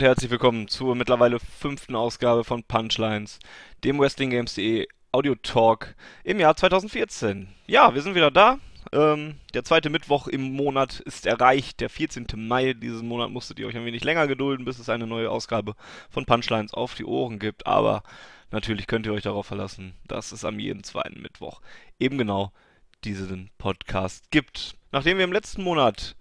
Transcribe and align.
und 0.00 0.06
herzlich 0.06 0.30
willkommen 0.30 0.66
zur 0.66 0.96
mittlerweile 0.96 1.38
fünften 1.38 1.94
Ausgabe 1.94 2.42
von 2.42 2.64
Punchlines, 2.64 3.38
dem 3.84 4.00
WrestlingGames.de 4.00 4.88
Audio 5.12 5.34
Talk 5.34 5.94
im 6.24 6.40
Jahr 6.40 6.56
2014. 6.56 7.48
Ja, 7.66 7.94
wir 7.94 8.00
sind 8.00 8.14
wieder 8.14 8.30
da. 8.30 8.58
Ähm, 8.92 9.34
der 9.52 9.62
zweite 9.62 9.90
Mittwoch 9.90 10.26
im 10.26 10.54
Monat 10.54 11.00
ist 11.00 11.26
erreicht, 11.26 11.80
der 11.80 11.90
14. 11.90 12.28
Mai. 12.34 12.72
Diesen 12.72 13.08
Monat 13.08 13.28
musstet 13.28 13.58
ihr 13.58 13.66
euch 13.66 13.76
ein 13.76 13.84
wenig 13.84 14.02
länger 14.02 14.26
gedulden, 14.26 14.64
bis 14.64 14.78
es 14.78 14.88
eine 14.88 15.06
neue 15.06 15.30
Ausgabe 15.30 15.74
von 16.08 16.24
Punchlines 16.24 16.72
auf 16.72 16.94
die 16.94 17.04
Ohren 17.04 17.38
gibt. 17.38 17.66
Aber 17.66 18.02
natürlich 18.50 18.86
könnt 18.86 19.04
ihr 19.04 19.12
euch 19.12 19.24
darauf 19.24 19.48
verlassen, 19.48 19.92
dass 20.08 20.32
es 20.32 20.46
am 20.46 20.58
jeden 20.58 20.82
zweiten 20.82 21.20
Mittwoch 21.20 21.60
eben 21.98 22.16
genau 22.16 22.52
diesen 23.04 23.50
Podcast 23.58 24.30
gibt. 24.30 24.76
Nachdem 24.92 25.18
wir 25.18 25.24
im 25.24 25.32
letzten 25.34 25.62
Monat 25.62 26.16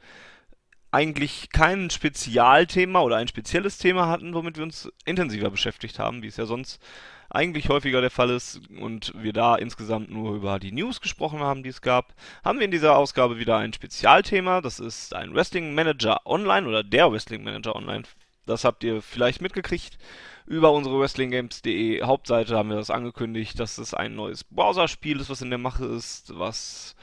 eigentlich 0.91 1.49
kein 1.51 1.89
Spezialthema 1.89 3.01
oder 3.01 3.17
ein 3.17 3.27
spezielles 3.27 3.77
Thema 3.77 4.07
hatten, 4.07 4.33
womit 4.33 4.57
wir 4.57 4.63
uns 4.63 4.91
intensiver 5.05 5.49
beschäftigt 5.49 5.99
haben, 5.99 6.23
wie 6.23 6.27
es 6.27 6.37
ja 6.37 6.45
sonst 6.45 6.81
eigentlich 7.29 7.69
häufiger 7.69 8.01
der 8.01 8.09
Fall 8.09 8.31
ist 8.31 8.59
und 8.79 9.13
wir 9.15 9.33
da 9.33 9.55
insgesamt 9.55 10.09
nur 10.09 10.35
über 10.35 10.59
die 10.59 10.71
News 10.71 10.99
gesprochen 10.99 11.39
haben, 11.39 11.61
die 11.61 11.69
es 11.69 11.81
gab, 11.81 12.15
haben 12.43 12.57
wir 12.57 12.65
in 12.65 12.71
dieser 12.71 12.97
Ausgabe 12.97 13.37
wieder 13.37 13.57
ein 13.57 13.73
Spezialthema. 13.73 14.61
Das 14.61 14.79
ist 14.79 15.13
ein 15.13 15.33
Wrestling 15.35 15.75
Manager 15.75 16.25
Online 16.25 16.67
oder 16.67 16.83
der 16.83 17.11
Wrestling 17.11 17.43
Manager 17.43 17.75
Online. 17.75 18.03
Das 18.47 18.63
habt 18.63 18.83
ihr 18.83 19.03
vielleicht 19.03 19.41
mitgekriegt. 19.41 19.99
Über 20.47 20.71
unsere 20.71 20.99
WrestlingGames.de 20.99 22.01
Hauptseite 22.01 22.57
haben 22.57 22.69
wir 22.69 22.77
das 22.77 22.89
angekündigt, 22.89 23.59
dass 23.59 23.77
es 23.77 23.93
ein 23.93 24.15
neues 24.15 24.43
Browserspiel 24.43 25.19
ist, 25.19 25.29
was 25.29 25.43
in 25.43 25.51
der 25.51 25.59
Mache 25.59 25.85
ist, 25.85 26.31
was 26.39 26.95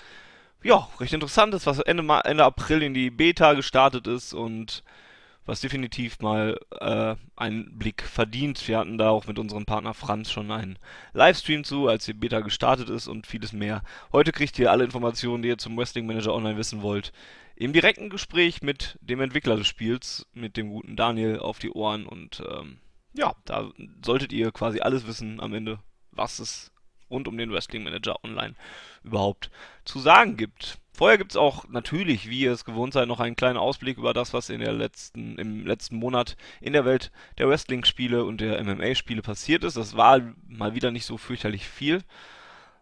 ja, 0.66 0.88
recht 0.98 1.12
interessant 1.12 1.54
ist, 1.54 1.66
was 1.66 1.78
Ende, 1.78 2.02
Ende 2.24 2.44
April 2.44 2.82
in 2.82 2.92
die 2.92 3.10
Beta 3.10 3.54
gestartet 3.54 4.06
ist 4.06 4.34
und 4.34 4.82
was 5.44 5.60
definitiv 5.60 6.18
mal 6.18 6.58
äh, 6.80 7.14
einen 7.36 7.78
Blick 7.78 8.02
verdient. 8.02 8.66
Wir 8.66 8.78
hatten 8.78 8.98
da 8.98 9.10
auch 9.10 9.28
mit 9.28 9.38
unserem 9.38 9.64
Partner 9.64 9.94
Franz 9.94 10.32
schon 10.32 10.50
einen 10.50 10.76
Livestream 11.12 11.62
zu, 11.62 11.86
als 11.86 12.04
die 12.04 12.14
Beta 12.14 12.40
gestartet 12.40 12.90
ist 12.90 13.06
und 13.06 13.28
vieles 13.28 13.52
mehr. 13.52 13.82
Heute 14.12 14.32
kriegt 14.32 14.58
ihr 14.58 14.72
alle 14.72 14.84
Informationen, 14.84 15.42
die 15.42 15.48
ihr 15.50 15.58
zum 15.58 15.76
Wrestling 15.76 16.04
Manager 16.04 16.34
Online 16.34 16.58
wissen 16.58 16.82
wollt, 16.82 17.12
im 17.54 17.72
direkten 17.72 18.10
Gespräch 18.10 18.60
mit 18.60 18.98
dem 19.00 19.20
Entwickler 19.20 19.56
des 19.56 19.68
Spiels, 19.68 20.26
mit 20.34 20.56
dem 20.56 20.68
guten 20.68 20.96
Daniel 20.96 21.38
auf 21.38 21.60
die 21.60 21.70
Ohren 21.70 22.06
und 22.06 22.42
ähm, 22.50 22.78
ja, 23.14 23.34
da 23.44 23.70
solltet 24.04 24.32
ihr 24.32 24.50
quasi 24.50 24.80
alles 24.80 25.06
wissen 25.06 25.40
am 25.40 25.54
Ende, 25.54 25.78
was 26.10 26.40
es 26.40 26.72
rund 27.10 27.28
um 27.28 27.36
den 27.36 27.52
Wrestling 27.52 27.84
Manager 27.84 28.22
Online 28.24 28.54
überhaupt 29.04 29.50
zu 29.84 29.98
sagen 29.98 30.36
gibt. 30.36 30.78
Vorher 30.92 31.18
gibt 31.18 31.32
es 31.32 31.36
auch 31.36 31.68
natürlich, 31.68 32.30
wie 32.30 32.40
ihr 32.40 32.52
es 32.52 32.64
gewohnt 32.64 32.94
seid, 32.94 33.06
noch 33.06 33.20
einen 33.20 33.36
kleinen 33.36 33.58
Ausblick 33.58 33.98
über 33.98 34.14
das, 34.14 34.32
was 34.32 34.48
in 34.48 34.60
der 34.60 34.72
letzten, 34.72 35.36
im 35.38 35.66
letzten 35.66 35.96
Monat 35.96 36.38
in 36.62 36.72
der 36.72 36.86
Welt 36.86 37.12
der 37.36 37.48
Wrestling-Spiele 37.48 38.24
und 38.24 38.40
der 38.40 38.64
MMA-Spiele 38.64 39.20
passiert 39.20 39.62
ist. 39.64 39.76
Das 39.76 39.96
war 39.96 40.20
mal 40.48 40.74
wieder 40.74 40.90
nicht 40.90 41.04
so 41.04 41.18
fürchterlich 41.18 41.68
viel. 41.68 42.02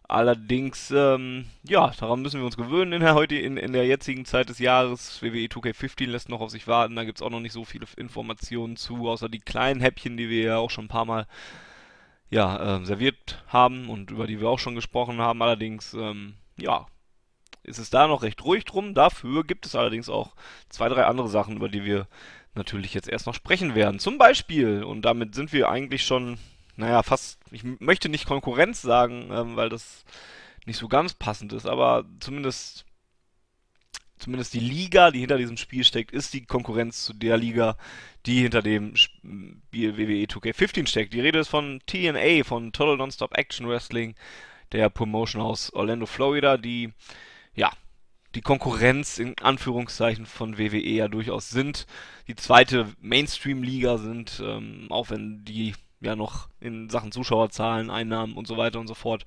Allerdings, 0.07 0.91
ähm, 0.91 1.45
ja, 1.63 1.91
daran 1.99 2.21
müssen 2.21 2.39
wir 2.39 2.45
uns 2.45 2.57
gewöhnen 2.57 2.93
in 2.93 3.01
der, 3.01 3.15
heute, 3.15 3.35
in, 3.35 3.57
in 3.57 3.73
der 3.73 3.87
jetzigen 3.87 4.23
Zeit 4.23 4.49
des 4.49 4.59
Jahres. 4.59 5.21
WWE 5.21 5.47
2K15 5.47 6.05
lässt 6.05 6.29
noch 6.29 6.41
auf 6.41 6.51
sich 6.51 6.67
warten, 6.67 6.95
da 6.95 7.03
gibt 7.03 7.17
es 7.17 7.21
auch 7.23 7.31
noch 7.31 7.39
nicht 7.39 7.53
so 7.53 7.65
viele 7.65 7.87
Informationen 7.97 8.77
zu, 8.77 9.09
außer 9.09 9.29
die 9.29 9.39
kleinen 9.39 9.81
Häppchen, 9.81 10.15
die 10.15 10.29
wir 10.29 10.43
ja 10.43 10.57
auch 10.57 10.69
schon 10.69 10.85
ein 10.85 10.89
paar 10.89 11.05
Mal 11.05 11.25
ja, 12.35 12.79
äh, 12.79 12.85
serviert 12.85 13.41
haben 13.47 13.89
und 13.89 14.11
über 14.11 14.27
die 14.27 14.41
wir 14.41 14.49
auch 14.49 14.59
schon 14.59 14.75
gesprochen 14.75 15.19
haben. 15.19 15.41
Allerdings, 15.41 15.93
ähm, 15.93 16.35
ja, 16.57 16.85
ist 17.63 17.79
es 17.79 17.89
da 17.89 18.07
noch 18.07 18.23
recht 18.23 18.43
ruhig 18.43 18.65
drum. 18.65 18.93
Dafür 18.93 19.45
gibt 19.45 19.65
es 19.65 19.73
allerdings 19.73 20.09
auch 20.09 20.35
zwei, 20.67 20.89
drei 20.89 21.05
andere 21.05 21.29
Sachen, 21.29 21.55
über 21.55 21.69
die 21.69 21.85
wir 21.85 22.07
natürlich 22.53 22.93
jetzt 22.93 23.07
erst 23.07 23.25
noch 23.25 23.35
sprechen 23.35 23.73
werden. 23.73 23.99
Zum 23.99 24.17
Beispiel, 24.17 24.83
und 24.83 25.03
damit 25.03 25.33
sind 25.33 25.53
wir 25.53 25.69
eigentlich 25.69 26.05
schon, 26.05 26.37
naja, 26.75 27.03
fast, 27.03 27.39
ich 27.51 27.63
möchte 27.79 28.09
nicht 28.09 28.25
Konkurrenz 28.25 28.81
sagen, 28.81 29.29
ähm, 29.31 29.55
weil 29.55 29.69
das 29.69 30.03
nicht 30.65 30.77
so 30.77 30.89
ganz 30.89 31.13
passend 31.13 31.53
ist, 31.53 31.65
aber 31.65 32.03
zumindest 32.19 32.85
zumindest 34.17 34.53
die 34.53 34.59
Liga, 34.59 35.11
die 35.11 35.19
hinter 35.19 35.37
diesem 35.37 35.57
Spiel 35.57 35.83
steckt, 35.83 36.11
ist 36.11 36.33
die 36.33 36.45
Konkurrenz 36.45 37.03
zu 37.03 37.13
der 37.13 37.37
Liga, 37.37 37.77
die 38.25 38.41
hinter 38.41 38.61
dem 38.61 38.95
Spiel 38.95 39.97
WWE 39.97 40.25
2K15 40.25 40.87
steckt. 40.87 41.13
Die 41.13 41.21
Rede 41.21 41.39
ist 41.39 41.49
von 41.49 41.81
TNA, 41.85 42.43
von 42.43 42.71
Total 42.71 42.97
Nonstop 42.97 43.37
Action 43.37 43.67
Wrestling, 43.67 44.15
der 44.71 44.89
Promotion 44.89 45.41
aus 45.41 45.71
Orlando, 45.73 46.05
Florida, 46.05 46.57
die, 46.57 46.91
ja, 47.53 47.71
die 48.33 48.41
Konkurrenz 48.41 49.17
in 49.19 49.35
Anführungszeichen 49.41 50.25
von 50.25 50.57
WWE 50.57 50.79
ja 50.79 51.07
durchaus 51.07 51.49
sind. 51.49 51.87
Die 52.27 52.35
zweite 52.35 52.87
Mainstream-Liga 53.01 53.97
sind, 53.97 54.41
ähm, 54.43 54.87
auch 54.89 55.09
wenn 55.09 55.45
die 55.45 55.73
ja 56.01 56.15
noch 56.15 56.49
in 56.59 56.89
Sachen 56.89 57.11
Zuschauerzahlen, 57.11 57.89
Einnahmen 57.89 58.33
und 58.33 58.47
so 58.47 58.57
weiter 58.57 58.79
und 58.79 58.87
so 58.87 58.93
fort 58.93 59.25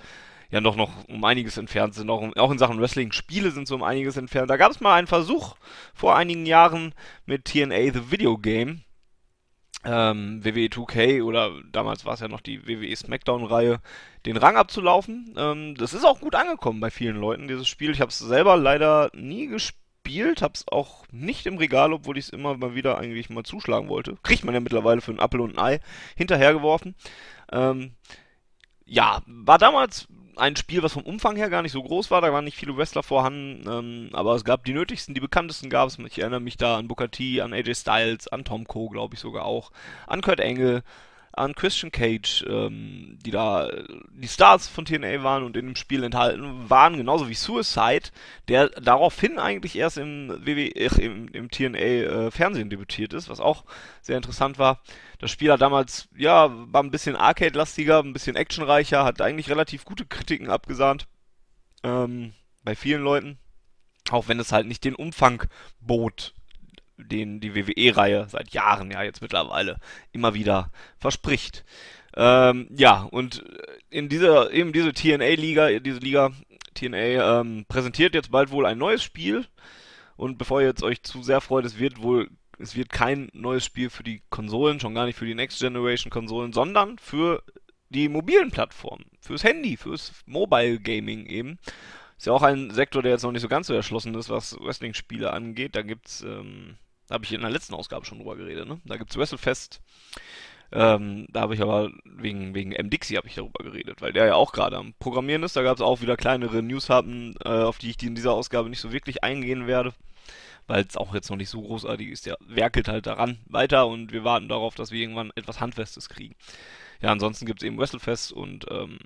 ja 0.51 0.61
doch 0.61 0.77
noch 0.77 1.07
um 1.09 1.25
einiges 1.25 1.59
entfernt 1.59 1.95
sind. 1.95 2.09
Auch, 2.11 2.37
auch 2.37 2.51
in 2.51 2.59
Sachen 2.59 2.81
Wrestling-Spiele 2.81 3.51
sind 3.51 3.69
sie 3.69 3.75
um 3.75 3.83
einiges 3.83 4.17
entfernt. 4.17 4.51
Da 4.51 4.57
gab 4.57 4.71
es 4.71 4.81
mal 4.81 4.95
einen 4.95 5.07
Versuch 5.07 5.57
vor 5.95 6.17
einigen 6.17 6.47
Jahren 6.47 6.95
mit 7.27 7.45
TNA 7.45 7.93
The 7.93 8.11
Video 8.11 8.39
Game. 8.39 8.83
Ähm, 9.85 10.45
WWE 10.45 10.67
2K 10.67 11.23
oder 11.23 11.53
damals 11.71 12.05
war 12.05 12.15
es 12.15 12.21
ja 12.21 12.29
noch 12.29 12.41
die 12.41 12.67
WWE 12.67 12.95
SmackDown-Reihe, 12.97 13.81
den 14.27 14.37
Rang 14.37 14.57
abzulaufen. 14.57 15.35
Ähm, 15.37 15.77
das 15.77 15.95
ist 15.95 16.05
auch 16.05 16.21
gut 16.21 16.35
angekommen 16.35 16.81
bei 16.81 16.91
vielen 16.91 17.17
Leuten, 17.17 17.47
dieses 17.47 17.69
Spiel. 17.69 17.91
Ich 17.91 18.01
habe 18.01 18.11
es 18.11 18.19
selber 18.19 18.57
leider 18.57 19.11
nie 19.15 19.47
gespielt, 19.47 20.43
habe 20.43 20.55
es 20.55 20.67
auch 20.67 21.07
nicht 21.13 21.47
im 21.47 21.59
Regal, 21.59 21.93
obwohl 21.93 22.19
ich 22.19 22.25
es 22.25 22.31
immer 22.31 22.57
mal 22.57 22.75
wieder 22.75 22.99
eigentlich 22.99 23.31
mal 23.31 23.45
zuschlagen 23.45 23.89
wollte. 23.89 24.17
Kriegt 24.25 24.45
man 24.45 24.55
ja 24.55 24.61
mittlerweile 24.61 25.01
für 25.01 25.13
einen 25.13 25.21
Apfel 25.21 25.41
und 25.41 25.57
ein 25.57 25.65
Ei 25.65 25.81
hinterhergeworfen. 26.17 26.97
Ähm, 27.53 27.93
ja, 28.85 29.23
war 29.27 29.59
damals 29.59 30.09
ein 30.39 30.57
Spiel, 30.57 30.83
was 30.83 30.93
vom 30.93 31.03
Umfang 31.03 31.37
her 31.37 31.51
gar 31.51 31.63
nicht 31.63 31.73
so 31.73 31.83
groß 31.83 32.11
war. 32.11 32.21
Da 32.21 32.33
waren 32.33 32.45
nicht 32.45 32.57
viele 32.57 32.77
Wrestler 32.77 33.03
vorhanden, 33.03 33.69
ähm, 33.69 34.11
aber 34.13 34.35
es 34.35 34.45
gab 34.45 34.65
die 34.65 34.73
nötigsten, 34.73 35.15
die 35.15 35.21
bekanntesten 35.21 35.71
gab 35.71 35.89
es. 35.89 35.99
Ich 35.99 36.19
erinnere 36.19 36.41
mich 36.41 36.57
da 36.57 36.77
an 36.79 36.89
Booker 36.89 37.11
T, 37.11 37.41
an 37.41 37.53
AJ 37.53 37.75
Styles, 37.75 38.29
an 38.29 38.45
Tom 38.45 38.67
Cole, 38.67 38.91
glaube 38.91 39.15
ich 39.15 39.21
sogar 39.21 39.45
auch, 39.45 39.71
an 40.07 40.23
Kurt 40.23 40.41
Angle, 40.41 40.83
an 41.33 41.55
Christian 41.55 41.93
Cage, 41.93 42.45
ähm, 42.49 43.19
die 43.25 43.31
da 43.31 43.71
die 44.11 44.29
Stars 44.29 44.67
von 44.67 44.85
TNA 44.85 45.23
waren 45.23 45.45
und 45.45 45.57
in 45.57 45.67
dem 45.67 45.77
Spiel 45.77 46.03
enthalten 46.03 46.69
waren, 46.69 46.97
genauso 46.97 47.29
wie 47.29 47.35
Suicide, 47.35 48.11
der 48.49 48.71
daraufhin 48.71 49.39
eigentlich 49.39 49.77
erst 49.77 49.99
im, 49.99 50.31
WW, 50.45 50.69
äh, 50.69 51.05
im, 51.05 51.29
im 51.29 51.51
TNA 51.51 51.79
äh, 51.79 52.31
Fernsehen 52.31 52.71
debütiert 52.71 53.13
ist, 53.13 53.29
was 53.29 53.41
auch 53.41 53.65
sehr 54.03 54.17
interessant 54.17 54.59
war. 54.59 54.83
Das 55.19 55.31
Spiel 55.31 55.53
hat 55.53 55.61
damals, 55.63 56.09
ja, 56.17 56.51
war 56.73 56.83
ein 56.83 56.91
bisschen 56.91 57.17
Arcade-lastiger, 57.17 58.03
ein 58.03 58.13
bisschen 58.13 58.37
actionreicher, 58.37 59.05
hat 59.05 59.21
eigentlich 59.21 59.51
relativ 59.51 59.85
gute 59.85 60.07
Kritiken 60.07 60.51
abgesahnt. 60.51 61.07
Ähm, 61.83 62.33
bei 62.65 62.75
vielen 62.75 63.03
Leuten. 63.03 63.39
Auch 64.11 64.29
wenn 64.29 64.41
es 64.41 64.53
halt 64.53 64.67
nicht 64.67 64.85
den 64.85 64.95
Umfang 64.95 65.45
bot, 65.81 66.35
den 66.99 67.41
die 67.41 67.55
WWE-Reihe 67.55 68.27
seit 68.29 68.51
Jahren 68.51 68.91
ja 68.91 69.03
jetzt 69.03 69.23
mittlerweile 69.23 69.79
immer 70.13 70.35
wieder 70.35 70.71
verspricht. 70.99 71.65
Ähm, 72.17 72.69
ja, 72.77 73.03
und 73.03 73.45
in 73.91 74.09
dieser, 74.09 74.53
eben 74.53 74.73
diese 74.73 74.93
TNA-Liga, 74.93 75.79
diese 75.79 76.01
Liga 76.01 76.33
TNA 76.75 77.41
ähm, 77.41 77.65
präsentiert 77.69 78.15
jetzt 78.15 78.31
bald 78.31 78.51
wohl 78.51 78.67
ein 78.67 78.79
neues 78.79 79.03
Spiel. 79.03 79.47
Und 80.17 80.39
bevor 80.39 80.61
ihr 80.61 80.69
jetzt 80.69 80.83
euch 80.83 81.03
zu 81.03 81.23
sehr 81.23 81.41
freut, 81.41 81.65
es 81.65 81.79
wird 81.79 82.03
wohl, 82.03 82.29
es 82.59 82.75
wird 82.75 82.91
kein 82.91 83.31
neues 83.33 83.65
Spiel 83.65 83.89
für 83.89 84.03
die 84.03 84.23
Konsolen, 84.31 84.81
schon 84.81 84.95
gar 84.95 85.07
nicht 85.07 85.17
für 85.17 85.27
die 85.27 85.35
Next 85.35 85.61
Generation 85.61 86.11
Konsolen, 86.11 86.53
sondern 86.53 86.99
für 86.99 87.43
die 87.91 88.09
mobilen 88.09 88.51
Plattformen, 88.51 89.07
fürs 89.21 89.45
Handy, 89.45 89.77
fürs 89.77 90.13
Mobile 90.27 90.81
Gaming 90.81 91.27
eben. 91.27 91.59
Ist 92.17 92.27
ja 92.27 92.33
auch 92.33 92.43
ein 92.43 92.71
Sektor, 92.73 93.01
der 93.03 93.13
jetzt 93.13 93.23
noch 93.23 93.31
nicht 93.33 93.43
so 93.43 93.49
ganz 93.49 93.69
so 93.69 93.75
erschlossen 93.75 94.15
ist, 94.15 94.29
was 94.29 94.59
Wrestling-Spiele 94.59 95.33
angeht. 95.33 95.77
Da 95.77 95.83
gibt's 95.83 96.23
ähm, 96.23 96.77
da 97.09 97.15
habe 97.15 97.25
ich 97.25 97.33
in 97.33 97.41
der 97.41 97.51
letzten 97.51 97.75
Ausgabe 97.75 98.05
schon 98.05 98.19
drüber 98.19 98.37
geredet, 98.37 98.69
ne? 98.69 98.81
Da 98.85 98.97
gibt's 98.97 99.17
WrestleFest. 99.17 99.81
Ähm, 100.71 101.27
da 101.31 101.41
habe 101.41 101.55
ich 101.55 101.63
aber 101.63 101.91
wegen, 102.05 102.55
wegen 102.55 102.73
M-Dixie 102.73 103.17
habe 103.17 103.27
ich 103.27 103.35
darüber 103.35 103.65
geredet, 103.65 104.03
weil 104.03 104.13
der 104.13 104.27
ja 104.27 104.35
auch 104.35 104.53
gerade 104.53 104.77
am 104.77 104.93
Programmieren 104.99 105.43
ist. 105.43 105.57
Da 105.57 105.63
gab 105.63 105.77
es 105.77 105.83
auch 105.83 106.03
wieder 106.03 106.19
kleinere 106.19 106.63
News-Happen, 106.63 107.37
äh, 107.43 107.49
auf 107.49 107.79
die 107.79 107.91
ich 107.91 108.03
in 108.03 108.15
dieser 108.15 108.33
Ausgabe 108.33 108.69
nicht 108.69 108.81
so 108.81 108.93
wirklich 108.93 109.25
eingehen 109.25 109.67
werde, 109.67 109.95
weil 110.67 110.85
es 110.85 110.99
auch 110.99 111.15
jetzt 111.15 111.31
noch 111.31 111.39
nicht 111.39 111.49
so 111.49 111.63
großartig 111.63 112.09
ist. 112.09 112.27
Der 112.27 112.37
werkelt 112.47 112.89
halt 112.89 113.07
daran 113.07 113.39
weiter 113.47 113.87
und 113.87 114.13
wir 114.13 114.25
warten 114.25 114.49
darauf, 114.49 114.75
dass 114.75 114.91
wir 114.91 115.01
irgendwann 115.01 115.33
etwas 115.37 115.61
Handfestes 115.61 116.11
kriegen. 116.11 116.37
Ja, 117.01 117.13
ansonsten 117.13 117.47
gibt 117.47 117.63
es 117.63 117.67
eben 117.67 117.79
WrestleFest 117.79 118.33
und 118.33 118.67
ähm, 118.71 118.99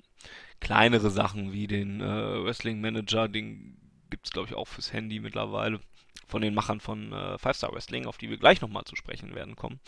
kleinere 0.59 1.11
Sachen 1.11 1.53
wie 1.53 1.67
den 1.67 2.01
äh, 2.01 2.43
Wrestling 2.43 2.81
Manager, 2.81 3.29
den 3.29 3.77
gibt 4.09 4.25
es 4.25 4.31
glaube 4.31 4.49
ich 4.49 4.55
auch 4.55 4.67
fürs 4.67 4.91
Handy 4.91 5.19
mittlerweile 5.19 5.79
von 6.27 6.41
den 6.41 6.55
Machern 6.55 6.79
von 6.79 7.13
äh, 7.13 7.37
Five 7.37 7.57
Star 7.57 7.71
Wrestling, 7.73 8.05
auf 8.05 8.17
die 8.17 8.29
wir 8.29 8.37
gleich 8.37 8.61
nochmal 8.61 8.85
zu 8.85 8.95
sprechen 8.95 9.35
werden 9.35 9.55
kommen. 9.55 9.79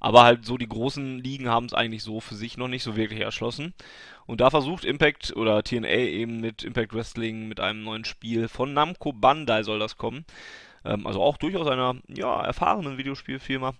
Aber 0.00 0.24
halt 0.24 0.44
so 0.44 0.58
die 0.58 0.68
großen 0.68 1.18
Ligen 1.18 1.48
haben 1.48 1.66
es 1.66 1.74
eigentlich 1.74 2.02
so 2.02 2.20
für 2.20 2.34
sich 2.34 2.56
noch 2.56 2.68
nicht 2.68 2.82
so 2.82 2.96
wirklich 2.96 3.20
erschlossen. 3.20 3.72
Und 4.26 4.40
da 4.40 4.50
versucht 4.50 4.84
Impact 4.84 5.34
oder 5.36 5.62
TNA 5.62 5.88
eben 5.88 6.40
mit 6.40 6.64
Impact 6.64 6.92
Wrestling 6.94 7.48
mit 7.48 7.60
einem 7.60 7.82
neuen 7.82 8.04
Spiel 8.04 8.48
von 8.48 8.74
Namco 8.74 9.12
Bandai 9.12 9.62
soll 9.62 9.78
das 9.78 9.96
kommen. 9.96 10.26
Ähm, 10.84 11.06
also 11.06 11.22
auch 11.22 11.36
durchaus 11.38 11.66
einer 11.66 11.96
ja, 12.08 12.42
erfahrenen 12.42 12.98
Videospielfirma. 12.98 13.74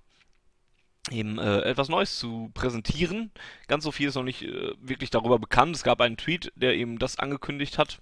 eben 1.10 1.38
äh, 1.38 1.60
etwas 1.60 1.88
Neues 1.88 2.18
zu 2.18 2.50
präsentieren. 2.54 3.30
Ganz 3.68 3.84
so 3.84 3.92
viel 3.92 4.08
ist 4.08 4.14
noch 4.14 4.22
nicht 4.22 4.42
äh, 4.42 4.72
wirklich 4.80 5.10
darüber 5.10 5.38
bekannt. 5.38 5.76
Es 5.76 5.84
gab 5.84 6.00
einen 6.00 6.16
Tweet, 6.16 6.52
der 6.56 6.74
eben 6.74 6.98
das 6.98 7.18
angekündigt 7.18 7.78
hat 7.78 8.00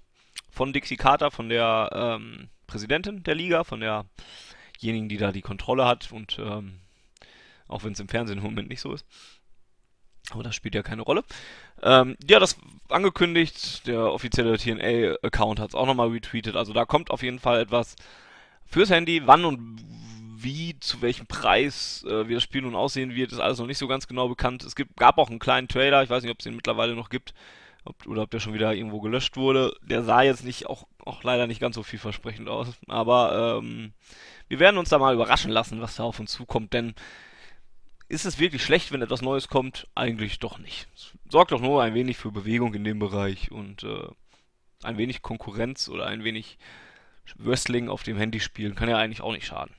von 0.51 0.73
Dixie 0.73 0.97
Carter, 0.97 1.31
von 1.31 1.49
der 1.49 1.91
ähm, 1.93 2.49
Präsidentin 2.75 3.23
der 3.23 3.37
Liga, 3.37 3.63
von 3.63 3.79
derjenigen, 3.79 5.09
die 5.09 5.17
da 5.17 5.31
die 5.31 5.43
Kontrolle 5.43 5.85
hat 5.85 6.11
und 6.11 6.41
ähm, 6.41 6.81
auch 7.69 7.85
wenn 7.85 7.93
es 7.93 8.01
im 8.01 8.09
Fernsehen 8.09 8.39
im 8.39 8.43
Moment 8.43 8.69
nicht 8.69 8.81
so 8.81 8.93
ist. 8.93 9.07
Aber 10.31 10.43
das 10.43 10.57
spielt 10.57 10.75
ja 10.75 10.83
keine 10.83 11.03
Rolle. 11.03 11.23
Ähm, 11.85 12.17
ja, 12.29 12.41
das 12.41 12.57
angekündigt. 12.89 13.87
Der 13.87 14.13
offizielle 14.13 14.59
TNA-Account 14.59 15.61
hat 15.61 15.69
es 15.69 15.75
auch 15.77 15.87
nochmal 15.87 16.09
retweetet. 16.09 16.57
Also 16.57 16.73
da 16.73 16.85
kommt 16.85 17.13
auf 17.13 17.23
jeden 17.23 17.39
Fall 17.39 17.61
etwas 17.61 17.95
fürs 18.67 18.91
Handy. 18.91 19.23
Wann 19.25 19.45
und 19.45 19.81
wie, 20.37 20.77
zu 20.81 21.01
welchem 21.01 21.29
Preis, 21.29 22.05
äh, 22.09 22.27
wie 22.27 22.35
das 22.35 22.43
Spiel 22.43 22.63
nun 22.63 22.75
aussehen 22.75 23.15
wird, 23.15 23.31
ist 23.31 23.39
alles 23.39 23.61
noch 23.61 23.69
nicht 23.69 23.79
so 23.79 23.87
ganz 23.87 24.09
genau 24.09 24.27
bekannt. 24.27 24.65
Es 24.65 24.75
gibt, 24.75 24.97
gab 24.97 25.19
auch 25.19 25.31
einen 25.31 25.39
kleinen 25.39 25.69
Trailer, 25.69 26.03
ich 26.03 26.11
weiß 26.11 26.25
nicht, 26.25 26.33
ob 26.33 26.41
es 26.41 26.45
den 26.45 26.57
mittlerweile 26.57 26.97
noch 26.97 27.09
gibt, 27.09 27.35
ob, 27.85 28.05
oder 28.09 28.23
ob 28.23 28.31
der 28.33 28.41
schon 28.41 28.55
wieder 28.55 28.75
irgendwo 28.75 29.01
gelöscht 29.01 29.37
wurde. 29.37 29.77
Der 29.83 30.03
sah 30.03 30.23
jetzt 30.23 30.45
nicht, 30.45 30.67
auch, 30.67 30.89
auch 31.05 31.23
leider 31.23 31.47
nicht 31.47 31.61
ganz 31.61 31.77
so 31.77 31.83
vielversprechend 31.83 32.49
aus. 32.49 32.69
Aber 32.89 33.61
ähm, 33.63 33.93
wir 34.49 34.59
werden 34.59 34.79
uns 34.79 34.89
da 34.89 34.99
mal 34.99 35.15
überraschen 35.15 35.51
lassen, 35.51 35.81
was 35.81 35.97
da 35.97 36.05
auf 36.05 36.21
uns 36.21 36.33
zukommt, 36.33 36.73
denn 36.73 36.95
ist 38.09 38.27
es 38.27 38.39
wirklich 38.39 38.63
schlecht, 38.63 38.93
wenn 38.93 39.03
etwas 39.03 39.23
Neues 39.23 39.49
kommt? 39.49 39.89
Eigentlich 39.95 40.39
doch 40.39 40.59
nicht. 40.59 40.89
Es 40.95 41.13
sorgt 41.31 41.53
doch 41.53 41.61
nur 41.61 41.83
ein 41.83 41.95
wenig 41.95 42.17
für 42.17 42.31
Bewegung 42.31 42.75
in 42.75 42.85
dem 42.85 42.99
Bereich 42.99 43.51
und 43.51 43.83
äh, 43.83 44.09
ein 44.83 44.99
wenig 44.99 45.23
Konkurrenz 45.23 45.89
oder 45.89 46.07
ein 46.07 46.25
wenig 46.25 46.59
Wrestling 47.37 47.89
auf 47.89 48.03
dem 48.03 48.19
Handy 48.19 48.41
spielen 48.41 48.75
kann 48.75 48.89
ja 48.89 48.99
eigentlich 48.99 49.23
auch 49.23 49.33
nicht 49.33 49.47
schaden. 49.47 49.75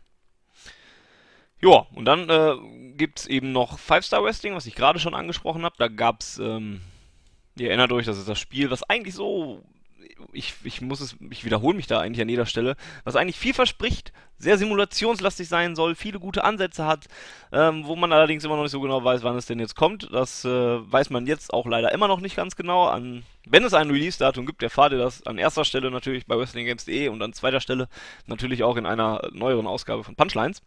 Ja, 1.62 1.88
und 1.94 2.06
dann 2.06 2.30
äh, 2.30 2.56
gibt 2.96 3.20
es 3.20 3.28
eben 3.28 3.52
noch 3.52 3.80
Five-Star 3.80 4.24
Wrestling, 4.24 4.56
was 4.56 4.66
ich 4.66 4.76
gerade 4.76 5.00
schon 5.00 5.14
angesprochen 5.14 5.64
habe. 5.64 5.76
Da 5.78 5.88
gab 5.88 6.22
es, 6.22 6.38
ähm, 6.38 6.82
ihr 7.58 7.70
erinnert 7.70 7.92
euch, 7.92 8.06
das 8.06 8.18
ist 8.18 8.28
das 8.28 8.40
Spiel, 8.40 8.72
was 8.72 8.84
eigentlich 8.84 9.16
so 9.16 9.64
ich, 10.34 10.54
ich 10.64 10.82
muss 10.82 11.00
es, 11.00 11.16
ich 11.30 11.46
wiederhole 11.46 11.76
mich 11.76 11.88
da 11.88 12.00
eigentlich 12.00 12.22
an 12.22 12.30
jeder 12.30 12.46
Stelle, 12.46 12.76
was 13.04 13.16
eigentlich 13.16 13.38
viel 13.38 13.54
verspricht, 13.54 14.12
sehr 14.38 14.58
simulationslastig 14.58 15.48
sein 15.48 15.76
soll, 15.76 15.96
viele 15.96 16.20
gute 16.20 16.44
Ansätze 16.44 16.86
hat, 16.86 17.06
ähm, 17.52 17.86
wo 17.86 17.96
man 17.96 18.12
allerdings 18.12 18.44
immer 18.44 18.56
noch 18.56 18.64
nicht 18.64 18.72
so 18.72 18.82
genau 18.82 19.04
weiß, 19.04 19.24
wann 19.24 19.38
es 19.38 19.46
denn 19.46 19.60
jetzt 19.60 19.76
kommt. 19.76 20.10
Das 20.12 20.44
äh, 20.46 20.50
weiß 20.50 21.10
man 21.10 21.26
jetzt 21.26 21.54
auch 21.54 21.66
leider 21.66 21.92
immer 21.94 22.08
noch 22.08 22.20
nicht 22.20 22.36
ganz 22.36 22.56
genau. 22.56 22.88
An, 22.88 23.24
wenn 23.46 23.64
es 23.64 23.74
ein 23.74 23.90
Release-Datum 23.90 24.46
gibt, 24.46 24.62
erfahrt 24.62 24.92
ihr 24.92 24.98
das 24.98 25.26
an 25.26 25.38
erster 25.38 25.66
Stelle 25.66 25.92
natürlich 25.92 26.26
bei 26.26 26.38
WrestlingGames.de 26.38 27.08
und 27.08 27.22
an 27.22 27.34
zweiter 27.34 27.62
Stelle 27.62 27.88
natürlich 28.28 28.64
auch 28.64 28.76
in 28.76 28.86
einer 28.86 29.30
neueren 29.32 29.68
Ausgabe 29.68 30.04
von 30.04 30.16
Punchlines. 30.16 30.62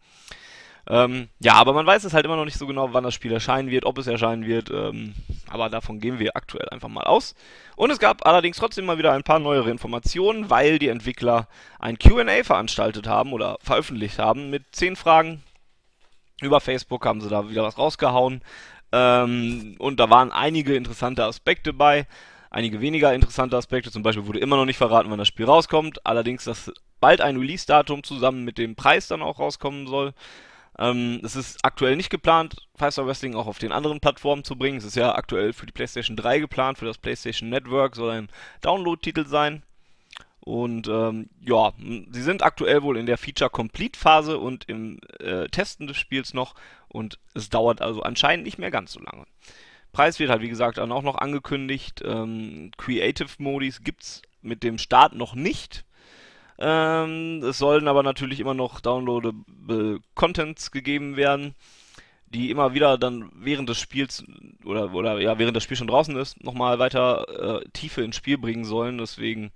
Ähm, 0.89 1.29
ja, 1.39 1.53
aber 1.53 1.73
man 1.73 1.85
weiß 1.85 2.03
es 2.03 2.13
halt 2.13 2.25
immer 2.25 2.35
noch 2.35 2.45
nicht 2.45 2.57
so 2.57 2.65
genau, 2.65 2.93
wann 2.93 3.03
das 3.03 3.13
Spiel 3.13 3.31
erscheinen 3.31 3.69
wird, 3.69 3.85
ob 3.85 3.99
es 3.99 4.07
erscheinen 4.07 4.47
wird. 4.47 4.71
Ähm, 4.71 5.13
aber 5.47 5.69
davon 5.69 5.99
gehen 5.99 6.17
wir 6.17 6.35
aktuell 6.35 6.67
einfach 6.69 6.89
mal 6.89 7.03
aus. 7.03 7.35
Und 7.75 7.91
es 7.91 7.99
gab 7.99 8.25
allerdings 8.25 8.57
trotzdem 8.57 8.85
mal 8.85 8.97
wieder 8.97 9.13
ein 9.13 9.23
paar 9.23 9.39
neuere 9.39 9.69
Informationen, 9.69 10.49
weil 10.49 10.79
die 10.79 10.87
Entwickler 10.87 11.47
ein 11.77 11.99
QA 11.99 12.43
veranstaltet 12.43 13.07
haben 13.07 13.33
oder 13.33 13.57
veröffentlicht 13.61 14.17
haben 14.17 14.49
mit 14.49 14.63
10 14.71 14.95
Fragen. 14.95 15.43
Über 16.41 16.59
Facebook 16.59 17.05
haben 17.05 17.21
sie 17.21 17.29
da 17.29 17.49
wieder 17.49 17.63
was 17.63 17.77
rausgehauen. 17.77 18.41
Ähm, 18.91 19.75
und 19.77 19.99
da 19.99 20.09
waren 20.09 20.31
einige 20.31 20.75
interessante 20.75 21.23
Aspekte 21.23 21.71
bei. 21.71 22.07
Einige 22.49 22.81
weniger 22.81 23.13
interessante 23.13 23.57
Aspekte. 23.57 23.91
Zum 23.91 24.01
Beispiel 24.01 24.25
wurde 24.25 24.39
immer 24.39 24.55
noch 24.55 24.65
nicht 24.65 24.77
verraten, 24.77 25.11
wann 25.11 25.19
das 25.19 25.27
Spiel 25.27 25.45
rauskommt. 25.45 26.03
Allerdings, 26.03 26.45
dass 26.45 26.71
bald 26.99 27.21
ein 27.21 27.37
Release-Datum 27.37 28.03
zusammen 28.03 28.43
mit 28.43 28.57
dem 28.57 28.75
Preis 28.75 29.07
dann 29.07 29.21
auch 29.21 29.37
rauskommen 29.37 29.85
soll. 29.85 30.13
Ähm, 30.79 31.19
es 31.23 31.35
ist 31.35 31.59
aktuell 31.63 31.97
nicht 31.97 32.09
geplant, 32.09 32.55
Five 32.75 32.93
Star 32.93 33.05
Wrestling 33.05 33.35
auch 33.35 33.47
auf 33.47 33.59
den 33.59 33.73
anderen 33.73 33.99
Plattformen 33.99 34.45
zu 34.45 34.55
bringen. 34.55 34.77
Es 34.77 34.85
ist 34.85 34.95
ja 34.95 35.13
aktuell 35.13 35.51
für 35.51 35.65
die 35.65 35.73
PlayStation 35.73 36.15
3 36.15 36.39
geplant, 36.39 36.77
für 36.77 36.85
das 36.85 36.97
PlayStation 36.97 37.49
Network 37.49 37.95
soll 37.97 38.11
ein 38.11 38.29
Download-Titel 38.61 39.25
sein. 39.27 39.63
Und 40.39 40.87
ähm, 40.87 41.29
ja, 41.41 41.73
sie 41.77 42.21
sind 42.21 42.43
aktuell 42.43 42.81
wohl 42.81 42.97
in 42.97 43.05
der 43.05 43.17
Feature-Complete-Phase 43.17 44.39
und 44.39 44.69
im 44.69 44.99
äh, 45.19 45.47
Testen 45.49 45.85
des 45.85 45.97
Spiels 45.97 46.33
noch. 46.33 46.55
Und 46.87 47.19
es 47.33 47.49
dauert 47.49 47.81
also 47.81 48.01
anscheinend 48.01 48.45
nicht 48.45 48.57
mehr 48.57 48.71
ganz 48.71 48.93
so 48.93 49.01
lange. 49.01 49.25
Preis 49.91 50.17
wird 50.17 50.29
halt, 50.29 50.41
wie 50.41 50.49
gesagt, 50.49 50.79
auch 50.79 51.01
noch 51.01 51.17
angekündigt. 51.17 52.01
Ähm, 52.05 52.71
Creative 52.77 53.29
Modis 53.37 53.83
gibt 53.83 54.03
es 54.03 54.21
mit 54.41 54.63
dem 54.63 54.77
Start 54.77 55.13
noch 55.13 55.35
nicht. 55.35 55.83
Ähm, 56.59 57.41
es 57.43 57.57
sollen 57.57 57.87
aber 57.87 58.03
natürlich 58.03 58.41
immer 58.41 58.53
noch 58.53 58.81
downloadable 58.81 60.01
Contents 60.13 60.71
gegeben 60.71 61.15
werden, 61.15 61.55
die 62.27 62.51
immer 62.51 62.73
wieder 62.73 62.97
dann 62.97 63.31
während 63.33 63.69
des 63.69 63.79
Spiels 63.79 64.25
oder, 64.65 64.93
oder 64.93 65.19
ja, 65.21 65.39
während 65.39 65.55
das 65.55 65.63
Spiel 65.63 65.77
schon 65.77 65.87
draußen 65.87 66.15
ist, 66.17 66.43
nochmal 66.43 66.77
weiter 66.77 67.61
äh, 67.61 67.69
Tiefe 67.71 68.01
ins 68.03 68.17
Spiel 68.17 68.37
bringen 68.37 68.65
sollen. 68.65 68.97
Deswegen 68.97 69.51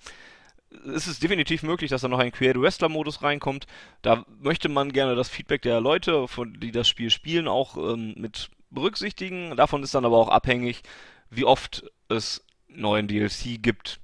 ist 0.85 1.07
es 1.07 1.19
definitiv 1.19 1.61
möglich, 1.63 1.89
dass 1.89 2.01
da 2.01 2.07
noch 2.07 2.19
ein 2.19 2.31
Create 2.31 2.59
Wrestler 2.59 2.89
Modus 2.89 3.21
reinkommt. 3.21 3.67
Da 4.01 4.25
möchte 4.39 4.69
man 4.69 4.93
gerne 4.93 5.15
das 5.15 5.29
Feedback 5.29 5.61
der 5.61 5.81
Leute, 5.81 6.29
von, 6.29 6.57
die 6.59 6.71
das 6.71 6.87
Spiel 6.87 7.09
spielen, 7.09 7.49
auch 7.49 7.75
ähm, 7.77 8.13
mit 8.17 8.49
berücksichtigen. 8.69 9.57
Davon 9.57 9.83
ist 9.83 9.93
dann 9.93 10.05
aber 10.05 10.17
auch 10.17 10.29
abhängig, 10.29 10.83
wie 11.29 11.43
oft 11.43 11.83
es 12.07 12.45
neuen 12.69 13.07
DLC 13.07 13.61
gibt 13.61 13.99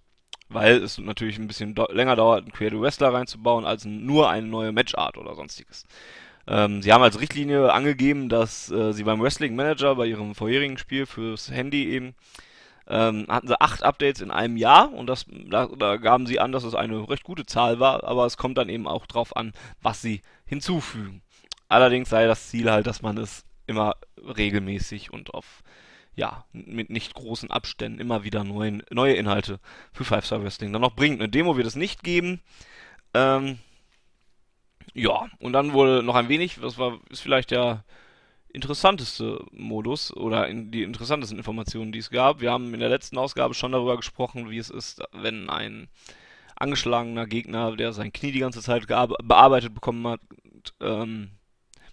weil 0.50 0.84
es 0.84 0.98
natürlich 0.98 1.38
ein 1.38 1.48
bisschen 1.48 1.76
länger 1.90 2.16
dauert, 2.16 2.44
einen 2.44 2.52
Creative 2.52 2.82
Wrestler 2.82 3.14
reinzubauen, 3.14 3.66
als 3.66 3.86
nur 3.86 4.30
eine 4.30 4.48
neue 4.48 4.72
Matchart 4.72 5.18
oder 5.18 5.36
sonstiges. 5.36 5.86
Ähm, 6.48 6.82
sie 6.82 6.92
haben 6.92 7.04
als 7.04 7.20
Richtlinie 7.20 7.72
angegeben, 7.72 8.28
dass 8.28 8.72
äh, 8.72 8.92
sie 8.92 9.04
beim 9.04 9.22
Wrestling 9.22 9.56
Manager, 9.56 9.96
bei 9.96 10.08
ihrem 10.08 10.34
vorherigen 10.34 10.78
Spiel 10.78 11.06
fürs 11.06 11.52
Handy 11.52 11.90
eben, 11.90 12.16
ähm, 12.88 13.28
hatten 13.30 13.48
sie 13.48 13.62
acht 13.62 13.84
Updates 13.84 14.22
in 14.22 14.32
einem 14.32 14.58
Jahr 14.58 14.92
und 14.92 15.08
das, 15.08 15.26
da, 15.30 15.68
da 15.68 15.98
gaben 15.98 16.26
sie 16.26 16.40
an, 16.40 16.52
dass 16.52 16.64
es 16.64 16.74
eine 16.74 17.08
recht 17.08 17.24
gute 17.24 17.46
Zahl 17.46 17.80
war, 17.80 18.04
aber 18.04 18.26
es 18.26 18.36
kommt 18.36 18.58
dann 18.58 18.70
eben 18.70 18.88
auch 18.88 19.06
drauf 19.06 19.36
an, 19.38 19.54
was 19.82 20.02
sie 20.02 20.22
hinzufügen. 20.46 21.22
Allerdings 21.68 22.10
sei 22.10 22.26
das 22.26 22.50
Ziel 22.50 22.72
halt, 22.72 22.88
dass 22.88 23.04
man 23.04 23.18
es 23.20 23.46
immer 23.68 23.94
regelmäßig 24.18 25.14
und 25.14 25.36
auf 25.36 25.62
ja, 26.20 26.44
mit 26.52 26.90
nicht 26.90 27.14
großen 27.14 27.50
Abständen 27.50 28.02
immer 28.02 28.26
wieder 28.26 28.44
neuen, 28.44 28.84
neue 28.92 29.14
Inhalte 29.14 29.62
für 29.94 30.04
Five 30.04 30.26
Star 30.26 30.44
Wrestling 30.44 30.74
dann 30.74 30.82
noch 30.82 30.96
bringt. 30.96 31.22
Eine 31.22 31.30
Demo 31.30 31.56
wird 31.56 31.66
es 31.66 31.78
nicht 31.78 32.04
geben. 32.04 32.42
Ähm, 33.14 33.58
ja, 34.94 35.30
und 35.40 35.54
dann 35.54 35.72
wurde 35.72 36.04
noch 36.04 36.16
ein 36.16 36.28
wenig, 36.28 36.60
das 36.62 36.78
war, 36.78 37.00
ist 37.10 37.22
vielleicht 37.22 37.52
der 37.52 37.86
interessanteste 38.52 39.46
Modus 39.52 40.14
oder 40.14 40.50
in 40.50 40.72
die 40.72 40.84
interessantesten 40.84 41.38
Informationen, 41.38 41.94
die 41.94 42.00
es 42.00 42.10
gab. 42.10 42.42
Wir 42.42 42.52
haben 42.52 42.74
in 42.74 42.82
der 42.82 42.90
letzten 42.90 43.18
Ausgabe 43.18 43.54
schon 43.54 43.72
darüber 43.72 43.96
gesprochen, 43.96 44.50
wie 44.50 44.58
es 44.58 44.70
ist, 44.70 45.02
wenn 45.14 45.50
ein 45.50 45.88
angeschlagener 46.58 47.28
Gegner, 47.28 47.78
der 47.78 47.94
sein 47.94 48.12
Knie 48.12 48.34
die 48.34 48.40
ganze 48.40 48.62
Zeit 48.62 48.88
bearbeitet 48.88 49.74
bekommen 49.74 50.06
hat, 50.06 50.20
ähm, 50.82 51.30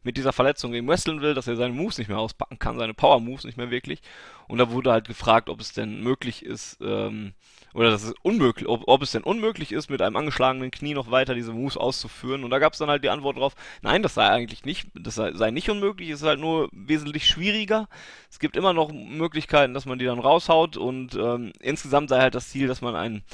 mit 0.06 0.16
dieser 0.16 0.32
Verletzung 0.32 0.72
eben 0.72 0.86
wresteln 0.86 1.20
will, 1.20 1.34
dass 1.34 1.48
er 1.48 1.56
seine 1.56 1.75
Moves 1.75 1.98
nicht 1.98 2.06
mehr 2.06 2.20
auspacken 2.20 2.60
kann, 2.60 2.78
seine 2.78 2.94
Power 2.94 3.18
Moves 3.18 3.42
nicht 3.42 3.58
mehr 3.58 3.72
wirklich. 3.72 4.02
Und 4.46 4.58
da 4.58 4.70
wurde 4.70 4.92
halt 4.92 5.08
gefragt, 5.08 5.50
ob 5.50 5.60
es 5.60 5.72
denn 5.72 6.00
möglich 6.00 6.44
ist, 6.44 6.78
ähm, 6.80 7.34
oder 7.75 7.90
dass 7.90 8.04
es 8.04 8.14
unmöglich, 8.22 8.68
ob, 8.68 8.84
ob 8.86 9.02
es 9.02 9.10
denn 9.10 9.25
unmöglich 9.25 9.72
ist, 9.72 9.90
mit 9.90 10.00
einem 10.00 10.14
angeschlagenen 10.14 10.70
Knie 10.70 10.94
noch 10.94 11.10
weiter 11.10 11.34
diese 11.34 11.52
Moves 11.52 11.76
auszuführen. 11.76 12.44
Und 12.44 12.50
da 12.50 12.60
gab 12.60 12.72
es 12.72 12.78
dann 12.78 12.88
halt 12.88 13.02
die 13.02 13.10
Antwort 13.10 13.36
drauf, 13.36 13.56
nein, 13.82 14.04
das 14.04 14.14
sei 14.14 14.28
eigentlich 14.28 14.64
nicht, 14.64 14.86
das 14.94 15.16
sei, 15.16 15.32
sei 15.32 15.50
nicht 15.50 15.68
unmöglich, 15.70 16.10
es 16.10 16.20
ist 16.20 16.28
halt 16.28 16.38
nur 16.38 16.68
wesentlich 16.70 17.26
schwieriger. 17.26 17.88
Es 18.30 18.38
gibt 18.38 18.56
immer 18.56 18.72
noch 18.72 18.92
Möglichkeiten, 18.92 19.75
dass 19.75 19.86
man 19.86 19.98
die 19.98 20.04
dann 20.04 20.20
raushaut 20.20 20.76
und 20.76 21.16
ähm, 21.16 21.52
insgesamt 21.58 22.10
sei 22.10 22.20
halt 22.20 22.36
das 22.36 22.50
Ziel, 22.50 22.68
dass 22.68 22.80
man 22.80 22.94
einen 22.94 23.25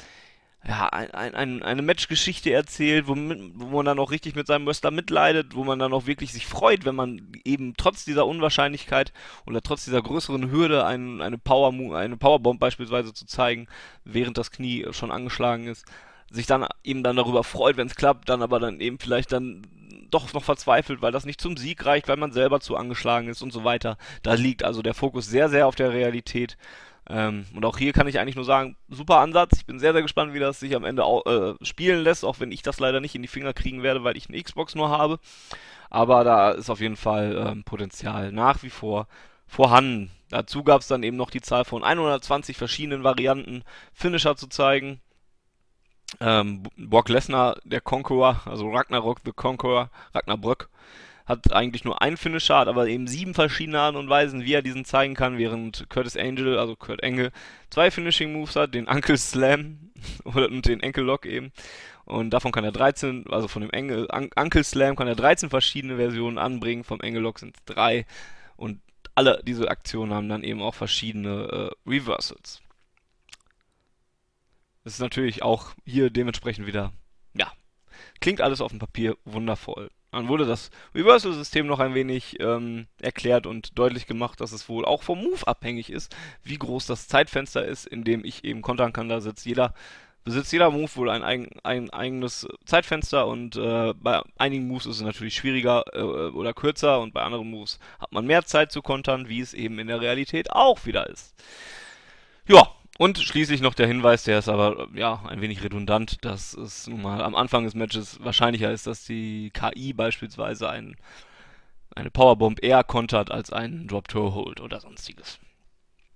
ja, 0.65 0.87
ein, 0.87 1.35
ein, 1.35 1.61
eine 1.61 1.81
Matchgeschichte 1.81 2.53
erzählt, 2.53 3.07
wo, 3.07 3.15
wo 3.15 3.75
man 3.75 3.85
dann 3.85 3.99
auch 3.99 4.11
richtig 4.11 4.35
mit 4.35 4.47
seinem 4.47 4.65
Wrestler 4.65 4.91
mitleidet, 4.91 5.55
wo 5.55 5.65
man 5.65 5.77
dann 5.77 5.91
auch 5.91 6.07
wirklich 6.07 6.31
sich 6.31 6.47
freut, 6.47 6.85
wenn 6.85 6.95
man 6.95 7.33
eben 7.43 7.73
trotz 7.75 8.05
dieser 8.05 8.25
Unwahrscheinlichkeit 8.25 9.11
oder 9.45 9.61
trotz 9.61 9.83
dieser 9.83 10.01
größeren 10.01 10.51
Hürde 10.51 10.85
ein, 10.85 11.21
eine, 11.21 11.37
Power, 11.37 11.73
eine 11.97 12.15
Powerbomb 12.15 12.61
beispielsweise 12.61 13.13
zu 13.13 13.25
zeigen, 13.25 13.67
während 14.05 14.37
das 14.37 14.51
Knie 14.51 14.85
schon 14.91 15.11
angeschlagen 15.11 15.67
ist, 15.67 15.85
sich 16.31 16.45
dann 16.45 16.65
eben 16.83 17.03
dann 17.03 17.17
darüber 17.17 17.43
freut, 17.43 17.75
wenn 17.75 17.87
es 17.87 17.95
klappt, 17.95 18.29
dann 18.29 18.41
aber 18.41 18.61
dann 18.61 18.79
eben 18.79 18.99
vielleicht 18.99 19.33
dann 19.33 19.67
doch 20.09 20.31
noch 20.33 20.43
verzweifelt, 20.43 21.01
weil 21.01 21.11
das 21.11 21.25
nicht 21.25 21.41
zum 21.41 21.57
Sieg 21.57 21.85
reicht, 21.85 22.07
weil 22.07 22.17
man 22.17 22.31
selber 22.31 22.61
zu 22.61 22.77
angeschlagen 22.77 23.27
ist 23.27 23.41
und 23.41 23.51
so 23.51 23.63
weiter. 23.65 23.97
Da 24.21 24.35
liegt 24.35 24.63
also 24.63 24.81
der 24.81 24.93
Fokus 24.93 25.25
sehr, 25.27 25.49
sehr 25.49 25.67
auf 25.67 25.75
der 25.75 25.91
Realität. 25.91 26.57
Ähm, 27.09 27.45
und 27.53 27.65
auch 27.65 27.77
hier 27.77 27.93
kann 27.93 28.07
ich 28.07 28.19
eigentlich 28.19 28.35
nur 28.35 28.45
sagen, 28.45 28.77
super 28.89 29.19
Ansatz. 29.19 29.51
Ich 29.57 29.65
bin 29.65 29.79
sehr, 29.79 29.93
sehr 29.93 30.01
gespannt, 30.01 30.33
wie 30.33 30.39
das 30.39 30.59
sich 30.59 30.75
am 30.75 30.85
Ende 30.85 31.03
auch, 31.03 31.25
äh, 31.25 31.53
spielen 31.61 32.03
lässt, 32.03 32.23
auch 32.23 32.39
wenn 32.39 32.51
ich 32.51 32.61
das 32.61 32.79
leider 32.79 33.01
nicht 33.01 33.15
in 33.15 33.21
die 33.21 33.27
Finger 33.27 33.53
kriegen 33.53 33.83
werde, 33.83 34.03
weil 34.03 34.17
ich 34.17 34.29
eine 34.29 34.41
Xbox 34.41 34.75
nur 34.75 34.89
habe. 34.89 35.19
Aber 35.89 36.23
da 36.23 36.51
ist 36.51 36.69
auf 36.69 36.79
jeden 36.79 36.95
Fall 36.95 37.35
ähm, 37.37 37.63
Potenzial 37.63 38.31
nach 38.31 38.63
wie 38.63 38.69
vor 38.69 39.07
vorhanden. 39.47 40.09
Dazu 40.29 40.63
gab 40.63 40.81
es 40.81 40.87
dann 40.87 41.03
eben 41.03 41.17
noch 41.17 41.29
die 41.29 41.41
Zahl 41.41 41.65
von 41.65 41.83
120 41.83 42.57
verschiedenen 42.57 43.03
Varianten, 43.03 43.63
Finisher 43.93 44.35
zu 44.35 44.47
zeigen. 44.47 44.99
Ähm, 46.19 46.63
Brock 46.77 47.09
Lesnar, 47.09 47.57
der 47.63 47.81
Conqueror, 47.81 48.41
also 48.45 48.69
Ragnarok 48.71 49.19
the 49.25 49.31
Conqueror, 49.31 49.89
Ragnarbrück, 50.13 50.69
hat 51.25 51.53
eigentlich 51.53 51.83
nur 51.83 52.01
einen 52.01 52.17
Finisher, 52.17 52.57
hat 52.57 52.67
aber 52.67 52.87
eben 52.87 53.07
sieben 53.07 53.33
verschiedene 53.33 53.79
Arten 53.79 53.97
und 53.97 54.09
Weisen, 54.09 54.43
wie 54.43 54.53
er 54.53 54.61
diesen 54.61 54.85
zeigen 54.85 55.15
kann, 55.15 55.37
während 55.37 55.89
Curtis 55.89 56.17
Angel, 56.17 56.57
also 56.57 56.75
Kurt 56.75 57.01
Engel, 57.01 57.31
zwei 57.69 57.91
Finishing 57.91 58.33
Moves 58.33 58.55
hat, 58.55 58.73
den 58.73 58.87
Uncle 58.87 59.17
Slam 59.17 59.91
und 60.23 60.65
den 60.65 60.81
Enkel 60.81 61.03
Lock 61.05 61.25
eben. 61.25 61.51
Und 62.05 62.31
davon 62.31 62.51
kann 62.51 62.65
er 62.65 62.73
13, 62.73 63.25
also 63.29 63.47
von 63.47 63.61
dem 63.61 63.71
Engel, 63.71 64.07
Un 64.11 64.29
Slam 64.63 64.95
kann 64.95 65.07
er 65.07 65.15
13 65.15 65.49
verschiedene 65.49 65.95
Versionen 65.95 66.37
anbringen, 66.37 66.83
vom 66.83 66.99
Engel 66.99 67.21
Lock 67.21 67.39
sind 67.39 67.55
es 67.55 67.63
drei. 67.63 68.05
Und 68.57 68.81
alle 69.15 69.41
diese 69.45 69.69
Aktionen 69.69 70.13
haben 70.13 70.27
dann 70.27 70.43
eben 70.43 70.61
auch 70.61 70.75
verschiedene 70.75 71.71
äh, 71.85 71.89
Reversals. 71.89 72.61
Das 74.83 74.93
ist 74.93 74.99
natürlich 74.99 75.43
auch 75.43 75.71
hier 75.85 76.09
dementsprechend 76.09 76.67
wieder, 76.67 76.91
ja, 77.33 77.51
klingt 78.19 78.41
alles 78.41 78.59
auf 78.59 78.71
dem 78.71 78.79
Papier 78.79 79.15
wundervoll. 79.23 79.89
Dann 80.13 80.27
wurde 80.27 80.45
das 80.45 80.69
Reversal-System 80.93 81.65
noch 81.65 81.79
ein 81.79 81.95
wenig 81.95 82.39
ähm, 82.39 82.85
erklärt 83.01 83.47
und 83.47 83.77
deutlich 83.79 84.05
gemacht, 84.05 84.39
dass 84.39 84.51
es 84.51 84.69
wohl 84.69 84.85
auch 84.85 85.01
vom 85.01 85.23
Move 85.23 85.47
abhängig 85.47 85.89
ist, 85.89 86.15
wie 86.43 86.57
groß 86.57 86.85
das 86.85 87.07
Zeitfenster 87.07 87.65
ist, 87.65 87.87
in 87.87 88.03
dem 88.03 88.23
ich 88.23 88.43
eben 88.43 88.61
kontern 88.61 88.93
kann. 88.93 89.09
Da 89.09 89.21
sitzt 89.21 89.45
jeder, 89.47 89.73
besitzt 90.23 90.53
jeder 90.53 90.69
Move 90.69 90.95
wohl 90.95 91.09
ein, 91.09 91.23
ein, 91.23 91.49
ein 91.63 91.89
eigenes 91.89 92.47
Zeitfenster 92.63 93.25
und 93.25 93.55
äh, 93.55 93.95
bei 93.95 94.21
einigen 94.37 94.67
Moves 94.67 94.85
ist 94.85 94.97
es 94.97 95.01
natürlich 95.01 95.35
schwieriger 95.35 95.83
äh, 95.93 96.01
oder 96.01 96.53
kürzer 96.53 96.99
und 96.99 97.11
bei 97.11 97.23
anderen 97.23 97.49
Moves 97.49 97.79
hat 97.99 98.11
man 98.11 98.27
mehr 98.27 98.45
Zeit 98.45 98.71
zu 98.71 98.83
kontern, 98.83 99.29
wie 99.29 99.41
es 99.41 99.55
eben 99.55 99.79
in 99.79 99.87
der 99.87 99.99
Realität 99.99 100.51
auch 100.51 100.85
wieder 100.85 101.09
ist. 101.09 101.33
Ja, 102.47 102.69
und 102.99 103.17
schließlich 103.17 103.61
noch 103.61 103.73
der 103.73 103.87
Hinweis, 103.87 104.23
der 104.23 104.39
ist 104.39 104.49
aber 104.49 104.87
ja 104.93 105.23
ein 105.27 105.41
wenig 105.41 105.63
redundant, 105.63 106.23
dass 106.23 106.53
es 106.53 106.87
nun 106.87 107.01
mal 107.01 107.23
am 107.23 107.35
Anfang 107.35 107.63
des 107.63 107.73
Matches 107.73 108.23
wahrscheinlicher 108.23 108.71
ist, 108.71 108.85
dass 108.85 109.05
die 109.05 109.51
KI 109.51 109.93
beispielsweise 109.93 110.69
ein, 110.69 110.95
eine 111.95 112.11
Powerbomb 112.11 112.63
eher 112.63 112.83
kontert 112.83 113.31
als 113.31 113.51
einen 113.51 113.87
Drop-Toe-Hold 113.87 114.61
oder 114.61 114.79
sonstiges. 114.79 115.39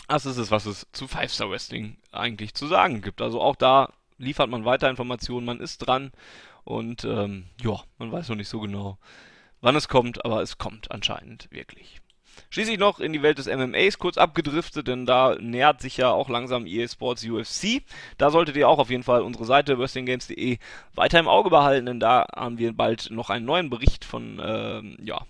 Das 0.07 0.25
ist 0.25 0.37
es, 0.37 0.51
was 0.51 0.65
es 0.65 0.87
zu 0.93 1.07
Five-Star 1.07 1.49
Wrestling 1.49 1.97
eigentlich 2.11 2.53
zu 2.53 2.67
sagen 2.67 3.01
gibt. 3.01 3.21
Also 3.21 3.41
auch 3.41 3.55
da 3.55 3.91
liefert 4.17 4.49
man 4.49 4.63
weiter 4.63 4.89
Informationen, 4.89 5.45
man 5.45 5.59
ist 5.59 5.79
dran 5.79 6.11
und 6.63 7.03
ähm, 7.05 7.45
ja, 7.61 7.81
man 7.97 8.11
weiß 8.11 8.29
noch 8.29 8.35
nicht 8.35 8.49
so 8.49 8.59
genau, 8.59 8.97
wann 9.61 9.75
es 9.75 9.87
kommt, 9.87 10.23
aber 10.25 10.41
es 10.41 10.57
kommt 10.57 10.91
anscheinend 10.91 11.47
wirklich. 11.51 12.01
Schließlich 12.49 12.77
noch 12.77 12.99
in 12.99 13.13
die 13.13 13.21
Welt 13.21 13.37
des 13.37 13.47
MMAs 13.47 13.97
kurz 13.97 14.17
abgedriftet, 14.17 14.87
denn 14.87 15.05
da 15.05 15.35
nähert 15.39 15.81
sich 15.81 15.97
ja 15.97 16.11
auch 16.11 16.29
langsam 16.29 16.65
EA 16.65 16.87
Sports 16.87 17.25
UFC. 17.25 17.81
Da 18.17 18.29
solltet 18.29 18.55
ihr 18.55 18.69
auch 18.69 18.79
auf 18.79 18.89
jeden 18.89 19.03
Fall 19.03 19.21
unsere 19.21 19.45
Seite 19.45 19.77
wrestlinggames.de 19.77 20.57
weiter 20.95 21.19
im 21.19 21.27
Auge 21.27 21.49
behalten, 21.49 21.85
denn 21.85 21.99
da 21.99 22.25
haben 22.35 22.57
wir 22.57 22.73
bald 22.73 23.11
noch 23.11 23.29
einen 23.29 23.45
neuen 23.45 23.69
Bericht 23.69 24.05
von, 24.05 24.41
ähm, 24.43 24.97
ja, 25.01 25.21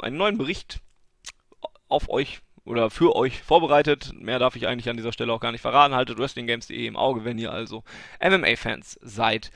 einen 0.00 0.16
neuen 0.16 0.38
Bericht 0.38 0.80
auf 1.88 2.08
euch 2.10 2.40
oder 2.64 2.90
für 2.90 3.16
euch 3.16 3.42
vorbereitet. 3.42 4.12
Mehr 4.14 4.38
darf 4.38 4.54
ich 4.54 4.66
eigentlich 4.66 4.90
an 4.90 4.96
dieser 4.96 5.12
Stelle 5.12 5.32
auch 5.32 5.40
gar 5.40 5.52
nicht 5.52 5.62
verraten. 5.62 5.94
Haltet 5.94 6.18
wrestlinggames.de 6.18 6.86
im 6.86 6.96
Auge, 6.96 7.24
wenn 7.24 7.38
ihr 7.38 7.52
also 7.52 7.82
MMA-Fans 8.22 8.98
seid. 9.02 9.50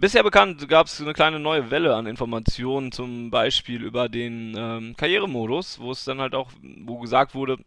Bisher 0.00 0.22
bekannt 0.22 0.66
gab 0.66 0.86
es 0.86 0.98
eine 0.98 1.12
kleine 1.12 1.38
neue 1.38 1.70
Welle 1.70 1.94
an 1.94 2.06
Informationen, 2.06 2.90
zum 2.90 3.30
Beispiel 3.30 3.82
über 3.82 4.08
den 4.08 4.54
ähm, 4.56 4.96
Karrieremodus, 4.96 5.78
wo 5.78 5.90
es 5.90 6.06
dann 6.06 6.22
halt 6.22 6.34
auch, 6.34 6.50
wo 6.62 7.00
gesagt 7.00 7.34
wurde, 7.34 7.58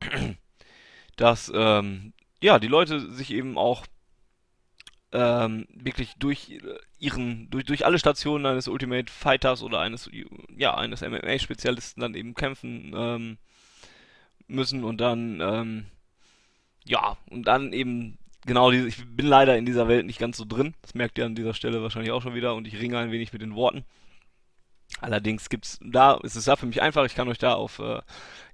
dass 1.16 1.50
ähm, 1.52 2.12
ja 2.40 2.60
die 2.60 2.68
Leute 2.68 3.00
sich 3.10 3.32
eben 3.32 3.58
auch 3.58 3.84
ähm, 5.10 5.66
wirklich 5.74 6.14
durch 6.20 6.60
ihren, 7.00 7.50
durch, 7.50 7.64
durch 7.64 7.84
alle 7.84 7.98
Stationen 7.98 8.46
eines 8.46 8.68
Ultimate 8.68 9.12
Fighters 9.12 9.64
oder 9.64 9.80
eines, 9.80 10.08
ja, 10.56 10.76
eines 10.76 11.00
MMA-Spezialisten 11.00 12.00
dann 12.00 12.14
eben 12.14 12.34
kämpfen 12.34 12.92
ähm, 12.94 13.38
müssen 14.46 14.84
und 14.84 14.98
dann, 14.98 15.40
ähm, 15.40 15.86
ja, 16.84 17.16
und 17.28 17.48
dann 17.48 17.72
eben 17.72 18.18
genau, 18.46 18.70
ich 18.70 19.04
bin 19.06 19.26
leider 19.26 19.56
in 19.56 19.66
dieser 19.66 19.88
Welt 19.88 20.06
nicht 20.06 20.18
ganz 20.18 20.36
so 20.36 20.44
drin. 20.44 20.74
Das 20.82 20.94
merkt 20.94 21.18
ihr 21.18 21.26
an 21.26 21.34
dieser 21.34 21.54
Stelle 21.54 21.82
wahrscheinlich 21.82 22.12
auch 22.12 22.22
schon 22.22 22.34
wieder 22.34 22.54
und 22.54 22.66
ich 22.66 22.80
ringe 22.80 22.98
ein 22.98 23.12
wenig 23.12 23.32
mit 23.32 23.42
den 23.42 23.54
Worten. 23.54 23.84
Allerdings 25.00 25.48
gibt's 25.48 25.78
da, 25.82 26.14
ist 26.22 26.36
es 26.36 26.44
da 26.44 26.56
für 26.56 26.66
mich 26.66 26.82
einfach, 26.82 27.04
ich 27.04 27.14
kann 27.14 27.28
euch 27.28 27.38
da 27.38 27.54
auf 27.54 27.78
äh, 27.78 28.00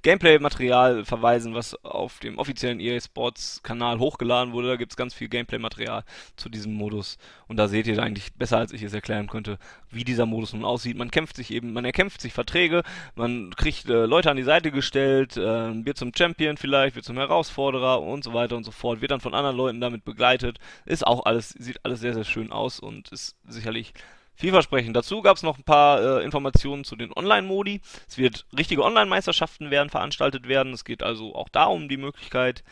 Gameplay-Material 0.07 1.05
verweisen, 1.05 1.55
was 1.55 1.75
auf 1.85 2.21
dem 2.21 2.39
offiziellen 2.39 2.79
EA 2.79 3.01
Sports-Kanal 3.01 3.99
hochgeladen 3.99 4.53
wurde. 4.53 4.69
Da 4.69 4.77
gibt 4.77 4.93
es 4.93 4.97
ganz 4.97 5.15
viel 5.15 5.29
Gameplay-Material 5.29 6.05
zu 6.37 6.49
diesem 6.49 6.75
Modus. 6.75 7.19
Und 7.49 7.57
da 7.57 7.67
seht 7.67 7.89
ihr 7.89 8.01
eigentlich 8.01 8.33
besser, 8.35 8.59
als 8.59 8.73
ich 8.73 8.85
es 8.85 8.95
erklären 8.95 9.27
könnte, 9.27 9.59
wie 9.91 10.05
dieser 10.05 10.25
Modus 10.25 10.53
nun 10.53 10.65
aussieht. 10.65 10.97
Man 10.97 11.11
kämpft 11.11 11.35
sich 11.35 11.51
eben, 11.51 11.73
man 11.73 11.85
erkämpft 11.85 12.21
sich 12.21 12.33
Verträge, 12.33 12.85
man 13.17 13.53
kriegt 13.57 13.89
äh, 13.89 14.07
Leute 14.07 14.31
an 14.31 14.37
die 14.37 14.45
Seite 14.45 14.71
gestellt, 14.71 15.37
äh, 15.37 15.85
wird 15.85 15.99
zum 15.99 16.13
Champion 16.17 16.57
vielleicht, 16.57 16.95
wird 16.95 17.05
zum 17.05 17.17
Herausforderer 17.17 18.01
und 18.01 18.23
so 18.23 18.33
weiter 18.33 18.57
und 18.57 18.63
so 18.63 18.71
fort, 18.71 19.01
wird 19.01 19.11
dann 19.11 19.21
von 19.21 19.35
anderen 19.35 19.57
Leuten 19.57 19.81
damit 19.81 20.05
begleitet. 20.05 20.59
Ist 20.85 21.05
auch 21.05 21.25
alles, 21.25 21.49
sieht 21.49 21.85
alles 21.85 21.99
sehr, 21.99 22.15
sehr 22.15 22.25
schön 22.25 22.53
aus 22.53 22.79
und 22.79 23.09
ist 23.11 23.35
sicherlich 23.49 23.93
vielversprechend. 24.37 24.95
Dazu 24.95 25.23
gab 25.23 25.37
es 25.37 25.43
noch 25.43 25.59
ein 25.59 25.65
paar 25.65 26.21
äh, 26.21 26.25
Informationen 26.25 26.85
zu 26.85 26.97
den 26.97 27.13
Online-Modi. 27.13 27.81
Es 28.09 28.19
wird 28.19 28.47
richtige 28.57 28.83
Online-Meisterschaften 28.85 29.71
werden 29.71 29.91
veranstaltet 29.91 30.47
werden. 30.49 30.73
Es 30.73 30.85
geht 30.85 31.03
also 31.03 31.35
auch 31.35 31.49
darum, 31.49 31.89
die 31.89 31.97
Möglichkeit, 31.97 32.63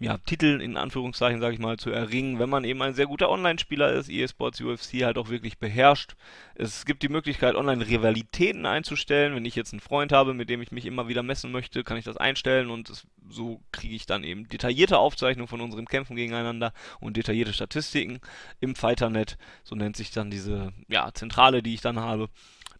ja, 0.00 0.18
Titel 0.18 0.60
in 0.60 0.76
Anführungszeichen, 0.76 1.40
sage 1.40 1.54
ich 1.54 1.60
mal, 1.60 1.76
zu 1.76 1.90
erringen, 1.90 2.38
wenn 2.38 2.48
man 2.48 2.62
eben 2.62 2.80
ein 2.82 2.94
sehr 2.94 3.06
guter 3.06 3.30
Online-Spieler 3.30 3.92
ist, 3.92 4.08
eSports 4.08 4.60
UFC 4.60 5.02
halt 5.02 5.18
auch 5.18 5.28
wirklich 5.28 5.58
beherrscht. 5.58 6.14
Es 6.54 6.84
gibt 6.84 7.02
die 7.02 7.08
Möglichkeit, 7.08 7.56
Online-Rivalitäten 7.56 8.64
einzustellen. 8.64 9.34
Wenn 9.34 9.44
ich 9.44 9.56
jetzt 9.56 9.72
einen 9.72 9.80
Freund 9.80 10.12
habe, 10.12 10.34
mit 10.34 10.50
dem 10.50 10.62
ich 10.62 10.70
mich 10.70 10.86
immer 10.86 11.08
wieder 11.08 11.24
messen 11.24 11.50
möchte, 11.50 11.82
kann 11.82 11.96
ich 11.96 12.04
das 12.04 12.16
einstellen 12.16 12.70
und 12.70 12.90
das, 12.90 13.08
so 13.28 13.60
kriege 13.72 13.96
ich 13.96 14.06
dann 14.06 14.22
eben 14.22 14.48
detaillierte 14.48 14.98
Aufzeichnungen 14.98 15.48
von 15.48 15.60
unseren 15.60 15.86
Kämpfen 15.86 16.14
gegeneinander 16.14 16.72
und 17.00 17.16
detaillierte 17.16 17.52
Statistiken 17.52 18.20
im 18.60 18.76
Fighternet. 18.76 19.36
So 19.64 19.74
nennt 19.74 19.96
sich 19.96 20.12
dann 20.12 20.30
diese 20.30 20.72
ja, 20.86 21.12
Zentrale, 21.12 21.60
die 21.60 21.74
ich 21.74 21.80
dann 21.80 21.98
habe. 21.98 22.28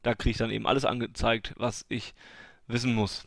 Da 0.05 0.15
kriege 0.15 0.31
ich 0.31 0.39
dann 0.39 0.53
eben 0.53 0.69
alles 0.69 0.85
angezeigt, 0.85 1.53
was 1.57 1.85
ich 1.89 2.15
wissen 2.69 2.95
muss. 2.95 3.27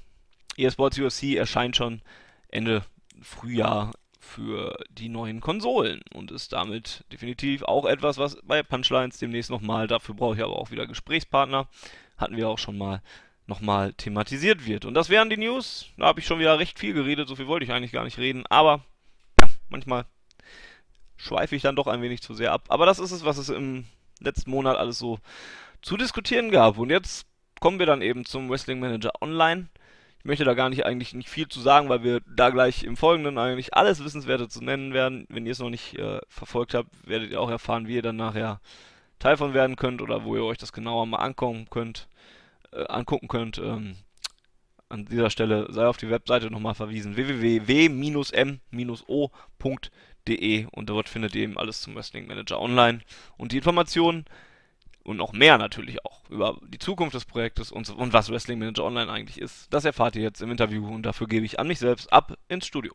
eSports 0.58 0.98
UFC 0.98 1.36
erscheint 1.36 1.76
schon 1.76 2.02
Ende 2.48 2.84
Frühjahr 3.22 3.92
für 4.20 4.78
die 4.90 5.10
neuen 5.10 5.42
Konsolen 5.42 6.02
und 6.14 6.32
ist 6.32 6.54
damit 6.54 7.04
definitiv 7.12 7.64
auch 7.64 7.86
etwas, 7.86 8.18
was 8.18 8.38
bei 8.44 8.64
Punchlines 8.64 9.18
demnächst 9.18 9.50
nochmal, 9.50 9.88
dafür 9.88 10.16
brauche 10.16 10.36
ich 10.36 10.44
aber 10.44 10.58
auch 10.58 10.72
wieder 10.72 10.88
Gesprächspartner, 10.88 11.68
hatten 12.18 12.38
wir 12.38 12.48
auch 12.48 12.60
schon 12.60 12.78
mal 12.78 13.02
nochmal 13.48 13.94
thematisiert 13.94 14.66
wird. 14.66 14.86
Und 14.86 14.94
das 14.94 15.10
wären 15.10 15.30
die 15.30 15.38
News. 15.38 15.88
Da 15.98 16.06
habe 16.06 16.20
ich 16.20 16.26
schon 16.26 16.40
wieder 16.40 16.60
recht 16.60 16.80
viel 16.80 16.94
geredet, 16.94 17.28
so 17.28 17.36
viel 17.36 17.48
wollte 17.48 17.66
ich 17.66 17.72
eigentlich 17.72 17.92
gar 17.92 18.04
nicht 18.04 18.20
reden, 18.20 18.46
aber 18.48 18.86
ja, 19.40 19.50
manchmal 19.70 20.06
schweife 21.18 21.56
ich 21.56 21.62
dann 21.62 21.76
doch 21.76 21.88
ein 21.88 22.02
wenig 22.02 22.22
zu 22.22 22.34
sehr 22.34 22.52
ab. 22.52 22.66
Aber 22.70 22.86
das 22.86 23.00
ist 23.00 23.12
es, 23.12 23.26
was 23.26 23.38
es 23.38 23.50
im 23.50 23.86
letzten 24.20 24.52
Monat 24.52 24.78
alles 24.78 24.98
so 25.00 25.20
zu 25.82 25.98
diskutieren 25.98 26.52
gab. 26.52 26.78
Und 26.78 26.90
jetzt 26.90 27.26
kommen 27.60 27.80
wir 27.80 27.86
dann 27.86 28.02
eben 28.02 28.26
zum 28.26 28.50
Wrestling 28.50 28.80
Manager 28.80 29.12
Online. 29.22 29.68
Ich 30.22 30.26
möchte 30.26 30.44
da 30.44 30.54
gar 30.54 30.70
nicht 30.70 30.86
eigentlich 30.86 31.16
nicht 31.16 31.30
viel 31.30 31.48
zu 31.48 31.60
sagen, 31.60 31.90
weil 31.90 32.04
wir 32.04 32.22
da 32.28 32.52
gleich 32.52 32.84
im 32.84 32.96
Folgenden 32.96 33.40
eigentlich 33.40 33.74
alles 33.74 34.04
Wissenswerte 34.06 34.48
zu 34.48 34.64
nennen 34.64 34.94
werden. 34.94 35.26
Wenn 35.30 35.48
ihr 35.48 35.54
es 35.54 35.60
noch 35.60 35.72
nicht 35.72 35.98
äh, 35.98 36.20
verfolgt 36.30 36.76
habt, 36.76 36.90
werdet 37.08 37.32
ihr 37.32 37.42
auch 37.42 37.50
erfahren, 37.50 37.88
wie 37.88 37.96
ihr 37.96 38.04
dann 38.04 38.18
nachher 38.18 38.62
Teil 39.18 39.36
von 39.36 39.56
werden 39.56 39.78
könnt 39.78 40.00
oder 40.00 40.24
wo 40.24 40.36
ihr 40.36 40.44
euch 40.44 40.60
das 40.60 40.74
genauer 40.74 41.08
mal 41.08 41.18
angucken 41.18 41.66
könnt. 41.72 42.08
Äh, 42.72 42.86
angucken 42.86 43.28
könnt. 43.28 43.58
Ähm, 43.58 43.96
an 44.90 45.06
dieser 45.06 45.32
Stelle 45.32 45.66
sei 45.72 45.88
auf 45.88 45.98
die 45.98 46.12
Webseite 46.12 46.52
nochmal 46.52 46.76
verwiesen: 46.76 47.16
www.w-m-o.de 47.16 48.28
und 50.72 50.88
dort 50.88 51.10
findet 51.10 51.34
ihr 51.34 51.42
eben 51.42 51.58
alles 51.58 51.82
zum 51.82 51.96
Wrestling 51.96 52.28
Manager 52.28 52.62
Online. 52.62 53.02
Und 53.38 53.54
die 53.54 53.58
Informationen 53.58 54.26
und 55.04 55.18
noch 55.18 55.34
mehr 55.34 55.58
natürlich 55.58 56.06
auch 56.06 56.30
über 56.30 56.58
die 56.68 56.80
Zukunft 56.80 57.16
des 57.16 57.26
Projektes 57.26 57.72
und, 57.72 57.90
und 57.90 58.14
was 58.14 58.32
Wrestling 58.32 58.60
Manager 58.60 58.86
Online 58.86 59.12
eigentlich 59.12 59.40
ist. 59.40 59.74
Das 59.74 59.86
erfahrt 59.86 60.16
ihr 60.16 60.22
jetzt 60.22 60.42
im 60.42 60.52
Interview 60.52 60.88
und 60.88 61.04
dafür 61.04 61.28
gebe 61.28 61.46
ich 61.46 61.60
an 61.60 61.68
mich 61.68 61.80
selbst 61.80 62.12
ab 62.12 62.38
ins 62.48 62.68
Studio. 62.68 62.94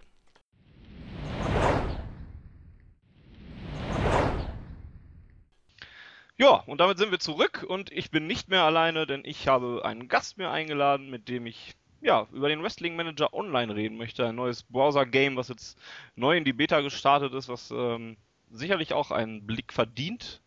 Ja, 6.38 6.62
und 6.66 6.80
damit 6.80 6.98
sind 6.98 7.10
wir 7.10 7.18
zurück 7.18 7.64
und 7.66 7.90
ich 7.90 8.10
bin 8.10 8.26
nicht 8.26 8.50
mehr 8.50 8.62
alleine, 8.62 9.06
denn 9.06 9.22
ich 9.24 9.48
habe 9.48 9.82
einen 9.84 10.08
Gast 10.08 10.36
mir 10.36 10.50
eingeladen, 10.50 11.08
mit 11.08 11.28
dem 11.28 11.46
ich 11.46 11.74
ja, 12.02 12.26
über 12.32 12.48
den 12.48 12.62
Wrestling 12.62 12.94
Manager 12.94 13.32
Online 13.32 13.74
reden 13.74 13.96
möchte. 13.96 14.26
Ein 14.26 14.36
neues 14.36 14.62
Browser-Game, 14.64 15.36
was 15.36 15.48
jetzt 15.48 15.78
neu 16.14 16.36
in 16.36 16.44
die 16.44 16.52
Beta 16.52 16.80
gestartet 16.80 17.32
ist, 17.32 17.48
was 17.48 17.70
ähm, 17.70 18.16
sicherlich 18.50 18.92
auch 18.92 19.10
einen 19.10 19.46
Blick 19.46 19.72
verdient 19.72 20.42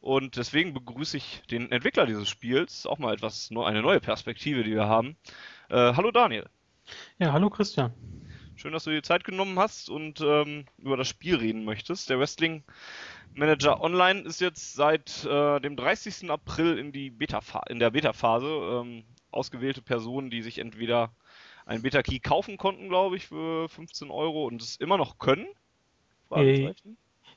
und 0.00 0.36
deswegen 0.36 0.74
begrüße 0.74 1.16
ich 1.16 1.42
den 1.50 1.70
Entwickler 1.72 2.06
dieses 2.06 2.28
Spiels, 2.28 2.86
auch 2.86 2.98
mal 2.98 3.14
etwas, 3.14 3.50
eine 3.50 3.82
neue 3.82 4.00
Perspektive, 4.00 4.64
die 4.64 4.72
wir 4.72 4.86
haben. 4.86 5.16
Äh, 5.68 5.94
hallo 5.94 6.10
Daniel. 6.10 6.46
Ja, 7.18 7.32
hallo 7.32 7.50
Christian. 7.50 7.92
Schön, 8.56 8.72
dass 8.72 8.84
du 8.84 8.90
dir 8.90 9.02
Zeit 9.02 9.24
genommen 9.24 9.58
hast 9.58 9.88
und 9.88 10.20
ähm, 10.20 10.64
über 10.78 10.96
das 10.96 11.08
Spiel 11.08 11.36
reden 11.36 11.64
möchtest. 11.64 12.10
Der 12.10 12.18
Wrestling 12.18 12.64
Manager 13.34 13.80
Online 13.80 14.20
ist 14.22 14.40
jetzt 14.40 14.74
seit 14.74 15.24
äh, 15.24 15.60
dem 15.60 15.76
30. 15.76 16.28
April 16.30 16.76
in, 16.78 16.90
die 16.90 17.10
Beta 17.10 17.40
in 17.68 17.78
der 17.78 17.90
Beta-Phase. 17.90 18.46
Ähm, 18.46 19.04
ausgewählte 19.30 19.82
Personen, 19.82 20.30
die 20.30 20.42
sich 20.42 20.58
entweder 20.58 21.12
einen 21.66 21.82
Beta-Key 21.82 22.20
kaufen 22.20 22.56
konnten, 22.56 22.88
glaube 22.88 23.16
ich, 23.16 23.26
für 23.26 23.68
15 23.68 24.10
Euro 24.10 24.46
und 24.46 24.62
es 24.62 24.76
immer 24.76 24.96
noch 24.96 25.18
können. 25.18 25.46
Äh, 26.30 26.72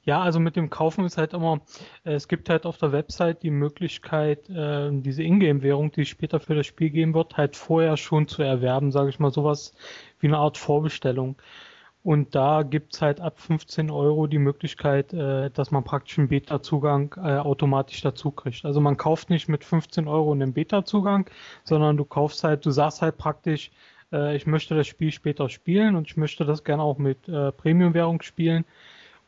ja, 0.04 0.20
also 0.22 0.40
mit 0.40 0.56
dem 0.56 0.70
Kaufen 0.70 1.06
ist 1.06 1.18
halt 1.18 1.34
immer, 1.34 1.62
äh, 2.04 2.14
es 2.14 2.28
gibt 2.28 2.50
halt 2.50 2.66
auf 2.66 2.78
der 2.78 2.92
Website 2.92 3.44
die 3.44 3.52
Möglichkeit, 3.52 4.50
äh, 4.50 4.90
diese 4.92 5.24
Ingame-Währung, 5.24 5.92
die 5.92 6.02
es 6.02 6.08
später 6.08 6.40
für 6.40 6.56
das 6.56 6.66
Spiel 6.66 6.90
geben 6.90 7.14
wird, 7.14 7.38
halt 7.38 7.56
vorher 7.56 7.98
schon 7.98 8.28
zu 8.28 8.42
erwerben, 8.42 8.92
sage 8.92 9.10
ich 9.10 9.20
mal, 9.20 9.32
sowas 9.32 9.74
wie 10.20 10.28
eine 10.28 10.38
Art 10.38 10.58
Vorbestellung. 10.58 11.36
Und 12.04 12.34
da 12.34 12.64
gibt's 12.64 13.00
halt 13.02 13.22
ab 13.22 13.40
15 13.40 13.92
Euro 13.92 14.26
die 14.26 14.40
Möglichkeit, 14.40 15.14
äh, 15.14 15.52
dass 15.52 15.70
man 15.70 15.84
praktisch 15.84 16.18
einen 16.18 16.30
Beta-Zugang 16.30 17.14
äh, 17.18 17.38
automatisch 17.38 18.02
dazu 18.02 18.32
kriegt. 18.32 18.66
Also 18.66 18.82
man 18.82 18.98
kauft 18.98 19.30
nicht 19.30 19.48
mit 19.50 19.64
15 19.64 20.08
Euro 20.08 20.32
einen 20.32 20.54
Beta-Zugang, 20.54 21.30
sondern 21.64 21.98
du 21.98 22.06
kaufst 22.06 22.44
halt, 22.44 22.66
du 22.66 22.72
sagst 22.72 23.04
halt 23.04 23.18
praktisch, 23.18 23.70
äh, 24.12 24.36
ich 24.36 24.48
möchte 24.48 24.76
das 24.76 24.88
Spiel 24.88 25.12
später 25.12 25.48
spielen 25.50 25.96
und 25.96 26.08
ich 26.08 26.18
möchte 26.18 26.44
das 26.44 26.64
gerne 26.64 26.82
auch 26.82 26.98
mit 26.98 27.30
äh, 27.30 27.52
Premium-Währung 27.52 28.24
spielen. 28.24 28.66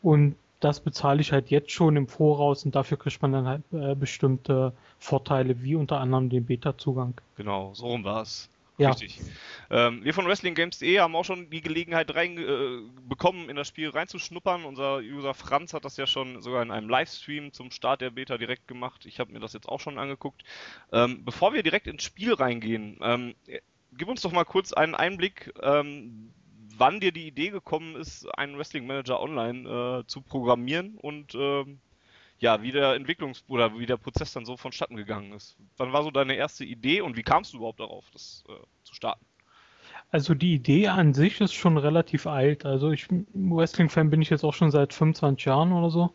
Und 0.01 0.35
das 0.63 0.79
bezahle 0.79 1.21
ich 1.21 1.31
halt 1.31 1.49
jetzt 1.49 1.71
schon 1.71 1.95
im 1.95 2.07
Voraus 2.07 2.65
und 2.65 2.75
dafür 2.75 2.97
kriegt 2.97 3.21
man 3.21 3.31
dann 3.31 3.47
halt 3.47 3.63
äh, 3.71 3.95
bestimmte 3.95 4.73
Vorteile, 4.99 5.61
wie 5.61 5.75
unter 5.75 5.99
anderem 5.99 6.29
den 6.29 6.45
Beta-Zugang. 6.45 7.19
Genau, 7.35 7.73
so 7.73 7.87
rum 7.87 8.03
war 8.03 8.21
es. 8.21 8.49
Ja. 8.77 8.89
Richtig. 8.89 9.21
Ähm, 9.69 10.03
wir 10.03 10.15
von 10.15 10.25
WrestlingGames.de 10.25 10.99
haben 10.99 11.15
auch 11.15 11.25
schon 11.25 11.49
die 11.51 11.61
Gelegenheit 11.61 12.15
rein, 12.15 12.37
äh, 12.39 12.81
bekommen, 13.07 13.49
in 13.49 13.55
das 13.55 13.67
Spiel 13.67 13.89
reinzuschnuppern. 13.89 14.65
Unser 14.65 14.97
User 14.97 15.35
Franz 15.35 15.73
hat 15.73 15.85
das 15.85 15.97
ja 15.97 16.07
schon 16.07 16.41
sogar 16.41 16.63
in 16.63 16.71
einem 16.71 16.89
Livestream 16.89 17.53
zum 17.53 17.69
Start 17.69 18.01
der 18.01 18.09
Beta 18.09 18.37
direkt 18.37 18.67
gemacht. 18.67 19.05
Ich 19.05 19.19
habe 19.19 19.31
mir 19.31 19.39
das 19.39 19.53
jetzt 19.53 19.69
auch 19.69 19.79
schon 19.79 19.99
angeguckt. 19.99 20.43
Ähm, 20.91 21.23
bevor 21.23 21.53
wir 21.53 21.61
direkt 21.61 21.85
ins 21.85 22.03
Spiel 22.03 22.33
reingehen, 22.33 22.97
ähm, 23.01 23.35
gib 23.95 24.07
uns 24.07 24.21
doch 24.21 24.31
mal 24.31 24.43
kurz 24.43 24.73
einen 24.73 24.95
Einblick, 24.95 25.53
ähm, 25.61 26.33
wann 26.83 26.99
dir 26.99 27.13
die 27.13 27.27
Idee 27.27 27.49
gekommen 27.49 27.95
ist, 27.95 28.27
einen 28.37 28.57
Wrestling 28.57 28.85
Manager 28.85 29.21
Online 29.21 30.01
äh, 30.01 30.05
zu 30.05 30.19
programmieren 30.19 30.97
und 30.97 31.33
ähm, 31.33 31.79
ja, 32.39 32.61
wie 32.61 32.73
der 32.73 32.99
Entwicklungs- 32.99 33.45
oder 33.47 33.79
wie 33.79 33.85
der 33.85 33.95
Prozess 33.95 34.33
dann 34.33 34.43
so 34.43 34.57
vonstatten 34.57 34.97
gegangen 34.97 35.31
ist. 35.31 35.55
Wann 35.77 35.93
war 35.93 36.03
so 36.03 36.11
deine 36.11 36.35
erste 36.35 36.65
Idee 36.65 36.99
und 36.99 37.15
wie 37.15 37.23
kamst 37.23 37.53
du 37.53 37.57
überhaupt 37.57 37.79
darauf, 37.79 38.03
das 38.11 38.43
äh, 38.49 38.51
zu 38.83 38.95
starten? 38.95 39.25
Also 40.11 40.33
die 40.33 40.55
Idee 40.55 40.89
an 40.89 41.13
sich 41.13 41.39
ist 41.39 41.53
schon 41.53 41.77
relativ 41.77 42.27
alt. 42.27 42.65
Also 42.65 42.91
ich 42.91 43.07
Wrestling-Fan 43.33 44.09
bin 44.09 44.21
ich 44.21 44.29
jetzt 44.29 44.43
auch 44.43 44.53
schon 44.53 44.69
seit 44.69 44.91
25 44.91 45.45
Jahren 45.45 45.71
oder 45.71 45.89
so 45.89 46.13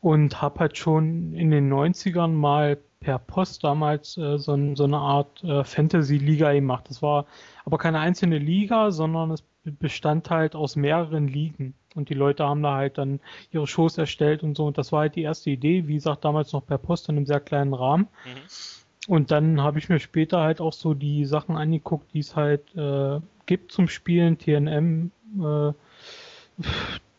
und 0.00 0.42
habe 0.42 0.58
halt 0.58 0.76
schon 0.76 1.32
in 1.32 1.52
den 1.52 1.72
90ern 1.72 2.32
mal 2.32 2.76
per 2.98 3.20
Post 3.20 3.62
damals 3.62 4.16
äh, 4.16 4.36
so, 4.36 4.74
so, 4.74 4.84
eine 4.84 4.98
Art 4.98 5.44
äh, 5.44 5.62
Fantasy-Liga 5.62 6.52
gemacht. 6.54 6.86
Das 6.88 7.02
war 7.02 7.26
aber 7.64 7.78
keine 7.78 8.00
einzelne 8.00 8.38
Liga, 8.38 8.90
sondern 8.90 9.30
es 9.30 9.44
bestand 9.72 10.30
halt 10.30 10.54
aus 10.54 10.76
mehreren 10.76 11.28
Ligen. 11.28 11.74
Und 11.94 12.10
die 12.10 12.14
Leute 12.14 12.44
haben 12.44 12.62
da 12.62 12.74
halt 12.74 12.98
dann 12.98 13.20
ihre 13.52 13.66
Shows 13.66 13.96
erstellt 13.96 14.42
und 14.42 14.56
so. 14.56 14.66
Und 14.66 14.76
das 14.78 14.92
war 14.92 15.00
halt 15.00 15.16
die 15.16 15.22
erste 15.22 15.50
Idee, 15.50 15.88
wie 15.88 15.94
gesagt, 15.94 16.24
damals 16.24 16.52
noch 16.52 16.64
per 16.64 16.78
Post 16.78 17.08
in 17.08 17.16
einem 17.16 17.26
sehr 17.26 17.40
kleinen 17.40 17.72
Rahmen. 17.72 18.08
Mhm. 18.24 19.14
Und 19.14 19.30
dann 19.30 19.62
habe 19.62 19.78
ich 19.78 19.88
mir 19.88 20.00
später 20.00 20.40
halt 20.40 20.60
auch 20.60 20.72
so 20.72 20.92
die 20.92 21.24
Sachen 21.24 21.56
angeguckt, 21.56 22.12
die 22.12 22.18
es 22.18 22.34
halt 22.34 22.74
äh, 22.76 23.20
gibt 23.46 23.72
zum 23.72 23.88
Spielen, 23.88 24.36
TNM, 24.38 25.10
äh, 25.40 25.72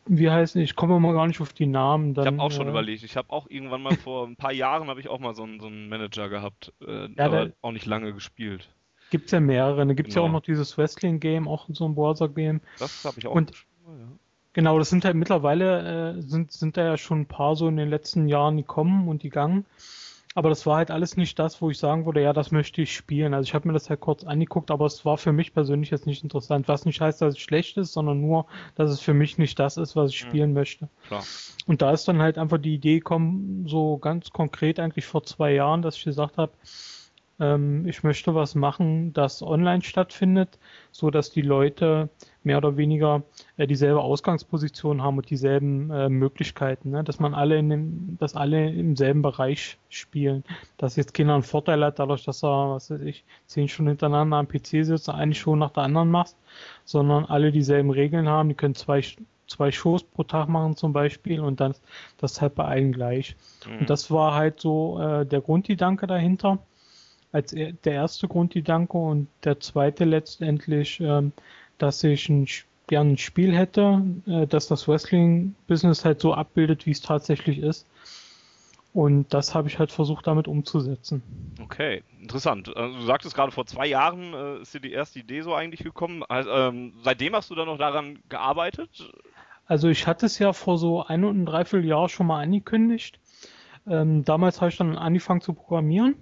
wie 0.05 0.29
heißt 0.29 0.55
ich 0.57 0.75
komme 0.75 0.99
mal 0.99 1.13
gar 1.13 1.27
nicht 1.27 1.41
auf 1.41 1.53
die 1.53 1.65
Namen. 1.65 2.13
Dann, 2.13 2.25
ich 2.25 2.31
habe 2.31 2.41
auch 2.41 2.51
schon 2.51 2.67
äh, 2.67 2.71
überlegt. 2.71 3.03
Ich 3.03 3.15
habe 3.17 3.31
auch 3.31 3.49
irgendwann 3.49 3.81
mal 3.81 3.95
vor 3.95 4.27
ein 4.27 4.35
paar 4.35 4.53
Jahren 4.53 4.87
habe 4.89 4.99
ich 4.99 5.07
auch 5.07 5.19
mal 5.19 5.33
so 5.33 5.43
einen, 5.43 5.59
so 5.59 5.67
einen 5.67 5.89
Manager 5.89 6.29
gehabt, 6.29 6.73
äh, 6.85 7.07
ja, 7.13 7.25
aber 7.25 7.51
auch 7.61 7.71
nicht 7.71 7.85
lange 7.85 8.13
gespielt. 8.13 8.69
Gibt's 9.09 9.31
ja 9.31 9.39
mehrere. 9.39 9.85
Da 9.85 9.93
gibt's 9.93 10.13
genau. 10.13 10.25
ja 10.25 10.29
auch 10.29 10.33
noch 10.33 10.41
dieses 10.41 10.77
Wrestling-Game, 10.77 11.47
auch 11.47 11.67
so 11.71 11.85
ein 11.85 11.95
Browser-Game. 11.95 12.61
Das 12.79 13.05
habe 13.05 13.19
ich 13.19 13.27
auch. 13.27 13.35
Und, 13.35 13.51
ja. 13.51 13.93
Genau, 14.53 14.79
das 14.79 14.89
sind 14.89 15.05
halt 15.05 15.15
mittlerweile, 15.15 16.17
äh, 16.17 16.21
sind, 16.21 16.51
sind 16.51 16.77
da 16.77 16.83
ja 16.83 16.97
schon 16.97 17.21
ein 17.21 17.25
paar 17.27 17.55
so 17.55 17.67
in 17.67 17.77
den 17.77 17.89
letzten 17.89 18.27
Jahren 18.27 18.57
gekommen 18.57 19.07
und 19.07 19.21
gegangen. 19.21 19.65
Aber 20.37 20.49
das 20.49 20.67
war 20.67 20.77
halt 20.77 20.91
alles 20.91 21.17
nicht 21.17 21.39
das, 21.39 21.63
wo 21.63 21.71
ich 21.71 21.79
sagen 21.79 22.05
würde, 22.05 22.21
ja, 22.21 22.31
das 22.31 22.51
möchte 22.51 22.83
ich 22.83 22.95
spielen. 22.95 23.33
Also 23.33 23.47
ich 23.47 23.55
habe 23.55 23.67
mir 23.67 23.73
das 23.73 23.89
halt 23.89 24.01
kurz 24.01 24.23
angeguckt, 24.23 24.69
aber 24.69 24.85
es 24.85 25.03
war 25.03 25.17
für 25.17 25.31
mich 25.31 25.51
persönlich 25.51 25.89
jetzt 25.89 26.05
nicht 26.05 26.21
interessant. 26.21 26.67
Was 26.67 26.85
nicht 26.85 27.01
heißt, 27.01 27.21
dass 27.23 27.33
es 27.33 27.39
schlecht 27.39 27.77
ist, 27.77 27.93
sondern 27.93 28.21
nur, 28.21 28.45
dass 28.75 28.91
es 28.91 28.99
für 28.99 29.15
mich 29.15 29.39
nicht 29.39 29.57
das 29.57 29.77
ist, 29.77 29.95
was 29.95 30.11
ich 30.11 30.23
mhm. 30.23 30.29
spielen 30.29 30.53
möchte. 30.53 30.89
Klar. 31.07 31.23
Und 31.65 31.81
da 31.81 31.91
ist 31.91 32.07
dann 32.07 32.21
halt 32.21 32.37
einfach 32.37 32.59
die 32.59 32.75
Idee 32.75 32.99
gekommen, 32.99 33.65
so 33.67 33.97
ganz 33.97 34.29
konkret 34.31 34.79
eigentlich 34.79 35.05
vor 35.05 35.23
zwei 35.23 35.53
Jahren, 35.53 35.81
dass 35.81 35.97
ich 35.97 36.03
gesagt 36.03 36.37
habe, 36.37 36.51
ähm, 37.39 37.87
ich 37.87 38.03
möchte 38.03 38.33
was 38.35 38.55
machen, 38.55 39.13
das 39.13 39.41
online 39.41 39.83
stattfindet, 39.83 40.57
so 40.91 41.09
dass 41.09 41.29
die 41.29 41.41
Leute 41.41 42.09
mehr 42.43 42.57
oder 42.57 42.77
weniger 42.77 43.23
äh, 43.57 43.67
dieselbe 43.67 44.01
Ausgangsposition 44.01 45.01
haben 45.01 45.17
und 45.17 45.29
dieselben 45.29 45.91
äh, 45.91 46.09
Möglichkeiten, 46.09 46.91
ne? 46.91 47.03
dass 47.03 47.19
man 47.19 47.33
alle 47.33 47.57
in 47.57 47.69
dem, 47.69 48.17
dass 48.19 48.35
alle 48.35 48.69
im 48.71 48.95
selben 48.95 49.21
Bereich 49.21 49.77
spielen. 49.89 50.43
Dass 50.77 50.95
jetzt 50.95 51.13
keiner 51.13 51.35
einen 51.35 51.43
Vorteil 51.43 51.83
hat, 51.83 51.99
dadurch, 51.99 52.23
dass 52.23 52.43
er, 52.43 52.71
was 52.71 52.89
weiß 52.89 53.01
ich, 53.01 53.23
zehn 53.45 53.67
Stunden 53.67 53.89
hintereinander 53.89 54.37
am 54.37 54.47
PC 54.47 54.85
sitzt 54.85 55.09
und 55.09 55.15
eine 55.15 55.35
Show 55.35 55.55
nach 55.55 55.71
der 55.71 55.83
anderen 55.83 56.09
machst, 56.09 56.37
sondern 56.85 57.25
alle 57.25 57.51
dieselben 57.51 57.91
Regeln 57.91 58.27
haben, 58.27 58.49
die 58.49 58.55
können 58.55 58.75
zwei 58.75 59.01
zwei 59.47 59.71
Shows 59.71 60.03
pro 60.03 60.23
Tag 60.23 60.49
machen 60.49 60.75
zum 60.75 60.91
Beispiel 60.91 61.39
und 61.39 61.61
dann 61.61 61.73
das 62.17 62.41
halt 62.41 62.55
bei 62.55 62.65
allen 62.65 62.91
gleich. 62.91 63.37
Mhm. 63.65 63.79
Und 63.79 63.89
das 63.89 64.11
war 64.11 64.35
halt 64.35 64.59
so 64.59 64.99
äh, 64.99 65.25
der 65.25 65.39
Grundgedanke 65.39 66.05
dahinter 66.05 66.59
als 67.31 67.51
der 67.51 67.93
erste 67.93 68.27
Grundgedanke 68.27 68.97
und 68.97 69.27
der 69.43 69.59
zweite 69.59 70.05
letztendlich, 70.05 70.99
ähm, 70.99 71.33
dass 71.77 72.03
ich 72.03 72.29
ein, 72.29 72.47
gerne 72.87 73.11
ein 73.11 73.17
Spiel 73.17 73.55
hätte, 73.55 74.01
äh, 74.25 74.47
dass 74.47 74.67
das 74.67 74.87
Wrestling-Business 74.87 76.05
halt 76.05 76.21
so 76.21 76.33
abbildet, 76.33 76.85
wie 76.85 76.91
es 76.91 77.01
tatsächlich 77.01 77.59
ist. 77.59 77.85
Und 78.93 79.31
das 79.31 79.53
habe 79.53 79.67
ich 79.67 79.77
halt 79.77 79.91
versucht 79.91 80.25
damit 80.25 80.47
umzusetzen. 80.47 81.21
Okay, 81.61 82.01
interessant. 82.19 82.75
Also, 82.75 82.97
du 82.97 83.05
sagtest 83.05 83.35
gerade 83.35 83.51
vor 83.51 83.67
zwei 83.67 83.85
Jahren 83.85 84.33
äh, 84.33 84.61
ist 84.61 84.73
dir 84.73 84.79
die 84.79 84.93
erste 84.93 85.19
Idee 85.19 85.41
so 85.41 85.53
eigentlich 85.53 85.83
gekommen. 85.83 86.23
Also, 86.27 86.49
ähm, 86.49 86.93
seitdem 87.03 87.35
hast 87.35 87.51
du 87.51 87.55
dann 87.55 87.67
noch 87.67 87.77
daran 87.77 88.19
gearbeitet? 88.29 89.11
Also 89.67 89.89
ich 89.89 90.07
hatte 90.07 90.25
es 90.25 90.39
ja 90.39 90.53
vor 90.53 90.77
so 90.77 91.03
ein 91.03 91.25
und 91.25 91.41
ein 91.41 91.45
Dreivierteljahr 91.45 92.07
schon 92.07 92.27
mal 92.27 92.41
angekündigt. 92.41 93.19
Ähm, 93.85 94.23
damals 94.23 94.61
habe 94.61 94.71
ich 94.71 94.77
dann 94.77 94.97
angefangen 94.97 95.41
zu 95.41 95.53
programmieren 95.53 96.15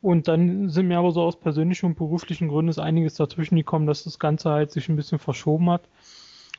und 0.00 0.28
dann 0.28 0.68
sind 0.68 0.88
mir 0.88 0.98
aber 0.98 1.12
so 1.12 1.22
aus 1.22 1.38
persönlichen 1.38 1.86
und 1.86 1.96
beruflichen 1.96 2.48
Gründen 2.48 2.70
ist 2.70 2.78
einiges 2.78 3.14
dazwischen 3.14 3.56
gekommen, 3.56 3.86
dass 3.86 4.04
das 4.04 4.18
Ganze 4.18 4.50
halt 4.50 4.70
sich 4.70 4.88
ein 4.88 4.96
bisschen 4.96 5.18
verschoben 5.18 5.70
hat. 5.70 5.88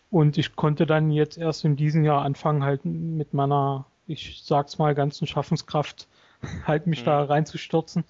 Und 0.10 0.38
ich 0.38 0.56
konnte 0.56 0.86
dann 0.86 1.12
jetzt 1.12 1.38
erst 1.38 1.66
in 1.66 1.76
diesem 1.76 2.04
Jahr 2.04 2.24
anfangen, 2.24 2.64
halt 2.64 2.86
mit 2.86 3.34
meiner, 3.34 3.86
ich 4.08 4.42
sag's 4.44 4.78
mal, 4.78 4.96
ganzen 4.96 5.28
Schaffenskraft 5.28 6.08
halt 6.66 6.88
mich 6.88 7.02
mhm. 7.02 7.06
da 7.06 7.24
reinzustürzen. 7.24 8.06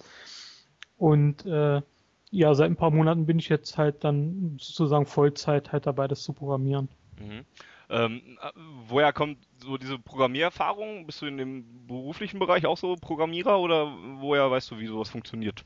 Und 0.96 1.44
äh, 1.44 1.82
ja, 2.30 2.54
seit 2.54 2.70
ein 2.70 2.76
paar 2.76 2.90
Monaten 2.90 3.26
bin 3.26 3.38
ich 3.38 3.48
jetzt 3.48 3.78
halt 3.78 4.04
dann 4.04 4.58
sozusagen 4.60 5.06
Vollzeit 5.06 5.72
halt 5.72 5.86
dabei, 5.86 6.08
das 6.08 6.22
zu 6.22 6.32
programmieren. 6.32 6.88
Mhm. 7.20 7.44
Ähm, 7.90 8.38
äh, 8.42 8.50
woher 8.88 9.12
kommt 9.12 9.38
so 9.58 9.78
diese 9.78 9.98
Programmiererfahrung? 9.98 11.06
Bist 11.06 11.22
du 11.22 11.26
in 11.26 11.38
dem 11.38 11.86
beruflichen 11.86 12.38
Bereich 12.38 12.66
auch 12.66 12.76
so 12.76 12.96
Programmierer 12.96 13.58
oder 13.58 13.92
woher 14.18 14.50
weißt 14.50 14.70
du, 14.70 14.78
wie 14.78 14.86
sowas 14.86 15.08
funktioniert? 15.08 15.64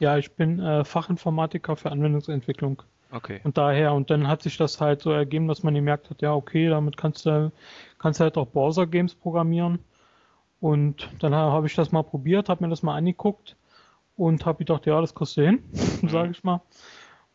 Ja, 0.00 0.18
ich 0.18 0.32
bin 0.32 0.60
äh, 0.60 0.84
Fachinformatiker 0.84 1.76
für 1.76 1.90
Anwendungsentwicklung. 1.90 2.82
Okay. 3.10 3.40
Und 3.44 3.58
daher, 3.58 3.94
und 3.94 4.10
dann 4.10 4.26
hat 4.26 4.42
sich 4.42 4.56
das 4.56 4.80
halt 4.80 5.02
so 5.02 5.10
ergeben, 5.10 5.46
dass 5.46 5.62
man 5.62 5.74
gemerkt 5.74 6.10
hat, 6.10 6.20
ja, 6.20 6.34
okay, 6.34 6.68
damit 6.68 6.96
kannst 6.96 7.26
du, 7.26 7.52
kannst 7.98 8.18
du 8.18 8.24
halt 8.24 8.36
auch 8.36 8.48
Browser-Games 8.48 9.14
programmieren. 9.14 9.78
Und 10.60 11.08
dann 11.20 11.34
habe 11.34 11.66
ich 11.66 11.74
das 11.74 11.92
mal 11.92 12.02
probiert, 12.02 12.48
habe 12.48 12.64
mir 12.64 12.70
das 12.70 12.82
mal 12.82 12.96
angeguckt 12.96 13.56
und 14.16 14.46
habe 14.46 14.58
gedacht, 14.58 14.86
ja, 14.86 15.00
das 15.00 15.14
kriegst 15.14 15.36
du 15.36 15.42
hin, 15.42 15.62
mhm. 16.02 16.08
sage 16.08 16.30
ich 16.30 16.42
mal. 16.42 16.60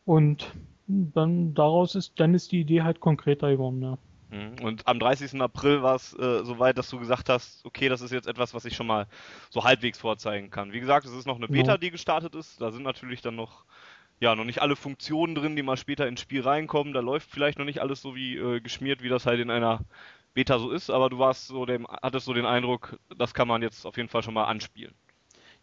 Und 0.06 0.54
dann 0.88 1.54
daraus 1.54 1.95
ist, 1.95 2.19
dann 2.19 2.34
ist 2.34 2.52
die 2.52 2.62
Idee 2.62 2.82
halt 2.82 2.99
konkreter 2.99 3.52
geworden, 3.52 3.82
ja. 3.82 3.97
Mhm. 4.29 4.55
Und 4.61 4.87
am 4.87 4.99
30. 4.99 5.41
April 5.41 5.81
war 5.81 5.95
es 5.95 6.13
äh, 6.13 6.43
soweit, 6.43 6.77
dass 6.77 6.89
du 6.89 6.99
gesagt 6.99 7.29
hast, 7.29 7.65
okay, 7.65 7.89
das 7.89 8.01
ist 8.01 8.11
jetzt 8.11 8.27
etwas, 8.27 8.53
was 8.53 8.65
ich 8.65 8.75
schon 8.75 8.87
mal 8.87 9.07
so 9.49 9.63
halbwegs 9.63 9.97
vorzeigen 9.97 10.49
kann. 10.49 10.71
Wie 10.71 10.79
gesagt, 10.79 11.05
es 11.05 11.13
ist 11.13 11.25
noch 11.25 11.37
eine 11.37 11.47
Beta, 11.47 11.77
die 11.77 11.91
gestartet 11.91 12.35
ist. 12.35 12.61
Da 12.61 12.71
sind 12.71 12.83
natürlich 12.83 13.21
dann 13.21 13.35
noch, 13.35 13.65
ja, 14.19 14.35
noch 14.35 14.45
nicht 14.45 14.61
alle 14.61 14.75
Funktionen 14.75 15.35
drin, 15.35 15.55
die 15.55 15.63
mal 15.63 15.77
später 15.77 16.07
ins 16.07 16.21
Spiel 16.21 16.41
reinkommen. 16.41 16.93
Da 16.93 16.99
läuft 16.99 17.29
vielleicht 17.29 17.57
noch 17.57 17.65
nicht 17.65 17.81
alles 17.81 18.01
so 18.01 18.15
wie 18.15 18.37
äh, 18.37 18.59
geschmiert, 18.59 19.01
wie 19.01 19.09
das 19.09 19.25
halt 19.25 19.39
in 19.39 19.49
einer 19.49 19.81
Beta 20.33 20.59
so 20.59 20.69
ist. 20.71 20.91
Aber 20.91 21.09
du 21.09 21.17
warst 21.17 21.47
so 21.47 21.65
dem, 21.65 21.87
hattest 21.87 22.25
so 22.25 22.33
den 22.33 22.45
Eindruck, 22.45 22.99
das 23.17 23.33
kann 23.33 23.47
man 23.47 23.63
jetzt 23.63 23.85
auf 23.85 23.97
jeden 23.97 24.09
Fall 24.09 24.21
schon 24.21 24.35
mal 24.35 24.45
anspielen. 24.45 24.93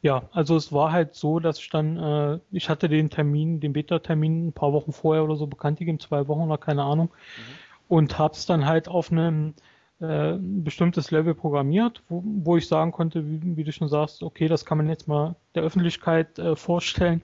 Ja, 0.02 0.28
also 0.32 0.56
es 0.56 0.72
war 0.72 0.92
halt 0.92 1.14
so, 1.14 1.40
dass 1.40 1.58
ich 1.58 1.70
dann, 1.70 1.96
äh, 1.96 2.38
ich 2.52 2.68
hatte 2.68 2.88
den 2.88 3.10
Termin, 3.10 3.60
den 3.60 3.72
Beta-Termin 3.72 4.48
ein 4.48 4.52
paar 4.52 4.72
Wochen 4.72 4.92
vorher 4.92 5.24
oder 5.24 5.36
so 5.36 5.46
bekannt 5.46 5.78
gegeben, 5.78 6.00
zwei 6.00 6.28
Wochen 6.28 6.42
oder 6.42 6.58
keine 6.58 6.82
Ahnung, 6.82 7.08
mhm. 7.08 7.65
Und 7.88 8.18
hab's 8.18 8.46
dann 8.46 8.66
halt 8.66 8.88
auf 8.88 9.12
einem 9.12 9.54
äh, 10.00 10.34
bestimmtes 10.38 11.10
Level 11.10 11.34
programmiert, 11.34 12.02
wo, 12.08 12.22
wo 12.24 12.56
ich 12.56 12.68
sagen 12.68 12.92
konnte, 12.92 13.26
wie, 13.26 13.56
wie, 13.56 13.64
du 13.64 13.72
schon 13.72 13.88
sagst, 13.88 14.22
okay, 14.22 14.48
das 14.48 14.64
kann 14.64 14.78
man 14.78 14.88
jetzt 14.88 15.08
mal 15.08 15.36
der 15.54 15.62
Öffentlichkeit 15.62 16.38
äh, 16.38 16.54
vorstellen. 16.56 17.22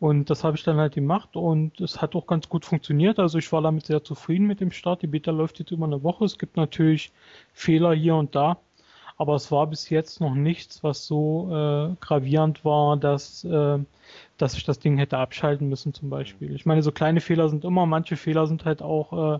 Und 0.00 0.30
das 0.30 0.44
habe 0.44 0.56
ich 0.56 0.62
dann 0.62 0.76
halt 0.76 0.94
gemacht 0.94 1.34
und 1.34 1.80
es 1.80 2.00
hat 2.00 2.14
auch 2.14 2.28
ganz 2.28 2.48
gut 2.48 2.64
funktioniert. 2.64 3.18
Also 3.18 3.38
ich 3.38 3.50
war 3.50 3.62
damit 3.62 3.86
sehr 3.86 4.04
zufrieden 4.04 4.46
mit 4.46 4.60
dem 4.60 4.70
Start. 4.70 5.02
Die 5.02 5.08
Beta 5.08 5.32
läuft 5.32 5.58
jetzt 5.58 5.72
über 5.72 5.86
eine 5.86 6.04
Woche. 6.04 6.24
Es 6.24 6.38
gibt 6.38 6.56
natürlich 6.56 7.10
Fehler 7.52 7.92
hier 7.94 8.14
und 8.14 8.36
da, 8.36 8.58
aber 9.16 9.34
es 9.34 9.50
war 9.50 9.66
bis 9.66 9.90
jetzt 9.90 10.20
noch 10.20 10.34
nichts, 10.34 10.84
was 10.84 11.04
so 11.04 11.48
äh, 11.50 11.96
gravierend 12.00 12.64
war, 12.64 12.96
dass, 12.96 13.42
äh, 13.42 13.78
dass 14.36 14.54
ich 14.54 14.62
das 14.62 14.78
Ding 14.78 14.98
hätte 14.98 15.18
abschalten 15.18 15.68
müssen 15.68 15.92
zum 15.92 16.10
Beispiel. 16.10 16.54
Ich 16.54 16.64
meine, 16.64 16.82
so 16.84 16.92
kleine 16.92 17.20
Fehler 17.20 17.48
sind 17.48 17.64
immer, 17.64 17.84
manche 17.84 18.16
Fehler 18.16 18.46
sind 18.46 18.64
halt 18.64 18.82
auch 18.82 19.34
äh, 19.34 19.38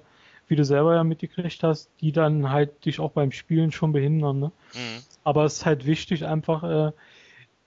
wie 0.49 0.57
du 0.57 0.65
selber 0.65 0.95
ja 0.95 1.05
mitgekriegt 1.05 1.63
hast, 1.63 1.91
die 2.01 2.13
dann 2.13 2.51
halt 2.51 2.85
dich 2.85 3.01
auch 3.01 3.13
beim 3.13 3.33
Spielen 3.33 3.71
schon 3.71 3.93
behindern. 3.93 4.41
Ne? 4.41 4.53
Mhm. 4.75 5.03
Aber 5.25 5.45
es 5.45 5.59
ist 5.59 5.67
halt 5.67 5.87
wichtig, 5.87 6.25
einfach, 6.27 6.65
äh, 6.65 6.93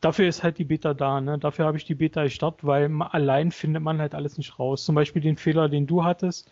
dafür 0.02 0.28
ist 0.28 0.44
halt 0.44 0.58
die 0.58 0.66
Beta 0.66 0.94
da, 0.94 1.22
ne? 1.22 1.38
Dafür 1.38 1.66
habe 1.66 1.78
ich 1.78 1.86
die 1.86 1.96
Beta 1.96 2.24
gestartet, 2.24 2.66
weil 2.66 2.92
allein 3.02 3.52
findet 3.52 3.84
man 3.84 4.00
halt 4.00 4.16
alles 4.16 4.38
nicht 4.38 4.58
raus. 4.60 4.84
Zum 4.84 4.96
Beispiel 4.96 5.22
den 5.22 5.38
Fehler, 5.38 5.70
den 5.70 5.88
du 5.88 6.04
hattest, 6.04 6.50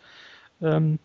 ähm, 0.62 0.98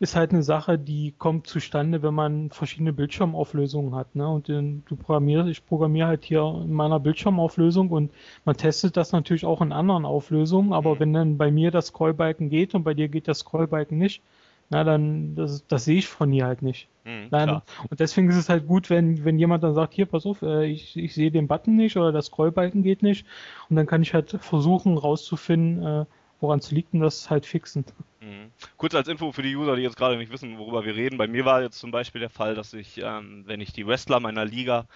ist 0.00 0.16
halt 0.16 0.32
eine 0.32 0.42
Sache, 0.42 0.78
die 0.78 1.12
kommt 1.18 1.46
zustande, 1.46 2.02
wenn 2.02 2.14
man 2.14 2.48
verschiedene 2.50 2.94
Bildschirmauflösungen 2.94 3.94
hat. 3.94 4.16
Ne? 4.16 4.26
Und 4.26 4.48
den, 4.48 4.82
du 4.86 4.96
programmierst, 4.96 5.50
ich 5.50 5.66
programmiere 5.66 6.08
halt 6.08 6.24
hier 6.24 6.40
in 6.64 6.72
meiner 6.72 6.98
Bildschirmauflösung 6.98 7.90
und 7.90 8.10
man 8.46 8.56
testet 8.56 8.96
das 8.96 9.12
natürlich 9.12 9.44
auch 9.44 9.60
in 9.60 9.72
anderen 9.72 10.06
Auflösungen, 10.06 10.72
aber 10.72 10.94
mhm. 10.94 11.00
wenn 11.00 11.12
dann 11.12 11.38
bei 11.38 11.50
mir 11.50 11.70
das 11.70 11.88
Scrollbalken 11.88 12.48
geht 12.48 12.74
und 12.74 12.82
bei 12.82 12.94
dir 12.94 13.08
geht 13.08 13.28
das 13.28 13.40
Scrollbalken 13.40 13.98
nicht, 13.98 14.22
na 14.70 14.84
dann, 14.84 15.34
das, 15.34 15.66
das 15.66 15.84
sehe 15.84 15.98
ich 15.98 16.08
von 16.08 16.30
hier 16.30 16.46
halt 16.46 16.62
nicht. 16.62 16.88
Mhm, 17.04 17.26
Nein, 17.30 17.60
und 17.88 18.00
deswegen 18.00 18.30
ist 18.30 18.36
es 18.36 18.48
halt 18.48 18.66
gut, 18.66 18.88
wenn, 18.88 19.24
wenn 19.24 19.38
jemand 19.38 19.64
dann 19.64 19.74
sagt, 19.74 19.94
hier, 19.94 20.06
pass 20.06 20.24
auf, 20.26 20.42
äh, 20.42 20.66
ich, 20.66 20.96
ich 20.96 21.12
sehe 21.12 21.30
den 21.30 21.48
Button 21.48 21.76
nicht 21.76 21.96
oder 21.96 22.12
das 22.12 22.26
Scrollbalken 22.26 22.82
geht 22.82 23.02
nicht. 23.02 23.26
Und 23.68 23.76
dann 23.76 23.86
kann 23.86 24.02
ich 24.02 24.14
halt 24.14 24.30
versuchen 24.40 24.96
rauszufinden, 24.96 25.84
äh, 25.84 26.04
woran 26.40 26.60
es 26.60 26.70
liegt 26.70 26.94
und 26.94 27.00
das 27.00 27.30
halt 27.30 27.46
fixen. 27.46 27.84
Mhm. 28.20 28.52
Kurz 28.76 28.94
als 28.94 29.08
Info 29.08 29.32
für 29.32 29.42
die 29.42 29.56
User, 29.56 29.74
die 29.74 29.82
jetzt 29.82 29.96
gerade 29.96 30.16
nicht 30.16 30.32
wissen, 30.32 30.56
worüber 30.56 30.84
wir 30.84 30.94
reden. 30.94 31.18
Bei 31.18 31.26
mir 31.26 31.44
war 31.44 31.62
jetzt 31.62 31.78
zum 31.78 31.90
Beispiel 31.90 32.20
der 32.20 32.30
Fall, 32.30 32.54
dass 32.54 32.72
ich, 32.72 32.98
ähm, 32.98 33.42
wenn 33.46 33.60
ich 33.60 33.72
die 33.72 33.86
Wrestler 33.86 34.20
meiner 34.20 34.44
Liga 34.44 34.86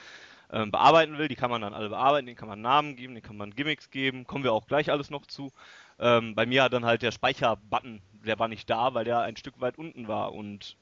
ähm, 0.53 0.71
bearbeiten 0.71 1.19
will, 1.19 1.27
die 1.27 1.35
kann 1.35 1.51
man 1.51 1.63
dann 1.63 1.75
alle 1.75 1.89
bearbeiten, 1.89 2.27
denen 2.27 2.37
kann 2.37 2.49
man 2.49 2.61
Namen 2.61 2.95
geben, 2.95 3.15
denen 3.15 3.25
kann 3.25 3.37
man 3.37 3.51
Gimmicks 3.51 3.91
geben, 3.91 4.25
kommen 4.27 4.45
wir 4.45 4.53
auch 4.53 4.67
gleich 4.67 4.91
alles 4.93 5.11
noch 5.11 5.27
zu. 5.27 5.51
Ähm, 5.99 6.35
bei 6.35 6.47
mir 6.47 6.63
hat 6.63 6.73
dann 6.73 6.85
halt 6.85 7.03
der 7.03 7.13
Speicherbutton, 7.13 8.03
der 8.25 8.39
war 8.39 8.49
nicht 8.49 8.69
da, 8.69 8.95
weil 8.95 9.05
der 9.05 9.21
ein 9.21 9.37
Stück 9.37 9.61
weit 9.61 9.79
unten 9.79 10.09
war 10.09 10.33
und 10.33 10.77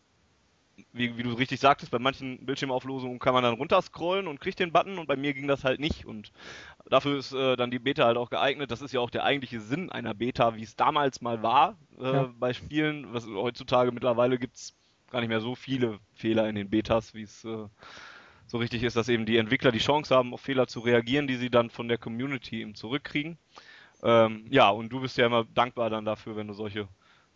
wie, 0.92 1.16
wie, 1.16 1.22
du 1.22 1.32
richtig 1.34 1.60
sagtest, 1.60 1.92
bei 1.92 1.98
manchen 1.98 2.44
Bildschirmauflösungen 2.44 3.18
kann 3.18 3.34
man 3.34 3.42
dann 3.42 3.54
runterscrollen 3.54 4.26
und 4.26 4.40
kriegt 4.40 4.58
den 4.58 4.72
Button 4.72 4.98
und 4.98 5.06
bei 5.06 5.16
mir 5.16 5.34
ging 5.34 5.46
das 5.46 5.64
halt 5.64 5.80
nicht 5.80 6.06
und 6.06 6.32
dafür 6.88 7.18
ist 7.18 7.32
äh, 7.32 7.56
dann 7.56 7.70
die 7.70 7.78
Beta 7.78 8.04
halt 8.04 8.16
auch 8.16 8.30
geeignet. 8.30 8.70
Das 8.70 8.82
ist 8.82 8.92
ja 8.92 9.00
auch 9.00 9.10
der 9.10 9.24
eigentliche 9.24 9.60
Sinn 9.60 9.90
einer 9.90 10.14
Beta, 10.14 10.56
wie 10.56 10.62
es 10.62 10.76
damals 10.76 11.20
mal 11.20 11.42
war 11.42 11.76
äh, 12.00 12.04
ja. 12.04 12.34
bei 12.38 12.52
Spielen. 12.52 13.12
Was, 13.12 13.26
heutzutage 13.26 13.92
mittlerweile 13.92 14.38
gibt 14.38 14.56
es 14.56 14.74
gar 15.10 15.20
nicht 15.20 15.28
mehr 15.28 15.40
so 15.40 15.54
viele 15.54 15.98
Fehler 16.14 16.48
in 16.48 16.54
den 16.54 16.70
Betas, 16.70 17.14
wie 17.14 17.22
es 17.22 17.44
äh, 17.44 17.66
so 18.46 18.58
richtig 18.58 18.82
ist, 18.82 18.96
dass 18.96 19.08
eben 19.08 19.26
die 19.26 19.36
Entwickler 19.36 19.72
die 19.72 19.78
Chance 19.78 20.14
haben, 20.14 20.34
auf 20.34 20.40
Fehler 20.40 20.66
zu 20.66 20.80
reagieren, 20.80 21.26
die 21.26 21.36
sie 21.36 21.50
dann 21.50 21.70
von 21.70 21.88
der 21.88 21.98
Community 21.98 22.60
eben 22.60 22.74
zurückkriegen. 22.74 23.38
Ähm, 24.02 24.46
ja, 24.50 24.70
und 24.70 24.88
du 24.88 25.00
bist 25.00 25.16
ja 25.16 25.26
immer 25.26 25.44
dankbar 25.54 25.90
dann 25.90 26.04
dafür, 26.04 26.34
wenn 26.36 26.48
du 26.48 26.54
solche 26.54 26.88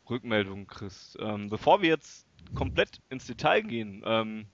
Rückmeldungen 0.08 0.66
kriegst. 0.66 1.18
Ähm, 1.20 1.48
bevor 1.48 1.82
wir 1.82 1.88
jetzt 1.88 2.26
komplett 2.54 3.00
ins 3.08 3.26
Detail 3.26 3.62
gehen, 3.62 4.02
ähm, 4.06 4.46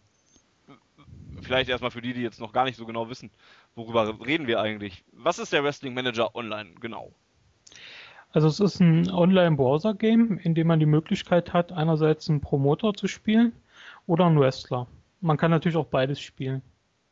vielleicht 1.41 1.69
erstmal 1.69 1.91
für 1.91 2.03
die, 2.03 2.15
die 2.15 2.23
jetzt 2.23 2.41
noch 2.41 2.53
gar 2.53 2.65
nicht 2.65 2.77
so 2.77 2.87
genau 2.87 3.09
wissen, 3.09 3.31
worüber 3.75 4.19
reden 4.25 4.47
wir 4.47 4.61
eigentlich. 4.61 5.05
Was 5.13 5.39
ist 5.39 5.53
der 5.53 5.65
Wrestling 5.65 5.95
Manager 5.95 6.35
Online 6.35 6.71
genau? 6.81 7.13
Also 8.33 8.49
es 8.49 8.61
ist 8.61 8.81
ein 8.81 9.11
Online-Browser-Game, 9.11 10.39
in 10.39 10.55
dem 10.55 10.67
man 10.67 10.81
die 10.81 10.87
Möglichkeit 10.87 11.53
hat, 11.53 11.71
einerseits 11.73 12.31
einen 12.31 12.41
Promoter 12.41 12.95
zu 12.95 13.07
spielen 13.07 13.53
oder 14.07 14.27
einen 14.27 14.41
Wrestler. 14.41 14.87
Man 15.21 15.37
kann 15.37 15.51
natürlich 15.51 15.77
auch 15.77 15.87
beides 15.87 16.19
spielen. 16.21 16.63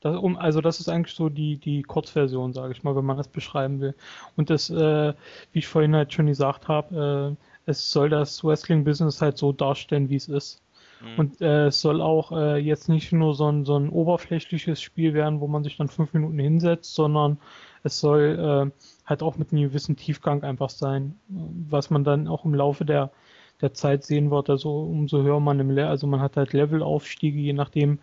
Das, 0.00 0.16
um, 0.16 0.38
also 0.38 0.62
das 0.62 0.80
ist 0.80 0.88
eigentlich 0.88 1.14
so 1.14 1.28
die, 1.28 1.58
die 1.58 1.82
Kurzversion, 1.82 2.54
sage 2.54 2.72
ich 2.72 2.82
mal, 2.82 2.96
wenn 2.96 3.04
man 3.04 3.18
das 3.18 3.28
beschreiben 3.28 3.80
will. 3.80 3.94
Und 4.36 4.48
das, 4.48 4.70
äh, 4.70 5.12
wie 5.52 5.58
ich 5.58 5.66
vorhin 5.66 5.94
halt 5.94 6.12
schon 6.12 6.26
gesagt 6.26 6.68
habe, 6.68 7.36
äh, 7.36 7.49
es 7.70 7.90
soll 7.90 8.10
das 8.10 8.44
Wrestling-Business 8.44 9.22
halt 9.22 9.38
so 9.38 9.52
darstellen, 9.52 10.08
wie 10.10 10.16
es 10.16 10.28
ist. 10.28 10.62
Mhm. 11.00 11.18
Und 11.18 11.40
äh, 11.40 11.66
es 11.66 11.80
soll 11.80 12.00
auch 12.00 12.32
äh, 12.32 12.58
jetzt 12.58 12.88
nicht 12.88 13.12
nur 13.12 13.34
so 13.34 13.50
ein, 13.50 13.64
so 13.64 13.76
ein 13.76 13.88
oberflächliches 13.88 14.80
Spiel 14.80 15.14
werden, 15.14 15.40
wo 15.40 15.46
man 15.46 15.64
sich 15.64 15.76
dann 15.76 15.88
fünf 15.88 16.12
Minuten 16.12 16.38
hinsetzt, 16.38 16.94
sondern 16.94 17.38
es 17.82 18.00
soll 18.00 18.70
äh, 18.70 18.82
halt 19.06 19.22
auch 19.22 19.36
mit 19.36 19.52
einem 19.52 19.62
gewissen 19.62 19.96
Tiefgang 19.96 20.42
einfach 20.42 20.70
sein, 20.70 21.18
was 21.28 21.90
man 21.90 22.04
dann 22.04 22.28
auch 22.28 22.44
im 22.44 22.54
Laufe 22.54 22.84
der, 22.84 23.10
der 23.60 23.72
Zeit 23.72 24.04
sehen 24.04 24.30
wird. 24.30 24.50
Also 24.50 24.82
umso 24.82 25.22
höher 25.22 25.40
man 25.40 25.60
im 25.60 25.70
Level, 25.70 25.90
also 25.90 26.06
man 26.06 26.20
hat 26.20 26.36
halt 26.36 26.52
Levelaufstiege, 26.52 27.38
je 27.38 27.52
nachdem, 27.52 27.98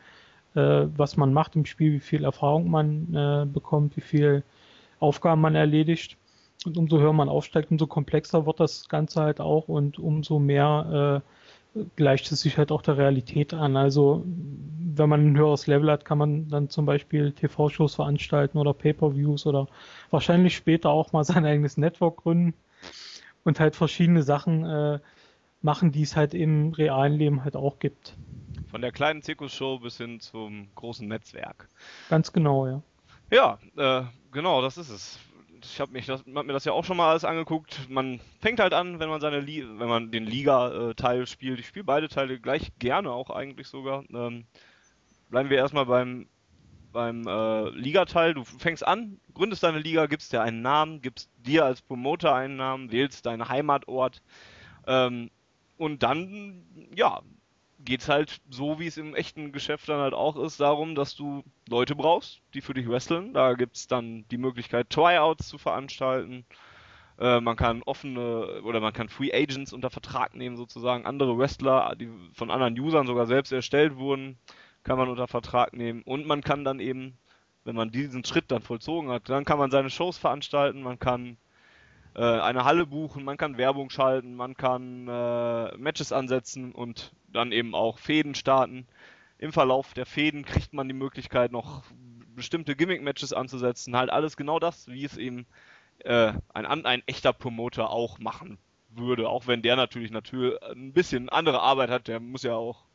äh, 0.55 0.87
was 0.95 1.17
man 1.17 1.33
macht 1.33 1.55
im 1.55 1.65
Spiel, 1.65 1.93
wie 1.93 1.99
viel 1.99 2.23
Erfahrung 2.23 2.69
man 2.69 3.13
äh, 3.13 3.45
bekommt, 3.45 3.95
wie 3.95 4.01
viel 4.01 4.43
Aufgaben 4.99 5.41
man 5.41 5.55
erledigt. 5.55 6.17
Und 6.67 6.77
umso 6.77 6.99
höher 6.99 7.13
man 7.13 7.29
aufsteigt, 7.29 7.71
umso 7.71 7.87
komplexer 7.87 8.45
wird 8.45 8.59
das 8.59 8.89
Ganze 8.89 9.21
halt 9.21 9.39
auch 9.39 9.69
und 9.69 9.99
umso 9.99 10.37
mehr 10.37 11.23
äh, 11.23 11.81
gleicht 11.95 12.29
es 12.31 12.41
sich 12.41 12.57
halt 12.57 12.71
auch 12.73 12.81
der 12.81 12.97
Realität 12.97 13.53
an. 13.53 13.77
Also 13.77 14.23
wenn 14.25 15.07
man 15.07 15.31
ein 15.31 15.37
höheres 15.37 15.65
Level 15.67 15.89
hat, 15.89 16.03
kann 16.03 16.17
man 16.17 16.49
dann 16.49 16.69
zum 16.69 16.85
Beispiel 16.85 17.31
TV-Shows 17.31 17.95
veranstalten 17.95 18.57
oder 18.57 18.73
Pay-per-Views 18.73 19.45
oder 19.45 19.67
wahrscheinlich 20.09 20.57
später 20.57 20.89
auch 20.89 21.13
mal 21.13 21.23
sein 21.23 21.45
eigenes 21.45 21.77
Network 21.77 22.17
gründen 22.17 22.53
und 23.45 23.61
halt 23.61 23.77
verschiedene 23.77 24.23
Sachen 24.23 24.65
äh, 24.65 24.99
machen, 25.61 25.93
die 25.93 26.01
es 26.01 26.17
halt 26.17 26.33
im 26.33 26.73
realen 26.73 27.13
Leben 27.13 27.43
halt 27.45 27.55
auch 27.55 27.79
gibt. 27.79 28.13
Von 28.69 28.81
der 28.81 28.91
kleinen 28.91 29.21
Zirkusshow 29.21 29.79
bis 29.79 29.97
hin 29.97 30.19
zum 30.19 30.67
großen 30.75 31.07
Netzwerk. 31.07 31.69
Ganz 32.09 32.33
genau, 32.33 32.67
ja. 32.67 32.81
Ja, 33.31 33.57
äh, 33.77 34.03
genau, 34.31 34.61
das 34.61 34.77
ist 34.77 34.89
es. 34.89 35.19
Ich 35.71 35.79
habe 35.79 35.99
hab 35.99 36.45
mir 36.45 36.53
das 36.53 36.65
ja 36.65 36.71
auch 36.71 36.85
schon 36.85 36.97
mal 36.97 37.09
alles 37.09 37.25
angeguckt. 37.25 37.89
Man 37.89 38.19
fängt 38.39 38.59
halt 38.59 38.73
an, 38.73 38.99
wenn 38.99 39.09
man 39.09 39.21
seine 39.21 39.39
Li 39.39 39.63
wenn 39.67 39.89
man 39.89 40.11
den 40.11 40.25
Liga-Teil 40.25 41.27
spielt. 41.27 41.59
Ich 41.59 41.67
spiele 41.67 41.85
beide 41.85 42.07
Teile 42.09 42.39
gleich 42.39 42.71
gerne, 42.79 43.11
auch 43.11 43.29
eigentlich 43.29 43.67
sogar. 43.67 44.03
Ähm, 44.13 44.45
bleiben 45.29 45.49
wir 45.49 45.57
erstmal 45.57 45.85
beim 45.85 46.27
beim 46.91 47.27
äh, 47.27 47.69
Liga-Teil. 47.69 48.33
Du 48.33 48.43
fängst 48.43 48.85
an, 48.85 49.19
gründest 49.33 49.63
deine 49.63 49.79
Liga, 49.79 50.07
gibst 50.07 50.33
dir 50.33 50.41
einen 50.41 50.61
Namen, 50.61 51.01
gibst 51.01 51.29
dir 51.37 51.65
als 51.65 51.81
Promoter 51.81 52.33
einen 52.33 52.55
Namen, 52.55 52.91
wählst 52.91 53.25
deinen 53.25 53.47
Heimatort. 53.47 54.21
Ähm, 54.87 55.29
und 55.77 56.01
dann, 56.01 56.63
ja, 56.95 57.21
geht's 57.79 58.09
halt 58.09 58.41
so, 58.49 58.79
wie 58.79 58.87
es 58.87 58.97
im 58.97 59.15
echten 59.15 59.51
Geschäft 59.51 59.87
dann 59.89 59.99
halt 59.99 60.13
auch 60.13 60.35
ist, 60.37 60.59
darum, 60.59 60.95
dass 60.95 61.15
du 61.15 61.43
Leute 61.69 61.95
brauchst, 61.95 62.41
die 62.53 62.61
für 62.61 62.73
dich 62.73 62.87
wresteln. 62.87 63.33
Da 63.33 63.53
gibt's 63.53 63.87
dann 63.87 64.25
die 64.29 64.37
Möglichkeit, 64.37 64.89
Tryouts 64.89 65.47
zu 65.47 65.57
veranstalten. 65.57 66.45
Äh, 67.19 67.39
man 67.39 67.55
kann 67.55 67.83
offene 67.83 68.61
oder 68.63 68.79
man 68.79 68.93
kann 68.93 69.09
Free 69.09 69.31
Agents 69.33 69.73
unter 69.73 69.89
Vertrag 69.89 70.35
nehmen, 70.35 70.57
sozusagen. 70.57 71.05
Andere 71.05 71.37
Wrestler, 71.37 71.95
die 71.95 72.09
von 72.33 72.51
anderen 72.51 72.79
Usern 72.79 73.07
sogar 73.07 73.27
selbst 73.27 73.51
erstellt 73.51 73.95
wurden, 73.97 74.37
kann 74.83 74.97
man 74.97 75.09
unter 75.09 75.27
Vertrag 75.27 75.73
nehmen. 75.73 76.01
Und 76.03 76.25
man 76.25 76.41
kann 76.41 76.63
dann 76.63 76.79
eben, 76.79 77.17
wenn 77.63 77.75
man 77.75 77.91
diesen 77.91 78.23
Schritt 78.23 78.51
dann 78.51 78.61
vollzogen 78.61 79.09
hat, 79.09 79.29
dann 79.29 79.45
kann 79.45 79.59
man 79.59 79.71
seine 79.71 79.89
Shows 79.89 80.17
veranstalten, 80.17 80.81
man 80.81 80.99
kann 80.99 81.37
äh, 82.17 82.21
eine 82.23 82.65
Halle 82.65 82.85
buchen, 82.87 83.23
man 83.23 83.37
kann 83.37 83.57
Werbung 83.57 83.89
schalten, 83.89 84.35
man 84.35 84.57
kann 84.57 85.07
äh, 85.07 85.77
Matches 85.77 86.11
ansetzen 86.11 86.71
und 86.71 87.13
dann 87.27 87.51
eben 87.51 87.75
auch 87.75 87.99
Fäden 87.99 88.35
starten. 88.35 88.87
Im 89.37 89.53
Verlauf 89.53 89.93
der 89.93 90.07
Fäden 90.07 90.43
kriegt 90.43 90.73
man 90.73 90.87
die 90.87 90.95
Möglichkeit, 90.95 91.51
noch 91.51 91.83
bestimmte 92.35 92.75
Gimmick-Matches 92.75 93.33
anzusetzen. 93.33 93.95
Halt 93.95 94.09
alles 94.09 94.35
genau 94.35 94.59
das, 94.59 94.87
wie 94.87 95.05
es 95.05 95.15
eben 95.17 95.45
äh, 95.99 96.33
ein, 96.53 96.85
ein 96.85 97.03
echter 97.05 97.33
Promoter 97.33 97.91
auch 97.91 98.17
machen 98.17 98.57
würde. 98.89 99.29
Auch 99.29 99.45
wenn 99.45 99.61
der 99.61 99.75
natürlich, 99.75 100.09
natürlich 100.09 100.59
ein 100.63 100.93
bisschen 100.93 101.29
andere 101.29 101.61
Arbeit 101.61 101.91
hat, 101.91 102.07
der 102.07 102.19
muss 102.19 102.41
ja 102.41 102.55
auch 102.55 102.85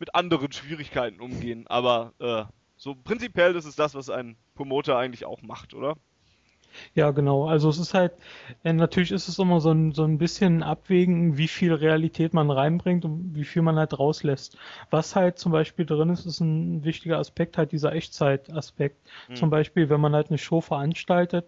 mit 0.00 0.14
anderen 0.16 0.50
Schwierigkeiten 0.50 1.20
umgehen. 1.20 1.68
Aber 1.68 2.14
äh, 2.18 2.44
so 2.76 2.96
prinzipiell 2.96 3.54
ist 3.54 3.64
es 3.64 3.76
das, 3.76 3.94
was 3.94 4.10
ein 4.10 4.36
Promoter 4.56 4.98
eigentlich 4.98 5.24
auch 5.24 5.42
macht, 5.42 5.72
oder? 5.72 5.96
Ja, 6.94 7.10
genau. 7.10 7.46
Also 7.46 7.68
es 7.68 7.78
ist 7.78 7.94
halt, 7.94 8.12
äh, 8.64 8.72
natürlich 8.72 9.12
ist 9.12 9.28
es 9.28 9.38
immer 9.38 9.60
so 9.60 9.70
ein, 9.70 9.92
so 9.92 10.04
ein 10.04 10.18
bisschen 10.18 10.62
Abwägen, 10.62 11.36
wie 11.38 11.48
viel 11.48 11.72
Realität 11.72 12.34
man 12.34 12.50
reinbringt 12.50 13.04
und 13.04 13.34
wie 13.34 13.44
viel 13.44 13.62
man 13.62 13.76
halt 13.76 13.98
rauslässt. 13.98 14.56
Was 14.90 15.16
halt 15.16 15.38
zum 15.38 15.52
Beispiel 15.52 15.86
drin 15.86 16.10
ist, 16.10 16.26
ist 16.26 16.40
ein 16.40 16.84
wichtiger 16.84 17.18
Aspekt, 17.18 17.58
halt 17.58 17.72
dieser 17.72 17.92
Echtzeit-Aspekt. 17.92 18.96
Mhm. 19.28 19.34
Zum 19.34 19.50
Beispiel, 19.50 19.88
wenn 19.88 20.00
man 20.00 20.14
halt 20.14 20.28
eine 20.28 20.38
Show 20.38 20.60
veranstaltet 20.60 21.46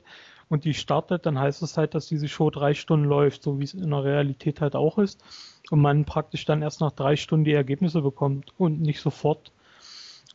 und 0.49 0.65
die 0.65 0.75
startet, 0.75 1.27
dann 1.27 1.39
heißt 1.39 1.63
es 1.63 1.77
halt, 1.77 1.95
dass 1.95 2.07
diese 2.07 2.29
Show 2.29 2.51
drei 2.51 2.75
Stunden 2.75 3.07
läuft, 3.07 3.43
so 3.43 3.59
wie 3.59 3.65
es 3.65 3.75
in 3.75 3.91
der 3.91 4.05
Realität 4.05 4.61
halt 4.61 4.77
auch 4.77 4.99
ist. 4.99 5.23
Und 5.71 5.81
man 5.81 6.05
praktisch 6.05 6.45
dann 6.47 6.63
erst 6.63 6.81
nach 6.81 6.93
drei 6.93 7.17
Stunden 7.17 7.45
die 7.45 7.53
Ergebnisse 7.53 8.01
bekommt 8.01 8.53
und 8.59 8.81
nicht 8.81 9.01
sofort. 9.01 9.53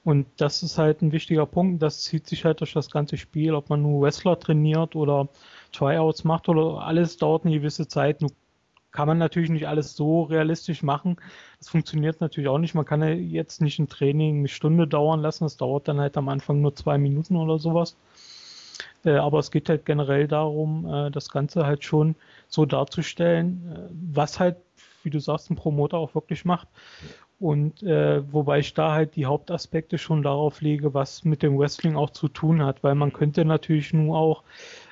Und 0.03 0.27
das 0.37 0.63
ist 0.63 0.77
halt 0.77 1.01
ein 1.01 1.11
wichtiger 1.13 1.45
Punkt. 1.45 1.81
Das 1.81 2.01
zieht 2.03 2.27
sich 2.27 2.43
halt 2.43 2.59
durch 2.59 2.73
das 2.73 2.89
ganze 2.89 3.17
Spiel, 3.17 3.53
ob 3.53 3.69
man 3.69 3.81
nur 3.81 4.01
Wrestler 4.01 4.37
trainiert 4.37 4.95
oder 4.95 5.29
Tryouts 5.71 6.25
macht 6.25 6.49
oder 6.49 6.81
alles 6.81 7.17
dauert 7.17 7.45
eine 7.45 7.55
gewisse 7.55 7.87
Zeit. 7.87 8.21
Nun 8.21 8.31
kann 8.91 9.07
man 9.07 9.17
natürlich 9.17 9.49
nicht 9.49 9.67
alles 9.67 9.95
so 9.95 10.23
realistisch 10.23 10.83
machen. 10.83 11.17
Das 11.57 11.69
funktioniert 11.69 12.21
natürlich 12.21 12.49
auch 12.49 12.59
nicht. 12.59 12.75
Man 12.75 12.85
kann 12.85 13.01
ja 13.01 13.09
jetzt 13.09 13.61
nicht 13.61 13.79
ein 13.79 13.89
Training 13.89 14.39
eine 14.39 14.47
Stunde 14.47 14.87
dauern 14.87 15.21
lassen. 15.21 15.45
Das 15.45 15.57
dauert 15.57 15.87
dann 15.87 15.99
halt 15.99 16.15
am 16.17 16.29
Anfang 16.29 16.61
nur 16.61 16.75
zwei 16.75 16.97
Minuten 16.97 17.35
oder 17.35 17.57
sowas. 17.57 17.95
Äh, 19.03 19.15
aber 19.15 19.39
es 19.39 19.51
geht 19.51 19.69
halt 19.69 19.85
generell 19.85 20.27
darum, 20.27 20.85
äh, 20.85 21.11
das 21.11 21.29
Ganze 21.29 21.65
halt 21.65 21.83
schon 21.83 22.15
so 22.47 22.65
darzustellen, 22.65 23.71
äh, 23.73 23.93
was 24.13 24.39
halt, 24.39 24.57
wie 25.03 25.09
du 25.09 25.19
sagst, 25.19 25.49
ein 25.49 25.55
Promoter 25.55 25.97
auch 25.97 26.15
wirklich 26.15 26.45
macht. 26.45 26.67
Und 27.43 27.83
äh, 27.83 28.23
wobei 28.31 28.59
ich 28.59 28.73
da 28.73 28.93
halt 28.93 29.17
die 29.17 29.25
Hauptaspekte 29.25 29.97
schon 29.97 30.23
darauf 30.23 30.61
lege, 30.61 30.93
was 30.93 31.25
mit 31.25 31.43
dem 31.43 31.59
Wrestling 31.59 31.97
auch 31.97 32.11
zu 32.11 32.29
tun 32.29 32.63
hat, 32.63 32.85
weil 32.85 32.95
man 32.95 33.11
könnte 33.11 33.43
natürlich 33.43 33.91
nur 33.91 34.17
auch 34.17 34.43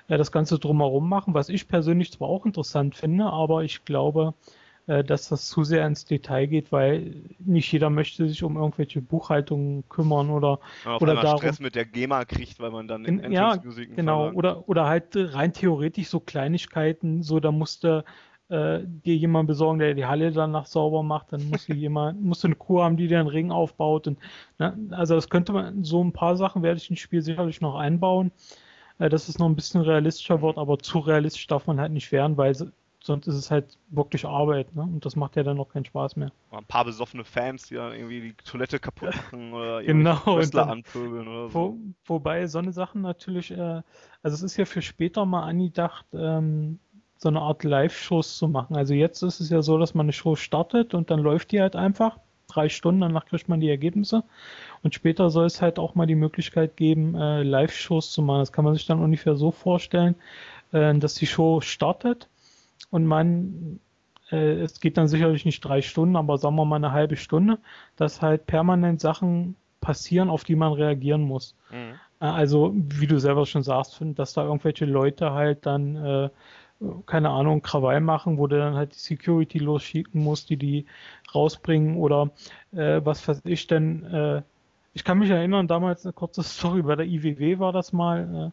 äh, 0.10 0.18
das 0.18 0.34
Ganze 0.34 0.60
drumherum 0.60 1.08
machen, 1.08 1.34
was 1.34 1.48
ich 1.48 1.70
persönlich 1.70 2.12
zwar 2.12 2.28
auch 2.28 2.46
interessant 2.46 2.94
finde, 2.94 3.28
aber 3.28 3.64
ich 3.64 3.86
glaube, 3.86 4.34
äh, 4.88 5.02
dass 5.02 5.30
das 5.30 5.48
zu 5.48 5.64
sehr 5.64 5.88
ins 5.88 6.04
Detail 6.04 6.48
geht, 6.48 6.74
weil 6.74 7.24
nicht 7.40 7.72
jeder 7.72 7.90
möchte 7.90 8.28
sich 8.28 8.44
um 8.44 8.58
irgendwelche 8.58 9.02
Buchhaltungen 9.02 9.88
kümmern 9.88 10.30
oder 10.30 10.60
ja, 10.84 10.98
oder 10.98 11.16
darum, 11.16 11.38
Stress 11.38 11.62
mit 11.62 11.76
der 11.76 11.86
GEMA 11.86 12.26
kriegt, 12.26 12.60
weil 12.60 12.72
man 12.72 12.86
dann 12.90 13.06
in, 13.06 13.32
ja 13.32 13.56
genau 13.56 14.24
verlangt. 14.24 14.36
oder 14.36 14.68
oder 14.68 14.88
halt 14.88 15.06
rein 15.14 15.54
theoretisch 15.54 16.10
so 16.10 16.20
Kleinigkeiten, 16.20 17.24
so 17.24 17.40
da 17.40 17.54
musste 17.54 18.04
äh, 18.52 18.82
dir 18.86 19.16
jemand 19.16 19.48
besorgen, 19.48 19.80
der 19.80 19.94
die 19.94 20.06
Halle 20.06 20.32
danach 20.32 20.66
sauber 20.66 21.04
macht, 21.04 21.32
dann 21.32 21.50
musst 21.50 21.70
du 21.70 21.74
jemand, 21.74 22.22
musst 22.22 22.44
du 22.44 22.50
eine 22.50 22.56
Crew 22.56 22.82
haben, 22.82 22.98
die 22.98 23.08
dir 23.08 23.20
einen 23.20 23.28
Ring 23.28 23.52
aufbaut 23.52 24.08
und 24.08 24.20
ne, 24.60 24.78
also 24.92 25.16
das 25.16 25.30
könnte 25.30 25.54
man, 25.54 25.84
so 25.84 26.04
ein 26.04 26.12
paar 26.12 26.36
Sachen 26.36 26.64
werde 26.64 26.78
ich 26.78 26.90
ins 26.90 27.00
Spiel 27.00 27.22
sicherlich 27.22 27.62
noch 27.62 27.76
einbauen, 27.76 28.32
äh, 29.00 29.10
dass 29.10 29.30
es 29.30 29.40
noch 29.40 29.48
ein 29.48 29.56
bisschen 29.56 29.82
realistischer 29.82 30.42
wird, 30.42 30.58
aber 30.58 30.80
zu 30.80 31.00
realistisch 31.00 31.48
darf 31.48 31.66
man 31.68 31.80
halt 31.80 31.92
nicht 31.92 32.12
werden, 32.12 32.38
weil 32.38 32.54
sonst 33.04 33.28
ist 33.28 33.36
es 33.36 33.50
halt 33.50 33.78
wirklich 33.90 34.26
Arbeit, 34.26 34.76
ne? 34.76 34.84
Und 34.84 35.06
das 35.06 35.16
macht 35.16 35.36
ja 35.36 35.44
dann 35.44 35.58
noch 35.58 35.70
keinen 35.70 35.86
Spaß 35.86 36.18
mehr. 36.18 36.32
Ein 36.52 36.66
paar 36.66 36.86
besoffene 36.86 37.24
Fans, 37.24 37.68
die 37.68 37.76
dann 37.76 37.94
irgendwie 37.94 38.22
die 38.22 38.34
Toilette 38.34 38.80
kaputt 38.80 39.16
machen 39.16 39.54
oder 39.54 39.82
genau, 39.84 40.20
Wrestler 40.26 40.70
anpöbeln 40.70 41.28
oder 41.28 41.50
so. 41.50 41.54
Wo, 41.54 41.78
wobei 42.06 42.46
so 42.48 42.60
eine 42.60 42.74
Sachen 42.74 43.02
natürlich, 43.02 43.52
äh, 43.52 43.82
also 44.22 44.36
es 44.36 44.44
ist 44.44 44.58
ja 44.58 44.66
für 44.66 44.82
später 44.82 45.26
mal 45.26 45.44
angedacht, 45.44 46.06
ähm, 46.14 46.80
so 47.22 47.30
eine 47.30 47.42
Art 47.42 47.64
Live-Shows 47.64 48.38
zu 48.38 48.48
machen. 48.48 48.76
Also 48.76 48.94
jetzt 48.94 49.22
ist 49.22 49.40
es 49.40 49.50
ja 49.50 49.62
so, 49.62 49.78
dass 49.78 49.94
man 49.94 50.06
eine 50.06 50.14
Show 50.14 50.36
startet 50.36 50.94
und 50.94 51.12
dann 51.12 51.20
läuft 51.20 51.52
die 51.52 51.62
halt 51.62 51.76
einfach. 51.76 52.18
Drei 52.48 52.68
Stunden, 52.68 53.02
danach 53.02 53.26
kriegt 53.26 53.48
man 53.48 53.62
die 53.62 53.70
Ergebnisse. 53.70 54.24
Und 54.84 54.96
später 54.96 55.30
soll 55.30 55.46
es 55.46 55.62
halt 55.62 55.78
auch 55.78 55.96
mal 55.96 56.08
die 56.08 56.16
Möglichkeit 56.16 56.76
geben, 56.76 57.16
äh, 57.16 57.44
Live-Shows 57.44 58.12
zu 58.12 58.22
machen. 58.22 58.40
Das 58.40 58.52
kann 58.52 58.66
man 58.66 58.74
sich 58.74 58.88
dann 58.88 59.00
ungefähr 59.00 59.36
so 59.36 59.52
vorstellen, 59.52 60.16
äh, 60.72 60.94
dass 60.96 61.14
die 61.14 61.28
Show 61.28 61.62
startet 61.62 62.28
und 62.90 63.06
man, 63.06 63.80
äh, 64.32 64.62
es 64.62 64.80
geht 64.80 64.98
dann 64.98 65.08
sicherlich 65.08 65.46
nicht 65.46 65.62
drei 65.62 65.82
Stunden, 65.82 66.16
aber 66.16 66.40
sagen 66.40 66.56
wir 66.56 66.66
mal 66.66 66.78
eine 66.78 66.92
halbe 66.92 67.18
Stunde, 67.18 67.60
dass 67.96 68.22
halt 68.22 68.48
permanent 68.48 69.00
Sachen 69.00 69.56
passieren, 69.80 70.30
auf 70.30 70.44
die 70.44 70.56
man 70.56 70.74
reagieren 70.74 71.22
muss. 71.22 71.56
Mhm. 71.70 71.94
Äh, 72.20 72.26
also, 72.26 72.74
wie 72.74 73.08
du 73.08 73.20
selber 73.20 73.46
schon 73.46 73.64
sagst, 73.64 74.02
dass 74.02 74.34
da 74.34 74.44
irgendwelche 74.44 74.86
Leute 74.86 75.32
halt 75.32 75.66
dann 75.66 75.96
äh, 75.96 76.30
keine 77.06 77.30
Ahnung, 77.30 77.62
Krawall 77.62 78.02
machen, 78.02 78.38
wo 78.38 78.48
du 78.48 78.58
dann 78.58 78.76
halt 78.76 78.96
die 78.96 79.00
Security 79.00 79.60
losschicken 79.60 80.24
musst, 80.24 80.50
die 80.50 80.58
die 80.58 80.86
rausbringen 81.34 81.98
oder 81.98 82.32
äh, 82.72 83.02
was 83.04 83.28
weiß 83.28 83.42
ich 83.46 83.68
denn. 83.68 84.04
Äh, 84.06 84.42
ich 84.94 85.04
kann 85.04 85.20
mich 85.20 85.30
erinnern, 85.30 85.68
damals 85.68 86.06
eine 86.06 86.14
kurze 86.14 86.44
Story 86.44 86.82
bei 86.82 86.96
der 86.96 87.06
IWW 87.06 87.60
war 87.60 87.72
das 87.72 87.94
mal, 87.94 88.52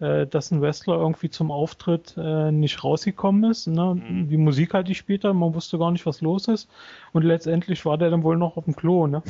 äh, 0.00 0.08
äh, 0.08 0.26
dass 0.26 0.50
ein 0.50 0.60
Wrestler 0.60 0.96
irgendwie 0.96 1.30
zum 1.30 1.50
Auftritt 1.50 2.14
äh, 2.16 2.50
nicht 2.52 2.82
rausgekommen 2.84 3.50
ist. 3.50 3.66
Ne? 3.66 3.94
Mhm. 3.94 4.28
Die 4.28 4.36
Musik 4.36 4.74
halt 4.74 4.88
die 4.88 4.94
später, 4.94 5.34
man 5.34 5.54
wusste 5.54 5.78
gar 5.78 5.90
nicht, 5.90 6.06
was 6.06 6.20
los 6.20 6.48
ist. 6.48 6.68
Und 7.12 7.24
letztendlich 7.24 7.84
war 7.84 7.98
der 7.98 8.10
dann 8.10 8.22
wohl 8.22 8.36
noch 8.36 8.56
auf 8.56 8.64
dem 8.64 8.76
Klo. 8.76 9.06
Ne? 9.06 9.22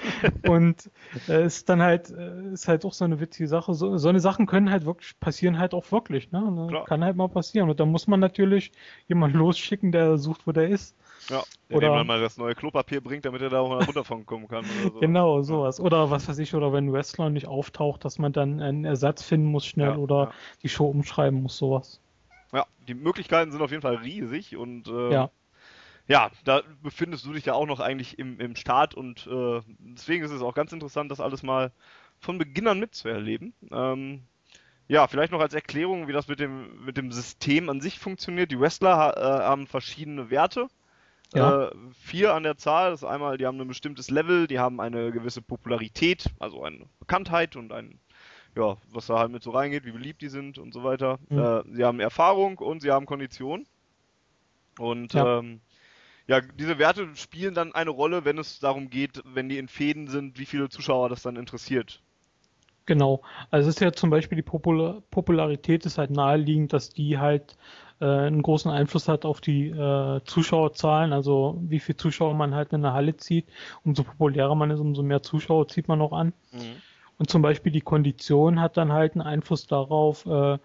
und 0.48 0.90
äh, 1.28 1.44
ist 1.46 1.68
dann 1.68 1.82
halt, 1.82 2.10
äh, 2.10 2.52
ist 2.52 2.68
halt 2.68 2.84
auch 2.84 2.92
so 2.92 3.04
eine 3.04 3.20
witzige 3.20 3.48
Sache. 3.48 3.74
So, 3.74 3.96
so 3.98 4.08
eine 4.08 4.20
Sachen 4.20 4.46
können 4.46 4.70
halt 4.70 4.84
wirklich, 4.84 5.18
passieren 5.20 5.58
halt 5.58 5.74
auch 5.74 5.90
wirklich, 5.92 6.30
ne? 6.32 6.82
Kann 6.86 7.04
halt 7.04 7.16
mal 7.16 7.28
passieren. 7.28 7.70
Und 7.70 7.78
da 7.80 7.86
muss 7.86 8.06
man 8.06 8.20
natürlich 8.20 8.72
jemanden 9.08 9.38
losschicken, 9.38 9.92
der 9.92 10.18
sucht, 10.18 10.46
wo 10.46 10.52
der 10.52 10.68
ist. 10.68 10.96
Ja, 11.28 11.42
oder 11.70 11.90
man 11.90 12.06
mal 12.06 12.20
das 12.20 12.36
neue 12.36 12.54
Klopapier 12.54 13.00
bringt, 13.00 13.24
damit 13.24 13.42
er 13.42 13.50
da 13.50 13.60
auch 13.60 13.68
mal 13.68 13.84
runterkommen 13.84 14.48
kann. 14.48 14.64
So. 14.82 15.00
Genau, 15.00 15.42
sowas. 15.42 15.80
Oder 15.80 16.10
was 16.10 16.28
weiß 16.28 16.38
ich, 16.38 16.54
oder 16.54 16.72
wenn 16.72 16.86
ein 16.86 16.92
Wrestler 16.92 17.30
nicht 17.30 17.46
auftaucht, 17.46 18.04
dass 18.04 18.18
man 18.18 18.32
dann 18.32 18.60
einen 18.60 18.84
Ersatz 18.84 19.22
finden 19.22 19.46
muss 19.46 19.66
schnell 19.66 19.90
ja, 19.90 19.96
oder 19.96 20.24
ja. 20.24 20.32
die 20.62 20.68
Show 20.68 20.86
umschreiben 20.86 21.42
muss, 21.42 21.56
sowas. 21.56 22.00
Ja, 22.52 22.66
die 22.88 22.94
Möglichkeiten 22.94 23.52
sind 23.52 23.62
auf 23.62 23.70
jeden 23.70 23.82
Fall 23.82 23.96
riesig 23.96 24.56
und 24.56 24.88
äh, 24.88 25.12
ja 25.12 25.30
ja, 26.08 26.30
da 26.44 26.62
befindest 26.82 27.24
du 27.24 27.32
dich 27.32 27.46
ja 27.46 27.54
auch 27.54 27.66
noch 27.66 27.80
eigentlich 27.80 28.18
im, 28.18 28.40
im 28.40 28.56
Start 28.56 28.94
und 28.94 29.26
äh, 29.26 29.60
deswegen 29.78 30.24
ist 30.24 30.32
es 30.32 30.42
auch 30.42 30.54
ganz 30.54 30.72
interessant, 30.72 31.10
das 31.10 31.20
alles 31.20 31.42
mal 31.42 31.72
von 32.18 32.38
Beginn 32.38 32.68
an 32.68 32.80
mitzuerleben. 32.80 33.54
Ähm, 33.70 34.22
ja, 34.88 35.06
vielleicht 35.06 35.32
noch 35.32 35.40
als 35.40 35.54
Erklärung, 35.54 36.08
wie 36.08 36.12
das 36.12 36.28
mit 36.28 36.40
dem, 36.40 36.84
mit 36.84 36.96
dem 36.96 37.12
System 37.12 37.68
an 37.68 37.80
sich 37.80 37.98
funktioniert. 37.98 38.50
Die 38.50 38.60
Wrestler 38.60 39.16
äh, 39.16 39.44
haben 39.44 39.66
verschiedene 39.66 40.30
Werte. 40.30 40.68
Ja. 41.32 41.68
Äh, 41.68 41.70
vier 41.94 42.34
an 42.34 42.42
der 42.42 42.56
Zahl. 42.56 42.90
Das 42.90 43.02
ist 43.02 43.08
einmal, 43.08 43.38
die 43.38 43.46
haben 43.46 43.60
ein 43.60 43.68
bestimmtes 43.68 44.10
Level, 44.10 44.46
die 44.46 44.58
haben 44.58 44.80
eine 44.80 45.10
gewisse 45.12 45.42
Popularität, 45.42 46.26
also 46.38 46.62
eine 46.62 46.86
Bekanntheit 46.98 47.56
und 47.56 47.72
ein, 47.72 47.98
ja, 48.56 48.76
was 48.92 49.06
da 49.06 49.18
halt 49.18 49.32
mit 49.32 49.42
so 49.42 49.50
reingeht, 49.50 49.84
wie 49.84 49.92
beliebt 49.92 50.22
die 50.22 50.28
sind 50.28 50.58
und 50.58 50.74
so 50.74 50.84
weiter. 50.84 51.18
Mhm. 51.28 51.38
Äh, 51.38 51.62
sie 51.74 51.84
haben 51.84 52.00
Erfahrung 52.00 52.58
und 52.58 52.82
sie 52.82 52.90
haben 52.90 53.06
Kondition. 53.06 53.66
Und 54.78 55.14
ja. 55.14 55.38
ähm, 55.38 55.60
ja, 56.26 56.40
diese 56.40 56.78
Werte 56.78 57.08
spielen 57.14 57.54
dann 57.54 57.74
eine 57.74 57.90
Rolle, 57.90 58.24
wenn 58.24 58.38
es 58.38 58.60
darum 58.60 58.90
geht, 58.90 59.22
wenn 59.24 59.48
die 59.48 59.58
in 59.58 59.68
Fäden 59.68 60.08
sind, 60.08 60.38
wie 60.38 60.46
viele 60.46 60.68
Zuschauer 60.68 61.08
das 61.08 61.22
dann 61.22 61.36
interessiert. 61.36 62.00
Genau. 62.86 63.22
Also 63.50 63.68
es 63.68 63.76
ist 63.76 63.80
ja 63.80 63.92
zum 63.92 64.10
Beispiel 64.10 64.36
die 64.36 64.42
Popul 64.42 65.02
Popularität 65.10 65.86
ist 65.86 65.98
halt 65.98 66.10
naheliegend, 66.10 66.72
dass 66.72 66.90
die 66.90 67.18
halt 67.18 67.56
äh, 68.02 68.26
einen 68.26 68.42
großen 68.42 68.70
Einfluss 68.70 69.08
hat 69.08 69.24
auf 69.24 69.40
die 69.40 69.68
äh, 69.68 70.20
Zuschauerzahlen, 70.24 71.12
also 71.12 71.56
wie 71.62 71.78
viele 71.78 71.96
Zuschauer 71.96 72.34
man 72.34 72.54
halt 72.54 72.72
in 72.72 72.82
der 72.82 72.92
Halle 72.92 73.16
zieht. 73.16 73.46
Umso 73.84 74.02
populärer 74.02 74.54
man 74.54 74.70
ist, 74.70 74.80
umso 74.80 75.02
mehr 75.02 75.22
Zuschauer 75.22 75.68
zieht 75.68 75.88
man 75.88 76.00
auch 76.00 76.12
an. 76.12 76.32
Mhm. 76.52 76.82
Und 77.18 77.30
zum 77.30 77.40
Beispiel 77.42 77.70
die 77.70 77.80
Kondition 77.80 78.60
hat 78.60 78.76
dann 78.76 78.92
halt 78.92 79.12
einen 79.12 79.22
Einfluss 79.22 79.68
darauf, 79.68 80.26
äh, 80.26 80.58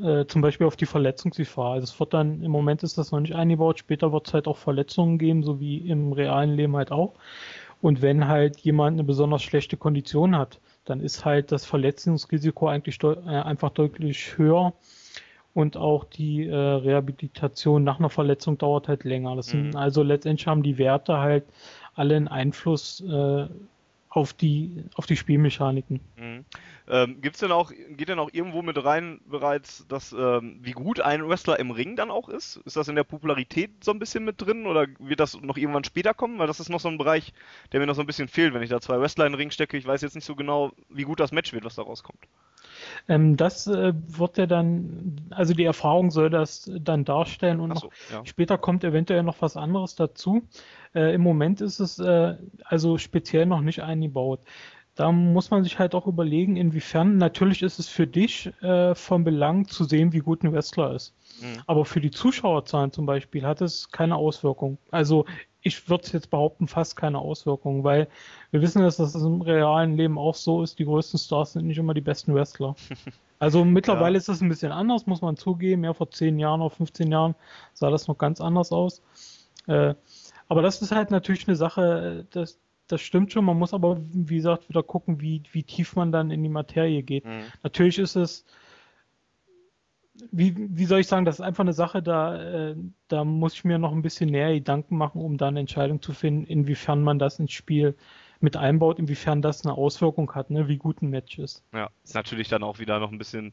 äh, 0.00 0.26
zum 0.26 0.42
Beispiel 0.42 0.66
auf 0.66 0.74
die 0.74 0.86
Verletzungsgefahr. 0.86 1.74
Also 1.74 1.84
es 1.84 2.00
wird 2.00 2.12
dann, 2.14 2.42
im 2.42 2.50
Moment 2.50 2.82
ist 2.82 2.98
das 2.98 3.12
noch 3.12 3.20
nicht 3.20 3.34
eingebaut, 3.34 3.78
später 3.78 4.12
wird 4.12 4.26
es 4.26 4.34
halt 4.34 4.48
auch 4.48 4.56
Verletzungen 4.56 5.18
geben, 5.18 5.44
so 5.44 5.60
wie 5.60 5.78
im 5.78 6.12
realen 6.12 6.56
Leben 6.56 6.76
halt 6.76 6.90
auch. 6.90 7.14
Und 7.80 8.02
wenn 8.02 8.26
halt 8.26 8.58
jemand 8.60 8.94
eine 8.94 9.04
besonders 9.04 9.42
schlechte 9.42 9.76
Kondition 9.76 10.36
hat, 10.36 10.60
dann 10.84 11.00
ist 11.00 11.24
halt 11.24 11.52
das 11.52 11.64
Verletzungsrisiko 11.64 12.68
eigentlich 12.68 12.98
äh, 13.02 13.16
einfach 13.28 13.70
deutlich 13.70 14.36
höher 14.36 14.72
und 15.54 15.76
auch 15.76 16.04
die 16.04 16.46
äh, 16.46 16.54
Rehabilitation 16.54 17.84
nach 17.84 17.98
einer 17.98 18.10
Verletzung 18.10 18.58
dauert 18.58 18.88
halt 18.88 19.04
länger. 19.04 19.36
Das 19.36 19.48
sind, 19.48 19.70
mhm. 19.70 19.76
also 19.76 20.02
letztendlich 20.02 20.46
haben 20.46 20.62
die 20.62 20.78
Werte 20.78 21.18
halt 21.18 21.44
alle 21.94 22.16
einen 22.16 22.28
Einfluss 22.28 23.02
äh, 23.02 23.46
auf 24.08 24.34
die, 24.34 24.84
auf 24.94 25.06
die 25.06 25.16
Spielmechaniken. 25.16 26.00
Mhm. 26.16 26.44
Ähm, 26.88 27.20
gibt's 27.22 27.40
denn 27.40 27.52
auch, 27.52 27.72
geht 27.90 28.08
denn 28.08 28.18
auch 28.18 28.30
irgendwo 28.32 28.60
mit 28.60 28.82
rein 28.82 29.20
bereits, 29.26 29.86
dass, 29.88 30.12
ähm, 30.12 30.58
wie 30.60 30.72
gut 30.72 31.00
ein 31.00 31.26
Wrestler 31.26 31.58
im 31.58 31.70
Ring 31.70 31.96
dann 31.96 32.10
auch 32.10 32.28
ist? 32.28 32.56
Ist 32.64 32.76
das 32.76 32.88
in 32.88 32.96
der 32.96 33.04
Popularität 33.04 33.70
so 33.82 33.90
ein 33.90 33.98
bisschen 33.98 34.24
mit 34.24 34.40
drin 34.40 34.66
oder 34.66 34.86
wird 34.98 35.20
das 35.20 35.40
noch 35.40 35.56
irgendwann 35.56 35.84
später 35.84 36.12
kommen? 36.12 36.38
Weil 36.38 36.46
das 36.46 36.60
ist 36.60 36.68
noch 36.68 36.80
so 36.80 36.88
ein 36.88 36.98
Bereich, 36.98 37.32
der 37.72 37.80
mir 37.80 37.86
noch 37.86 37.94
so 37.94 38.02
ein 38.02 38.06
bisschen 38.06 38.28
fehlt, 38.28 38.52
wenn 38.52 38.62
ich 38.62 38.70
da 38.70 38.80
zwei 38.80 39.00
Wrestler 39.00 39.26
in 39.26 39.32
den 39.32 39.38
Ring 39.38 39.50
stecke. 39.50 39.78
Ich 39.78 39.86
weiß 39.86 40.02
jetzt 40.02 40.14
nicht 40.14 40.26
so 40.26 40.34
genau, 40.34 40.72
wie 40.90 41.04
gut 41.04 41.20
das 41.20 41.32
Match 41.32 41.52
wird, 41.52 41.64
was 41.64 41.76
da 41.76 41.82
rauskommt. 41.82 42.20
Ähm, 43.08 43.36
das 43.36 43.66
äh, 43.66 43.92
wird 44.06 44.38
ja 44.38 44.46
dann, 44.46 45.20
also 45.30 45.54
die 45.54 45.64
Erfahrung 45.64 46.10
soll 46.10 46.30
das 46.30 46.70
dann 46.80 47.04
darstellen 47.04 47.60
und 47.60 47.78
so, 47.78 47.90
ja. 48.12 48.24
später 48.24 48.58
kommt 48.58 48.84
eventuell 48.84 49.22
noch 49.22 49.36
was 49.40 49.56
anderes 49.56 49.94
dazu. 49.94 50.42
Äh, 50.94 51.14
Im 51.14 51.22
Moment 51.22 51.60
ist 51.60 51.80
es 51.80 51.98
äh, 51.98 52.36
also 52.64 52.98
speziell 52.98 53.46
noch 53.46 53.60
nicht 53.60 53.82
eingebaut. 53.82 54.40
da 54.94 55.10
muss 55.10 55.50
man 55.50 55.64
sich 55.64 55.78
halt 55.78 55.94
auch 55.94 56.06
überlegen, 56.06 56.56
inwiefern, 56.56 57.16
natürlich 57.16 57.62
ist 57.62 57.78
es 57.78 57.88
für 57.88 58.06
dich 58.06 58.52
äh, 58.62 58.94
von 58.94 59.24
Belang 59.24 59.66
zu 59.66 59.84
sehen, 59.84 60.12
wie 60.12 60.18
gut 60.18 60.42
ein 60.42 60.52
Wrestler 60.52 60.94
ist. 60.94 61.14
Mhm. 61.40 61.62
Aber 61.66 61.84
für 61.84 62.00
die 62.00 62.10
Zuschauerzahlen 62.10 62.92
zum 62.92 63.06
Beispiel 63.06 63.44
hat 63.46 63.62
es 63.62 63.90
keine 63.90 64.16
Auswirkung. 64.16 64.78
Also 64.90 65.24
ich 65.62 65.88
würde 65.88 66.08
jetzt 66.12 66.30
behaupten, 66.30 66.68
fast 66.68 66.96
keine 66.96 67.18
Auswirkung, 67.18 67.84
weil 67.84 68.08
wir 68.50 68.60
wissen, 68.60 68.82
dass 68.82 68.96
das 68.96 69.14
im 69.14 69.40
realen 69.40 69.96
Leben 69.96 70.18
auch 70.18 70.34
so 70.34 70.62
ist, 70.62 70.78
die 70.78 70.84
größten 70.84 71.18
Stars 71.18 71.52
sind 71.52 71.66
nicht 71.66 71.78
immer 71.78 71.94
die 71.94 72.00
besten 72.00 72.34
Wrestler. 72.34 72.74
Also 73.38 73.64
mittlerweile 73.64 74.12
ja. 74.12 74.18
ist 74.18 74.28
das 74.28 74.40
ein 74.40 74.48
bisschen 74.48 74.70
anders, 74.70 75.08
muss 75.08 75.20
man 75.20 75.36
zugeben. 75.36 75.82
Ja, 75.82 75.94
vor 75.94 76.08
10 76.08 76.38
Jahren 76.38 76.60
oder 76.60 76.70
15 76.70 77.10
Jahren 77.10 77.34
sah 77.72 77.90
das 77.90 78.06
noch 78.06 78.16
ganz 78.16 78.40
anders 78.40 78.70
aus. 78.70 79.02
Äh, 79.66 79.96
aber 80.46 80.62
das 80.62 80.80
ist 80.80 80.92
halt 80.92 81.10
natürlich 81.10 81.48
eine 81.48 81.56
Sache, 81.56 82.24
das, 82.30 82.60
das 82.86 83.00
stimmt 83.00 83.32
schon. 83.32 83.44
Man 83.44 83.58
muss 83.58 83.74
aber, 83.74 83.98
wie 84.12 84.36
gesagt, 84.36 84.68
wieder 84.68 84.84
gucken, 84.84 85.20
wie, 85.20 85.42
wie 85.50 85.64
tief 85.64 85.96
man 85.96 86.12
dann 86.12 86.30
in 86.30 86.44
die 86.44 86.48
Materie 86.48 87.02
geht. 87.02 87.24
Mhm. 87.24 87.42
Natürlich 87.64 87.98
ist 87.98 88.14
es, 88.14 88.44
wie, 90.30 90.54
wie 90.56 90.84
soll 90.84 91.00
ich 91.00 91.06
sagen, 91.06 91.24
das 91.24 91.36
ist 91.36 91.40
einfach 91.40 91.64
eine 91.64 91.72
Sache, 91.72 92.02
da, 92.02 92.70
äh, 92.70 92.76
da 93.08 93.24
muss 93.24 93.54
ich 93.54 93.64
mir 93.64 93.78
noch 93.78 93.92
ein 93.92 94.02
bisschen 94.02 94.30
näher 94.30 94.52
Gedanken 94.52 94.96
machen, 94.96 95.20
um 95.22 95.38
da 95.38 95.48
eine 95.48 95.60
Entscheidung 95.60 96.02
zu 96.02 96.12
finden, 96.12 96.44
inwiefern 96.44 97.02
man 97.02 97.18
das 97.18 97.38
ins 97.38 97.52
Spiel 97.52 97.96
mit 98.40 98.56
einbaut, 98.56 98.98
inwiefern 98.98 99.40
das 99.40 99.64
eine 99.64 99.74
Auswirkung 99.74 100.34
hat, 100.34 100.50
ne, 100.50 100.66
wie 100.66 100.76
gut 100.76 101.00
ein 101.00 101.10
Match 101.10 101.38
ist. 101.38 101.62
Ja, 101.72 101.90
ist 102.02 102.14
natürlich 102.14 102.48
dann 102.48 102.64
auch 102.64 102.80
wieder 102.80 102.98
noch 102.98 103.12
ein 103.12 103.18
bisschen 103.18 103.52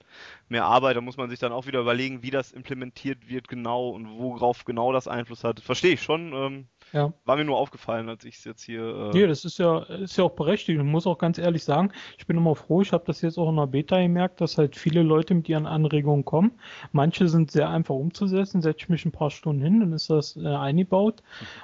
mehr 0.49 0.65
Arbeit. 0.65 0.97
Da 0.97 1.01
muss 1.01 1.15
man 1.15 1.29
sich 1.29 1.37
dann 1.37 1.51
auch 1.51 1.67
wieder 1.67 1.79
überlegen, 1.79 2.23
wie 2.23 2.31
das 2.31 2.51
implementiert 2.51 3.29
wird 3.29 3.47
genau 3.47 3.89
und 3.89 4.09
worauf 4.17 4.65
genau 4.65 4.91
das 4.91 5.07
Einfluss 5.07 5.43
hat. 5.43 5.59
Verstehe 5.59 5.93
ich 5.93 6.01
schon. 6.01 6.33
Ähm, 6.33 6.67
ja. 6.93 7.13
War 7.25 7.35
mir 7.35 7.45
nur 7.45 7.57
aufgefallen, 7.57 8.09
als 8.09 8.25
ich 8.25 8.37
es 8.37 8.43
jetzt 8.43 8.63
hier. 8.63 8.81
Äh 8.81 9.17
nee, 9.17 9.27
das 9.27 9.45
ist 9.45 9.59
ja, 9.59 9.79
ist 9.83 10.17
ja 10.17 10.23
auch 10.23 10.31
berechtigt. 10.31 10.79
Ich 10.79 10.85
muss 10.85 11.07
auch 11.07 11.17
ganz 11.17 11.37
ehrlich 11.37 11.63
sagen, 11.63 11.91
ich 12.17 12.25
bin 12.25 12.37
immer 12.37 12.55
froh, 12.55 12.81
ich 12.81 12.91
habe 12.91 13.03
das 13.05 13.21
jetzt 13.21 13.37
auch 13.37 13.49
in 13.49 13.55
der 13.55 13.67
Beta 13.67 14.01
gemerkt, 14.01 14.41
dass 14.41 14.57
halt 14.57 14.75
viele 14.75 15.03
Leute 15.03 15.33
mit 15.35 15.47
ihren 15.49 15.65
Anregungen 15.65 16.25
kommen. 16.25 16.51
Manche 16.91 17.27
sind 17.27 17.51
sehr 17.51 17.69
einfach 17.69 17.95
umzusetzen, 17.95 18.61
setze 18.61 18.79
ich 18.79 18.89
mich 18.89 19.05
ein 19.05 19.11
paar 19.11 19.31
Stunden 19.31 19.61
hin, 19.61 19.79
dann 19.79 19.93
ist 19.93 20.09
das 20.09 20.37
äh, 20.37 20.47
eingebaut. 20.47 21.21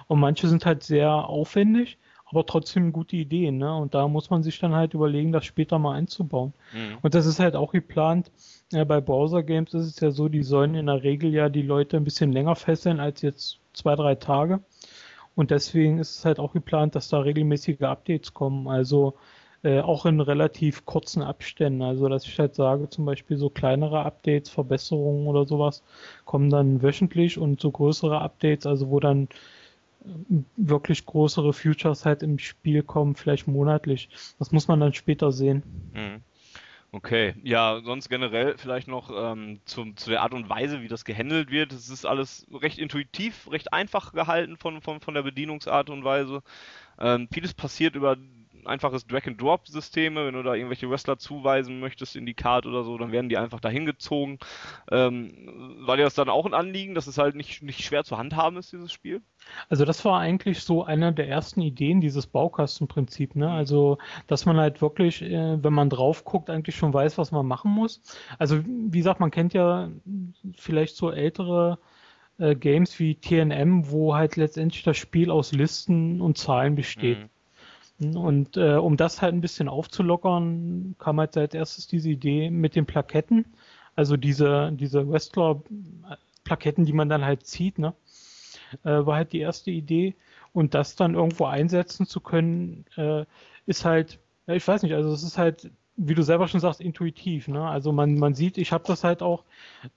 Und 0.08 0.20
manche 0.20 0.48
sind 0.48 0.66
halt 0.66 0.84
sehr 0.84 1.12
aufwendig 1.12 1.98
aber 2.26 2.46
trotzdem 2.46 2.92
gute 2.92 3.16
Ideen, 3.16 3.58
ne? 3.58 3.74
Und 3.76 3.94
da 3.94 4.08
muss 4.08 4.30
man 4.30 4.42
sich 4.42 4.60
dann 4.60 4.74
halt 4.74 4.94
überlegen, 4.94 5.32
das 5.32 5.46
später 5.46 5.78
mal 5.78 5.96
einzubauen. 5.96 6.54
Mhm. 6.74 6.98
Und 7.02 7.14
das 7.14 7.26
ist 7.26 7.40
halt 7.40 7.56
auch 7.56 7.72
geplant. 7.72 8.32
Ja, 8.72 8.84
bei 8.84 9.00
Browser 9.00 9.44
Games 9.44 9.74
ist 9.74 9.86
es 9.86 10.00
ja 10.00 10.12
so, 10.12 10.28
die 10.28 10.44
sollen 10.44 10.76
in 10.76 10.88
der 10.88 11.04
Regel 11.04 11.32
ja 11.32 11.50
die 11.50 11.62
Leute 11.62 11.98
ein 11.98 12.04
bisschen 12.04 12.32
länger 12.32 12.56
fesseln 12.56 13.00
als 13.00 13.22
jetzt 13.22 13.60
zwei, 13.74 13.96
drei 13.96 14.16
Tage. 14.16 14.60
Und 15.36 15.52
deswegen 15.52 16.00
ist 16.00 16.20
es 16.20 16.26
halt 16.26 16.40
auch 16.40 16.54
geplant, 16.54 16.96
dass 16.96 17.10
da 17.10 17.20
regelmäßige 17.20 17.82
Updates 17.82 18.34
kommen. 18.34 18.68
Also 18.68 19.16
äh, 19.64 19.82
auch 19.82 20.06
in 20.06 20.20
relativ 20.20 20.86
kurzen 20.86 21.22
Abständen. 21.22 21.82
Also 21.82 22.08
dass 22.08 22.26
ich 22.26 22.40
halt 22.40 22.56
sage, 22.56 22.90
zum 22.90 23.06
Beispiel 23.06 23.38
so 23.38 23.50
kleinere 23.50 24.04
Updates, 24.04 24.50
Verbesserungen 24.50 25.28
oder 25.28 25.46
sowas 25.46 25.84
kommen 26.24 26.50
dann 26.50 26.82
wöchentlich 26.82 27.38
und 27.38 27.60
so 27.60 27.72
größere 27.72 28.22
Updates, 28.22 28.66
also 28.66 28.90
wo 28.90 29.00
dann 29.00 29.28
wirklich 30.56 31.06
größere 31.06 31.52
Futures 31.54 32.06
halt 32.06 32.22
im 32.24 32.38
Spiel 32.40 32.84
kommen, 32.84 33.16
vielleicht 33.16 33.48
monatlich. 33.48 34.10
Das 34.40 34.52
muss 34.52 34.68
man 34.68 34.80
dann 34.80 34.94
später 34.94 35.32
sehen. 35.32 35.64
Mhm. 35.94 36.22
Okay, 36.96 37.36
ja, 37.44 37.82
sonst 37.84 38.08
generell 38.08 38.58
vielleicht 38.58 38.88
noch 38.88 39.12
ähm, 39.14 39.60
zu, 39.66 39.92
zu 39.96 40.10
der 40.12 40.22
Art 40.22 40.34
und 40.34 40.48
Weise, 40.48 40.82
wie 40.82 40.88
das 40.88 41.04
gehandelt 41.04 41.52
wird. 41.52 41.74
Es 41.74 41.90
ist 41.90 42.06
alles 42.06 42.48
recht 42.54 42.80
intuitiv, 42.80 43.52
recht 43.52 43.74
einfach 43.74 44.14
gehalten 44.14 44.56
von, 44.56 44.82
von, 44.82 45.02
von 45.02 45.14
der 45.14 45.24
Bedienungsart 45.24 45.90
und 45.90 46.06
Weise. 46.06 46.42
Ähm, 46.98 47.28
vieles 47.34 47.54
passiert 47.54 47.96
über 47.96 48.16
einfaches 48.68 49.08
Drag-and-Drop-Systeme. 49.08 50.26
Wenn 50.26 50.34
du 50.34 50.44
da 50.44 50.54
irgendwelche 50.54 50.90
Wrestler 50.90 51.18
zuweisen 51.18 51.80
möchtest 51.80 52.16
in 52.16 52.26
die 52.26 52.34
Card 52.34 52.66
oder 52.66 52.84
so, 52.84 52.98
dann 52.98 53.12
werden 53.12 53.30
die 53.30 53.38
einfach 53.38 53.60
dahin 53.60 53.86
gezogen. 53.86 54.40
Ähm, 54.92 55.78
war 55.80 55.98
dir 55.98 56.04
das 56.04 56.16
dann 56.16 56.30
auch 56.30 56.46
ein 56.46 56.54
Anliegen, 56.54 56.96
dass 56.96 57.08
es 57.08 57.18
halt 57.18 57.36
nicht, 57.36 57.62
nicht 57.64 57.84
schwer 57.84 58.04
zu 58.04 58.18
handhaben 58.18 58.58
ist, 58.58 58.72
dieses 58.72 58.92
Spiel? 58.92 59.22
Also 59.70 59.86
das 59.86 60.04
war 60.06 60.20
eigentlich 60.20 60.62
so 60.62 60.84
eine 60.84 61.14
der 61.14 61.28
ersten 61.28 61.62
Ideen, 61.62 62.02
dieses 62.02 62.28
Baukastenprinzip. 62.28 63.36
Ne? 63.36 63.50
Also, 63.50 63.98
dass 64.28 64.46
man 64.46 64.58
halt 64.58 64.82
wirklich, 64.82 65.22
äh, 65.22 65.64
wenn 65.64 65.74
man 65.74 65.90
drauf 65.90 66.26
guckt, 66.26 66.50
eigentlich 66.50 66.76
schon 66.76 66.94
weiß, 66.94 67.18
was 67.18 67.32
man 67.32 67.46
machen 67.46 67.72
muss. 67.72 68.02
Also, 68.40 68.62
wie 68.66 68.98
gesagt, 68.98 69.20
man 69.20 69.32
kennt 69.32 69.54
ja 69.54 69.90
vielleicht 70.56 70.96
so 70.96 71.12
ältere 71.12 71.80
äh, 72.38 72.56
Games 72.56 73.00
wie 73.00 73.16
TNM, 73.16 73.90
wo 73.90 74.16
halt 74.16 74.36
letztendlich 74.36 74.84
das 74.84 74.98
Spiel 74.98 75.32
aus 75.32 75.52
Listen 75.52 76.22
und 76.22 76.38
Zahlen 76.38 76.76
besteht. 76.76 77.20
Mhm. 77.20 77.30
Und 78.00 78.58
äh, 78.58 78.76
um 78.76 78.98
das 78.98 79.22
halt 79.22 79.34
ein 79.34 79.42
bisschen 79.42 79.70
aufzulockern, 79.70 80.96
kam 81.00 81.20
halt 81.20 81.38
als 81.38 81.54
erstes 81.54 81.88
diese 81.88 82.10
Idee 82.10 82.50
mit 82.50 82.76
den 82.76 82.86
Plaketten. 82.86 83.46
Also 83.96 84.18
diese, 84.18 84.72
diese 84.74 85.10
Wrestler-Plaketten, 85.10 86.84
die 86.86 86.94
man 86.94 87.08
dann 87.08 87.24
halt 87.24 87.48
zieht, 87.48 87.80
ne? 87.80 87.94
Äh, 88.84 89.06
war 89.06 89.16
halt 89.16 89.32
die 89.32 89.40
erste 89.40 89.72
Idee. 89.72 90.16
Und 90.52 90.74
das 90.74 90.96
dann 90.96 91.16
irgendwo 91.16 91.46
einsetzen 91.46 92.06
zu 92.06 92.20
können, 92.20 92.86
äh, 92.98 93.26
ist 93.66 93.86
halt, 93.86 94.20
ich 94.48 94.68
weiß 94.68 94.84
nicht, 94.84 94.94
also 94.94 95.12
es 95.12 95.24
ist 95.24 95.38
halt 95.38 95.72
wie 95.98 96.14
du 96.14 96.24
selber 96.24 96.48
schon 96.48 96.60
sagst, 96.60 96.82
intuitiv. 96.82 97.48
Ne? 97.48 97.68
Also 97.68 97.92
man, 97.92 98.16
man 98.16 98.34
sieht, 98.34 98.58
ich 98.58 98.72
habe 98.72 98.84
das 98.88 99.04
halt 99.04 99.22
auch 99.22 99.44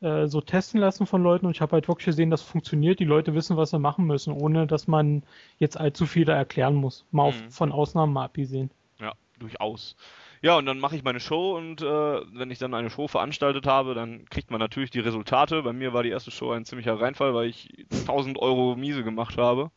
äh, 0.00 0.26
so 0.26 0.40
testen 0.40 0.80
lassen 0.80 1.06
von 1.06 1.22
Leuten 1.22 1.46
und 1.46 1.56
ich 1.56 1.60
habe 1.60 1.72
halt 1.72 1.88
wirklich 1.88 2.06
gesehen, 2.06 2.30
dass 2.30 2.42
funktioniert. 2.42 3.00
Die 3.00 3.04
Leute 3.04 3.34
wissen, 3.34 3.56
was 3.56 3.70
sie 3.70 3.78
machen 3.78 4.06
müssen, 4.06 4.32
ohne 4.32 4.66
dass 4.66 4.86
man 4.86 5.22
jetzt 5.58 5.78
allzu 5.78 6.06
viel 6.06 6.24
da 6.24 6.34
erklären 6.34 6.74
muss. 6.74 7.04
Mal 7.10 7.24
mhm. 7.24 7.28
auf, 7.28 7.54
von 7.54 7.72
Ausnahmen 7.72 8.12
mal 8.12 8.24
abgesehen. 8.24 8.70
Ja, 9.00 9.12
durchaus. 9.38 9.96
Ja, 10.40 10.56
und 10.56 10.66
dann 10.66 10.78
mache 10.78 10.94
ich 10.94 11.02
meine 11.02 11.18
Show 11.18 11.56
und 11.56 11.82
äh, 11.82 11.84
wenn 11.84 12.50
ich 12.52 12.58
dann 12.58 12.74
eine 12.74 12.90
Show 12.90 13.08
veranstaltet 13.08 13.66
habe, 13.66 13.94
dann 13.94 14.24
kriegt 14.26 14.52
man 14.52 14.60
natürlich 14.60 14.90
die 14.90 15.00
Resultate. 15.00 15.62
Bei 15.62 15.72
mir 15.72 15.92
war 15.92 16.04
die 16.04 16.10
erste 16.10 16.30
Show 16.30 16.52
ein 16.52 16.64
ziemlicher 16.64 17.00
Reinfall, 17.00 17.34
weil 17.34 17.48
ich 17.48 17.86
1000 17.90 18.38
Euro 18.38 18.76
miese 18.76 19.02
gemacht 19.02 19.36
habe. 19.36 19.72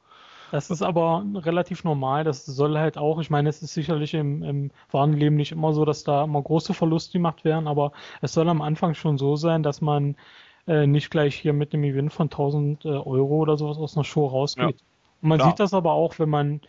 Das 0.52 0.70
ist 0.70 0.82
aber 0.82 1.26
relativ 1.34 1.86
normal. 1.86 2.26
Das 2.26 2.46
soll 2.46 2.78
halt 2.78 2.98
auch, 2.98 3.20
ich 3.20 3.30
meine, 3.30 3.48
es 3.48 3.62
ist 3.62 3.74
sicherlich 3.74 4.14
im, 4.14 4.44
im 4.44 4.72
wahren 4.92 5.14
Leben 5.14 5.38
nicht 5.38 5.54
immer 5.54 5.74
so, 5.74 5.86
dass 5.86 6.04
da 6.04 6.26
immer 6.26 6.42
große 6.42 6.74
Verluste 6.74 7.14
gemacht 7.14 7.46
werden, 7.46 7.68
aber 7.68 7.94
es 8.22 8.34
soll 8.34 8.50
am 8.50 8.62
Anfang 8.62 8.94
schon 8.94 9.18
so 9.18 9.38
sein, 9.38 9.64
dass 9.64 9.80
man 9.80 10.18
äh, 10.68 10.86
nicht 10.88 11.10
gleich 11.10 11.36
hier 11.36 11.54
mit 11.54 11.74
einem 11.74 11.84
Gewinn 11.84 12.10
von 12.10 12.26
1000 12.26 12.84
äh, 12.84 12.90
Euro 12.90 13.38
oder 13.38 13.58
sowas 13.58 13.78
aus 13.78 13.96
einer 13.96 14.04
Show 14.04 14.28
rausgeht. 14.28 14.82
Ja. 14.82 14.86
Und 15.22 15.30
man 15.30 15.38
Klar. 15.38 15.52
sieht 15.52 15.60
das 15.62 15.74
aber 15.74 15.94
auch, 15.94 16.20
wenn 16.20 16.30
man, 16.30 16.60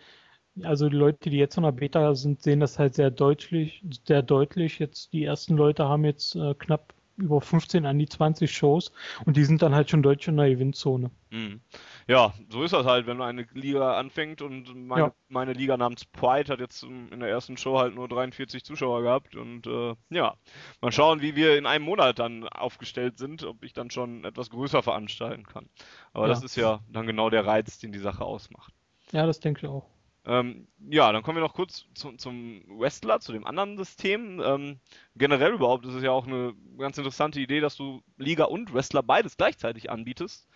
also 0.63 0.89
die 0.89 0.97
Leute, 0.97 1.29
die 1.29 1.39
jetzt 1.39 1.57
in 1.57 1.65
der 1.65 1.73
Beta 1.73 2.15
sind, 2.15 2.41
sehen 2.41 2.61
das 2.61 2.79
halt 2.79 2.95
sehr 2.95 3.11
deutlich, 3.11 3.83
sehr 4.07 4.23
deutlich. 4.23 4.79
Jetzt 4.79 5.13
die 5.13 5.25
ersten 5.25 5.57
Leute 5.57 5.89
haben 5.89 6.05
jetzt 6.05 6.37
äh, 6.37 6.55
knapp 6.55 6.95
über 7.17 7.41
15 7.41 7.87
an 7.87 7.99
die 7.99 8.09
20 8.09 8.51
Shows 8.51 8.93
und 9.25 9.37
die 9.37 9.45
sind 9.45 9.63
dann 9.63 9.75
halt 9.75 9.91
schon 9.91 10.03
deutsch 10.03 10.29
in 10.29 10.37
der 10.37 10.49
Gewinnzone. 10.51 11.11
Mhm. 11.31 11.61
Ja, 12.09 12.35
so 12.51 12.63
ist 12.63 12.73
das 12.73 12.85
halt, 12.87 13.07
wenn 13.07 13.21
eine 13.21 13.47
Liga 13.55 13.99
anfängt 13.99 14.43
und 14.43 14.75
meine, 14.87 15.03
ja. 15.05 15.15
meine 15.29 15.53
Liga 15.53 15.77
namens 15.77 16.05
Pride 16.05 16.53
hat 16.53 16.61
jetzt 16.61 16.83
in 16.83 17.21
der 17.21 17.29
ersten 17.29 17.57
Show 17.57 17.79
halt 17.79 17.95
nur 17.95 18.09
43 18.09 18.65
Zuschauer 18.65 19.03
gehabt 19.03 19.37
und 19.37 19.67
äh, 19.67 19.95
ja, 20.11 20.35
mal 20.81 20.93
schauen, 20.93 21.23
wie 21.23 21.37
wir 21.37 21.57
in 21.57 21.67
einem 21.67 21.85
Monat 21.85 22.19
dann 22.19 22.49
aufgestellt 22.49 23.19
sind, 23.19 23.45
ob 23.45 23.63
ich 23.63 23.73
dann 23.73 23.91
schon 23.91 24.25
etwas 24.25 24.51
größer 24.51 24.83
veranstalten 24.83 25.45
kann. 25.45 25.69
Aber 26.13 26.27
ja. 26.27 26.29
das 26.29 26.43
ist 26.43 26.57
ja 26.57 26.81
dann 26.91 27.07
genau 27.07 27.31
der 27.31 27.47
Reiz, 27.47 27.79
den 27.79 27.93
die 27.93 27.99
Sache 27.99 28.25
ausmacht. 28.25 28.75
Ja, 29.13 29.27
das 29.27 29.41
denke 29.41 29.67
ich 29.67 29.69
auch. 29.69 29.92
Ähm, 30.25 30.69
ja, 30.89 31.11
dann 31.11 31.23
kommen 31.23 31.37
wir 31.37 31.43
noch 31.43 31.55
kurz 31.55 31.87
zu, 31.95 32.13
zum 32.13 32.63
Wrestler, 32.69 33.21
zu 33.21 33.33
dem 33.33 33.47
anderen 33.47 33.77
System. 33.77 34.41
Ähm, 34.45 34.79
generell 35.17 35.55
überhaupt 35.55 35.85
ist 35.85 35.95
es 35.95 36.03
ja 36.03 36.13
auch 36.13 36.27
eine 36.27 36.55
ganz 36.79 36.97
interessante 36.97 37.41
Idee, 37.41 37.61
dass 37.61 37.77
du 37.77 38.03
Liga 38.19 38.45
und 38.45 38.73
Wrestler 38.73 39.03
beides 39.03 39.37
gleichzeitig 39.37 39.91
anbietest. 39.91 40.49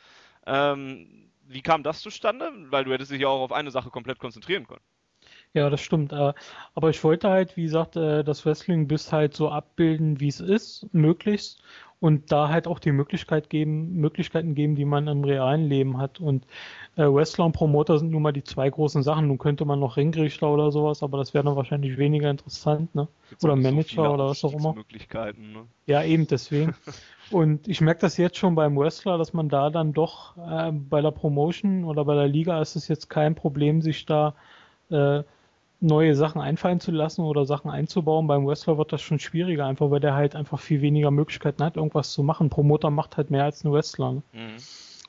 Ähm, 0.47 1.33
wie 1.49 1.63
kam 1.63 1.83
das 1.83 2.01
zustande? 2.01 2.51
Weil 2.71 2.85
du 2.85 2.93
hättest 2.93 3.11
dich 3.11 3.21
ja 3.21 3.29
auch 3.29 3.41
auf 3.41 3.53
eine 3.53 3.71
Sache 3.71 3.91
komplett 3.91 4.19
konzentrieren 4.19 4.67
können. 4.67 4.83
Ja, 5.53 5.71
das 5.71 5.81
stimmt. 5.81 6.13
Äh, 6.13 6.33
aber 6.75 6.91
ich 6.91 7.03
wollte 7.03 7.29
halt, 7.29 7.57
wie 7.57 7.63
gesagt, 7.63 7.97
äh, 7.97 8.23
das 8.23 8.45
Wrestling 8.45 8.87
bis 8.87 9.13
halt 9.13 9.35
so 9.35 9.51
abbilden, 9.51 10.21
wie 10.21 10.29
es 10.29 10.41
ist, 10.41 10.87
möglichst. 10.93 11.63
Und 11.99 12.31
da 12.31 12.51
halt 12.51 12.67
auch 12.67 12.79
die 12.79 12.93
Möglichkeit 12.93 13.49
geben, 13.49 13.95
Möglichkeiten 13.95 14.55
geben, 14.55 14.75
die 14.75 14.85
man 14.85 15.09
im 15.09 15.25
realen 15.25 15.67
Leben 15.67 15.97
hat. 15.97 16.21
Und 16.21 16.45
äh, 16.97 17.05
Wrestler 17.05 17.47
und 17.47 17.53
Promoter 17.53 17.99
sind 17.99 18.11
nun 18.11 18.21
mal 18.21 18.33
die 18.33 18.45
zwei 18.45 18.69
großen 18.69 19.03
Sachen. 19.03 19.29
Nun 19.29 19.39
könnte 19.39 19.65
man 19.65 19.81
noch 19.81 19.97
Ringrichter 19.97 20.51
oder 20.51 20.71
sowas, 20.71 21.03
aber 21.03 21.17
das 21.17 21.33
wäre 21.33 21.45
dann 21.45 21.57
wahrscheinlich 21.57 21.97
weniger 21.97 22.31
interessant, 22.31 22.95
ne? 22.95 23.09
oder 23.43 23.57
Manager 23.57 24.05
so 24.05 24.13
oder 24.13 24.27
was 24.27 24.45
auch 24.45 24.53
immer. 24.53 24.75
Möglichkeiten, 24.75 25.53
ne? 25.53 25.65
Ja, 25.87 26.03
eben 26.03 26.27
deswegen. 26.27 26.75
Und 27.31 27.67
ich 27.67 27.81
merke 27.81 28.03
das 28.03 28.19
jetzt 28.19 28.37
schon 28.37 28.55
beim 28.55 28.77
Wrestler, 28.77 29.19
dass 29.19 29.33
man 29.33 29.49
da 29.49 29.71
dann 29.71 29.93
doch 29.93 30.37
äh, 30.37 30.71
bei 30.73 31.01
der 31.01 31.11
Promotion 31.11 31.85
oder 31.85 32.05
bei 32.05 32.15
der 32.15 32.29
Liga 32.29 32.61
ist 32.61 32.77
es 32.77 32.89
jetzt 32.89 33.09
kein 33.09 33.35
Problem, 33.35 33.83
sich 33.83 34.07
da 34.07 34.35
äh, 34.91 35.23
neue 35.81 36.15
Sachen 36.15 36.41
einfallen 36.41 36.81
zu 36.81 36.91
lassen 36.91 37.23
oder 37.23 37.45
Sachen 37.45 37.71
einzubauen. 37.71 38.27
Beim 38.27 38.47
Wrestler 38.47 38.79
wird 38.79 38.93
das 38.93 39.03
schon 39.03 39.19
schwieriger, 39.19 39.67
einfach 39.67 39.91
weil 39.91 40.01
der 40.01 40.15
halt 40.15 40.35
einfach 40.35 40.61
viel 40.61 40.81
weniger 40.81 41.11
Möglichkeiten 41.11 41.63
hat, 41.63 41.77
irgendwas 41.77 42.13
zu 42.13 42.23
machen. 42.23 42.51
Promoter 42.51 42.91
macht 42.91 43.17
halt 43.17 43.31
mehr 43.31 43.45
als 43.45 43.65
ein 43.65 43.73
Wrestler. 43.73 44.13
Ne? 44.13 44.23
Mhm. 44.33 44.57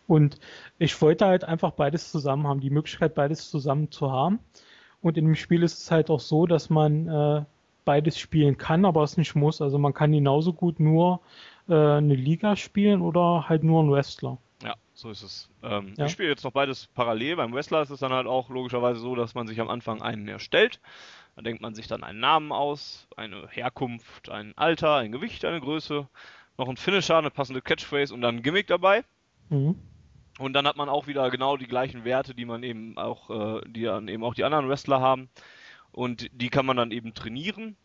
Und 0.07 0.39
ich 0.79 1.01
wollte 1.01 1.25
halt 1.25 1.43
einfach 1.43 1.71
beides 1.71 2.11
zusammen 2.11 2.47
haben, 2.47 2.59
die 2.59 2.69
Möglichkeit, 2.69 3.15
beides 3.15 3.49
zusammen 3.49 3.91
zu 3.91 4.11
haben. 4.11 4.39
Und 5.01 5.17
in 5.17 5.25
dem 5.25 5.35
Spiel 5.35 5.63
ist 5.63 5.79
es 5.79 5.91
halt 5.91 6.09
auch 6.09 6.19
so, 6.19 6.45
dass 6.47 6.69
man 6.69 7.07
äh, 7.07 7.43
beides 7.85 8.17
spielen 8.17 8.57
kann, 8.57 8.85
aber 8.85 9.03
es 9.03 9.17
nicht 9.17 9.35
muss. 9.35 9.61
Also 9.61 9.77
man 9.77 9.93
kann 9.93 10.11
genauso 10.11 10.53
gut 10.53 10.79
nur 10.79 11.21
äh, 11.69 11.73
eine 11.73 12.15
Liga 12.15 12.55
spielen 12.55 13.01
oder 13.01 13.47
halt 13.47 13.63
nur 13.63 13.81
einen 13.81 13.91
Wrestler. 13.91 14.37
So 14.97 15.11
ist 15.11 15.21
es. 15.21 15.47
Ähm, 15.61 15.93
ja. 15.95 16.07
Ich 16.07 16.11
spiele 16.11 16.29
jetzt 16.29 16.43
noch 16.43 16.51
beides 16.51 16.87
parallel. 16.87 17.35
Beim 17.35 17.53
Wrestler 17.53 17.83
ist 17.83 17.91
es 17.91 17.99
dann 17.99 18.11
halt 18.11 18.25
auch 18.25 18.49
logischerweise 18.49 18.99
so, 18.99 19.13
dass 19.13 19.35
man 19.35 19.45
sich 19.45 19.61
am 19.61 19.69
Anfang 19.69 20.01
einen 20.01 20.27
erstellt. 20.27 20.81
Da 21.35 21.43
denkt 21.43 21.61
man 21.61 21.75
sich 21.75 21.87
dann 21.87 22.03
einen 22.03 22.19
Namen 22.19 22.51
aus, 22.51 23.07
eine 23.15 23.47
Herkunft, 23.47 24.31
ein 24.31 24.57
Alter, 24.57 24.95
ein 24.95 25.11
Gewicht, 25.11 25.45
eine 25.45 25.61
Größe, 25.61 26.07
noch 26.57 26.67
ein 26.67 26.77
Finisher, 26.77 27.19
eine 27.19 27.29
passende 27.29 27.61
Catchphrase 27.61 28.11
und 28.11 28.21
dann 28.21 28.37
ein 28.37 28.41
Gimmick 28.41 28.65
dabei. 28.65 29.03
Mhm. 29.49 29.75
Und 30.39 30.53
dann 30.53 30.65
hat 30.65 30.77
man 30.77 30.89
auch 30.89 31.05
wieder 31.05 31.29
genau 31.29 31.57
die 31.57 31.67
gleichen 31.67 32.03
Werte, 32.03 32.33
die 32.33 32.45
man 32.45 32.63
eben 32.63 32.97
auch, 32.97 33.29
äh, 33.29 33.61
die 33.67 33.83
dann 33.83 34.07
eben 34.07 34.23
auch 34.23 34.33
die 34.33 34.45
anderen 34.45 34.67
Wrestler 34.67 34.99
haben. 34.99 35.29
Und 35.91 36.27
die 36.31 36.49
kann 36.49 36.65
man 36.65 36.75
dann 36.75 36.89
eben 36.89 37.13
trainieren, 37.13 37.77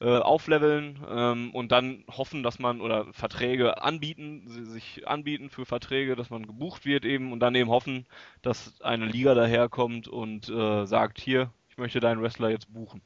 äh, 0.00 0.16
aufleveln 0.16 0.98
ähm, 1.08 1.50
und 1.54 1.72
dann 1.72 2.04
hoffen, 2.08 2.42
dass 2.42 2.58
man 2.58 2.80
oder 2.80 3.12
Verträge 3.12 3.82
anbieten, 3.82 4.44
sich 4.46 5.06
anbieten 5.06 5.50
für 5.50 5.66
Verträge, 5.66 6.16
dass 6.16 6.30
man 6.30 6.46
gebucht 6.46 6.86
wird 6.86 7.04
eben 7.04 7.32
und 7.32 7.40
dann 7.40 7.54
eben 7.54 7.68
hoffen, 7.68 8.06
dass 8.40 8.80
eine 8.80 9.04
Liga 9.04 9.34
daherkommt 9.34 10.08
und 10.08 10.48
äh, 10.48 10.86
sagt, 10.86 11.20
hier, 11.20 11.50
ich 11.68 11.76
möchte 11.76 12.00
deinen 12.00 12.22
Wrestler 12.22 12.48
jetzt 12.48 12.72
buchen. 12.72 13.02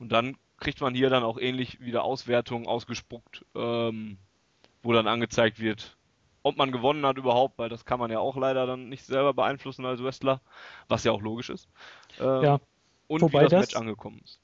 Und 0.00 0.10
dann 0.10 0.36
kriegt 0.56 0.80
man 0.80 0.94
hier 0.94 1.10
dann 1.10 1.22
auch 1.22 1.38
ähnlich 1.38 1.80
wieder 1.80 2.02
Auswertungen 2.02 2.66
ausgespuckt, 2.66 3.44
ähm, 3.54 4.18
wo 4.82 4.92
dann 4.92 5.06
angezeigt 5.06 5.60
wird, 5.60 5.96
ob 6.42 6.56
man 6.56 6.72
gewonnen 6.72 7.06
hat 7.06 7.18
überhaupt, 7.18 7.56
weil 7.58 7.68
das 7.68 7.84
kann 7.84 8.00
man 8.00 8.10
ja 8.10 8.18
auch 8.18 8.36
leider 8.36 8.66
dann 8.66 8.88
nicht 8.88 9.04
selber 9.04 9.32
beeinflussen 9.32 9.84
als 9.86 10.02
Wrestler, 10.02 10.40
was 10.88 11.04
ja 11.04 11.12
auch 11.12 11.22
logisch 11.22 11.50
ist. 11.50 11.68
Ähm, 12.18 12.42
ja. 12.42 12.60
Und 13.06 13.22
Wobei 13.22 13.40
wie 13.40 13.44
das, 13.44 13.50
das 13.50 13.60
Match 13.60 13.76
angekommen 13.76 14.20
ist. 14.24 14.40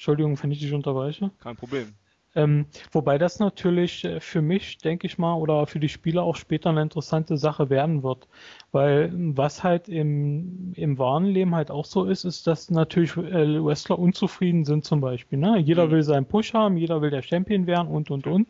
Entschuldigung, 0.00 0.42
wenn 0.42 0.50
ich 0.50 0.60
dich 0.60 0.72
unterbreche. 0.72 1.30
Kein 1.42 1.56
Problem. 1.56 1.92
Ähm, 2.34 2.64
wobei 2.90 3.18
das 3.18 3.38
natürlich 3.38 4.02
äh, 4.06 4.18
für 4.18 4.40
mich, 4.40 4.78
denke 4.78 5.06
ich 5.06 5.18
mal, 5.18 5.34
oder 5.34 5.66
für 5.66 5.78
die 5.78 5.90
Spieler 5.90 6.22
auch 6.22 6.36
später 6.36 6.70
eine 6.70 6.80
interessante 6.80 7.36
Sache 7.36 7.68
werden 7.68 8.02
wird. 8.02 8.26
Weil 8.72 9.12
was 9.12 9.62
halt 9.62 9.90
im, 9.90 10.72
im 10.74 10.96
wahren 10.96 11.26
Leben 11.26 11.54
halt 11.54 11.70
auch 11.70 11.84
so 11.84 12.06
ist, 12.06 12.24
ist, 12.24 12.46
dass 12.46 12.70
natürlich 12.70 13.14
äh, 13.14 13.62
Wrestler 13.62 13.98
unzufrieden 13.98 14.64
sind 14.64 14.86
zum 14.86 15.02
Beispiel. 15.02 15.38
Ne? 15.38 15.58
Jeder 15.58 15.88
mhm. 15.88 15.90
will 15.90 16.02
seinen 16.02 16.24
Push 16.24 16.54
haben, 16.54 16.78
jeder 16.78 17.02
will 17.02 17.10
der 17.10 17.20
Champion 17.20 17.66
werden 17.66 17.88
und, 17.88 18.10
und, 18.10 18.26
und. 18.26 18.48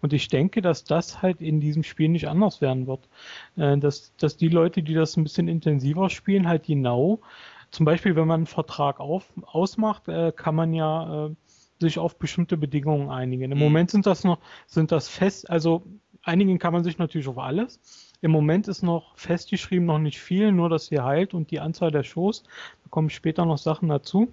Und 0.00 0.12
ich 0.12 0.28
denke, 0.28 0.62
dass 0.62 0.84
das 0.84 1.20
halt 1.20 1.40
in 1.40 1.58
diesem 1.58 1.82
Spiel 1.82 2.10
nicht 2.10 2.28
anders 2.28 2.60
werden 2.60 2.86
wird. 2.86 3.08
Äh, 3.56 3.76
dass, 3.78 4.14
dass 4.18 4.36
die 4.36 4.50
Leute, 4.50 4.84
die 4.84 4.94
das 4.94 5.16
ein 5.16 5.24
bisschen 5.24 5.48
intensiver 5.48 6.10
spielen, 6.10 6.46
halt 6.46 6.66
genau 6.66 7.18
zum 7.72 7.86
Beispiel, 7.86 8.14
wenn 8.14 8.28
man 8.28 8.40
einen 8.40 8.46
Vertrag 8.46 9.00
auf, 9.00 9.32
ausmacht, 9.44 10.06
äh, 10.08 10.30
kann 10.30 10.54
man 10.54 10.72
ja 10.72 11.26
äh, 11.26 11.34
sich 11.80 11.98
auf 11.98 12.18
bestimmte 12.18 12.56
Bedingungen 12.56 13.10
einigen. 13.10 13.50
Im 13.50 13.58
mhm. 13.58 13.64
Moment 13.64 13.90
sind 13.90 14.06
das 14.06 14.22
noch, 14.24 14.38
sind 14.66 14.92
das 14.92 15.08
fest, 15.08 15.50
also 15.50 15.82
einigen 16.22 16.58
kann 16.58 16.72
man 16.72 16.84
sich 16.84 16.98
natürlich 16.98 17.26
auf 17.26 17.38
alles. 17.38 17.80
Im 18.20 18.30
Moment 18.30 18.68
ist 18.68 18.82
noch 18.82 19.16
festgeschrieben 19.16 19.86
noch 19.86 19.98
nicht 19.98 20.20
viel, 20.20 20.52
nur 20.52 20.68
dass 20.68 20.86
sie 20.86 21.00
heilt 21.00 21.34
und 21.34 21.50
die 21.50 21.58
Anzahl 21.58 21.90
der 21.90 22.04
Shows. 22.04 22.44
Da 22.84 22.90
kommen 22.90 23.10
später 23.10 23.44
noch 23.44 23.58
Sachen 23.58 23.88
dazu. 23.88 24.32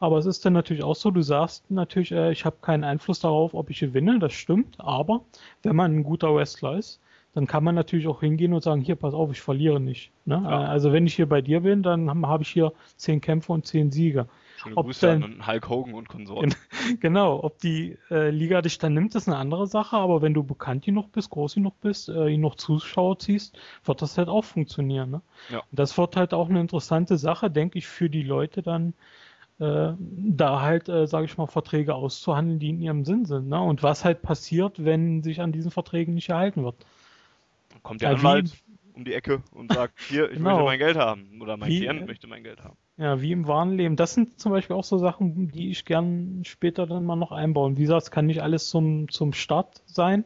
Aber 0.00 0.16
es 0.16 0.24
ist 0.24 0.44
dann 0.44 0.54
natürlich 0.54 0.82
auch 0.82 0.96
so, 0.96 1.10
du 1.10 1.20
sagst 1.20 1.70
natürlich, 1.70 2.10
äh, 2.10 2.32
ich 2.32 2.46
habe 2.46 2.56
keinen 2.62 2.84
Einfluss 2.84 3.20
darauf, 3.20 3.52
ob 3.52 3.68
ich 3.68 3.80
gewinne, 3.80 4.18
das 4.18 4.32
stimmt. 4.32 4.80
Aber 4.80 5.20
wenn 5.62 5.76
man 5.76 5.94
ein 5.94 6.02
guter 6.02 6.34
Wrestler 6.34 6.78
ist, 6.78 7.00
dann 7.32 7.46
kann 7.46 7.62
man 7.62 7.74
natürlich 7.74 8.08
auch 8.08 8.20
hingehen 8.20 8.52
und 8.52 8.62
sagen, 8.62 8.80
hier, 8.80 8.96
pass 8.96 9.14
auf, 9.14 9.30
ich 9.30 9.40
verliere 9.40 9.78
nicht. 9.78 10.10
Ne? 10.24 10.42
Ja. 10.42 10.64
Also 10.64 10.92
wenn 10.92 11.06
ich 11.06 11.14
hier 11.14 11.28
bei 11.28 11.40
dir 11.40 11.60
bin, 11.60 11.82
dann 11.82 12.10
habe 12.10 12.26
hab 12.26 12.40
ich 12.40 12.48
hier 12.48 12.72
zehn 12.96 13.20
Kämpfe 13.20 13.52
und 13.52 13.66
zehn 13.66 13.92
Siege. 13.92 14.26
Schöne 14.56 14.76
ob 14.76 14.86
Grüße 14.86 15.06
dann, 15.06 15.22
an 15.22 15.46
Hulk 15.46 15.68
Hogan 15.68 15.94
und 15.94 16.08
Konsorten. 16.08 16.54
Genau, 17.00 17.42
ob 17.42 17.58
die 17.58 17.96
äh, 18.10 18.30
Liga 18.30 18.62
dich 18.62 18.78
dann 18.78 18.94
nimmt, 18.94 19.14
ist 19.14 19.28
eine 19.28 19.36
andere 19.36 19.68
Sache, 19.68 19.96
aber 19.96 20.22
wenn 20.22 20.34
du 20.34 20.42
bekannt 20.42 20.84
genug 20.84 21.12
bist, 21.12 21.30
groß 21.30 21.54
genug 21.54 21.80
bist, 21.80 22.08
äh, 22.08 22.30
genug 22.30 22.58
Zuschauer 22.58 23.18
ziehst, 23.18 23.56
wird 23.84 24.02
das 24.02 24.18
halt 24.18 24.28
auch 24.28 24.44
funktionieren. 24.44 25.10
Ne? 25.10 25.22
Ja. 25.50 25.62
Das 25.70 25.96
wird 25.96 26.16
halt 26.16 26.34
auch 26.34 26.48
eine 26.48 26.60
interessante 26.60 27.16
Sache, 27.16 27.50
denke 27.50 27.78
ich, 27.78 27.86
für 27.86 28.10
die 28.10 28.22
Leute 28.22 28.62
dann, 28.62 28.94
äh, 29.60 29.92
da 29.98 30.62
halt, 30.62 30.88
äh, 30.88 31.06
sage 31.06 31.26
ich 31.26 31.38
mal, 31.38 31.46
Verträge 31.46 31.94
auszuhandeln, 31.94 32.58
die 32.58 32.70
in 32.70 32.80
ihrem 32.80 33.04
Sinn 33.04 33.24
sind. 33.24 33.48
Ne? 33.48 33.60
Und 33.60 33.82
was 33.82 34.04
halt 34.04 34.22
passiert, 34.22 34.84
wenn 34.84 35.22
sich 35.22 35.40
an 35.40 35.52
diesen 35.52 35.70
Verträgen 35.70 36.14
nicht 36.14 36.30
erhalten 36.30 36.64
wird. 36.64 36.74
Kommt 37.82 38.02
der 38.02 38.10
ja, 38.10 38.16
Anwalt 38.16 38.52
um 38.94 39.04
die 39.04 39.14
Ecke 39.14 39.42
und 39.52 39.72
sagt, 39.72 39.98
hier, 40.08 40.30
ich 40.30 40.36
genau. 40.36 40.50
möchte 40.50 40.64
mein 40.64 40.78
Geld 40.78 40.96
haben. 40.96 41.40
Oder 41.40 41.56
mein 41.56 41.68
wie, 41.68 41.80
Klient 41.80 42.06
möchte 42.06 42.26
mein 42.26 42.44
Geld 42.44 42.62
haben. 42.62 42.76
Ja, 42.96 43.20
wie 43.22 43.32
im 43.32 43.46
wahren 43.46 43.72
Leben. 43.76 43.96
Das 43.96 44.14
sind 44.14 44.38
zum 44.38 44.52
Beispiel 44.52 44.76
auch 44.76 44.84
so 44.84 44.98
Sachen, 44.98 45.50
die 45.50 45.70
ich 45.70 45.86
gern 45.86 46.42
später 46.44 46.86
dann 46.86 47.04
mal 47.04 47.16
noch 47.16 47.32
einbauen. 47.32 47.78
Wie 47.78 47.82
gesagt, 47.82 48.02
es 48.02 48.10
kann 48.10 48.26
nicht 48.26 48.42
alles 48.42 48.68
zum, 48.68 49.08
zum 49.08 49.32
Start 49.32 49.82
sein, 49.86 50.24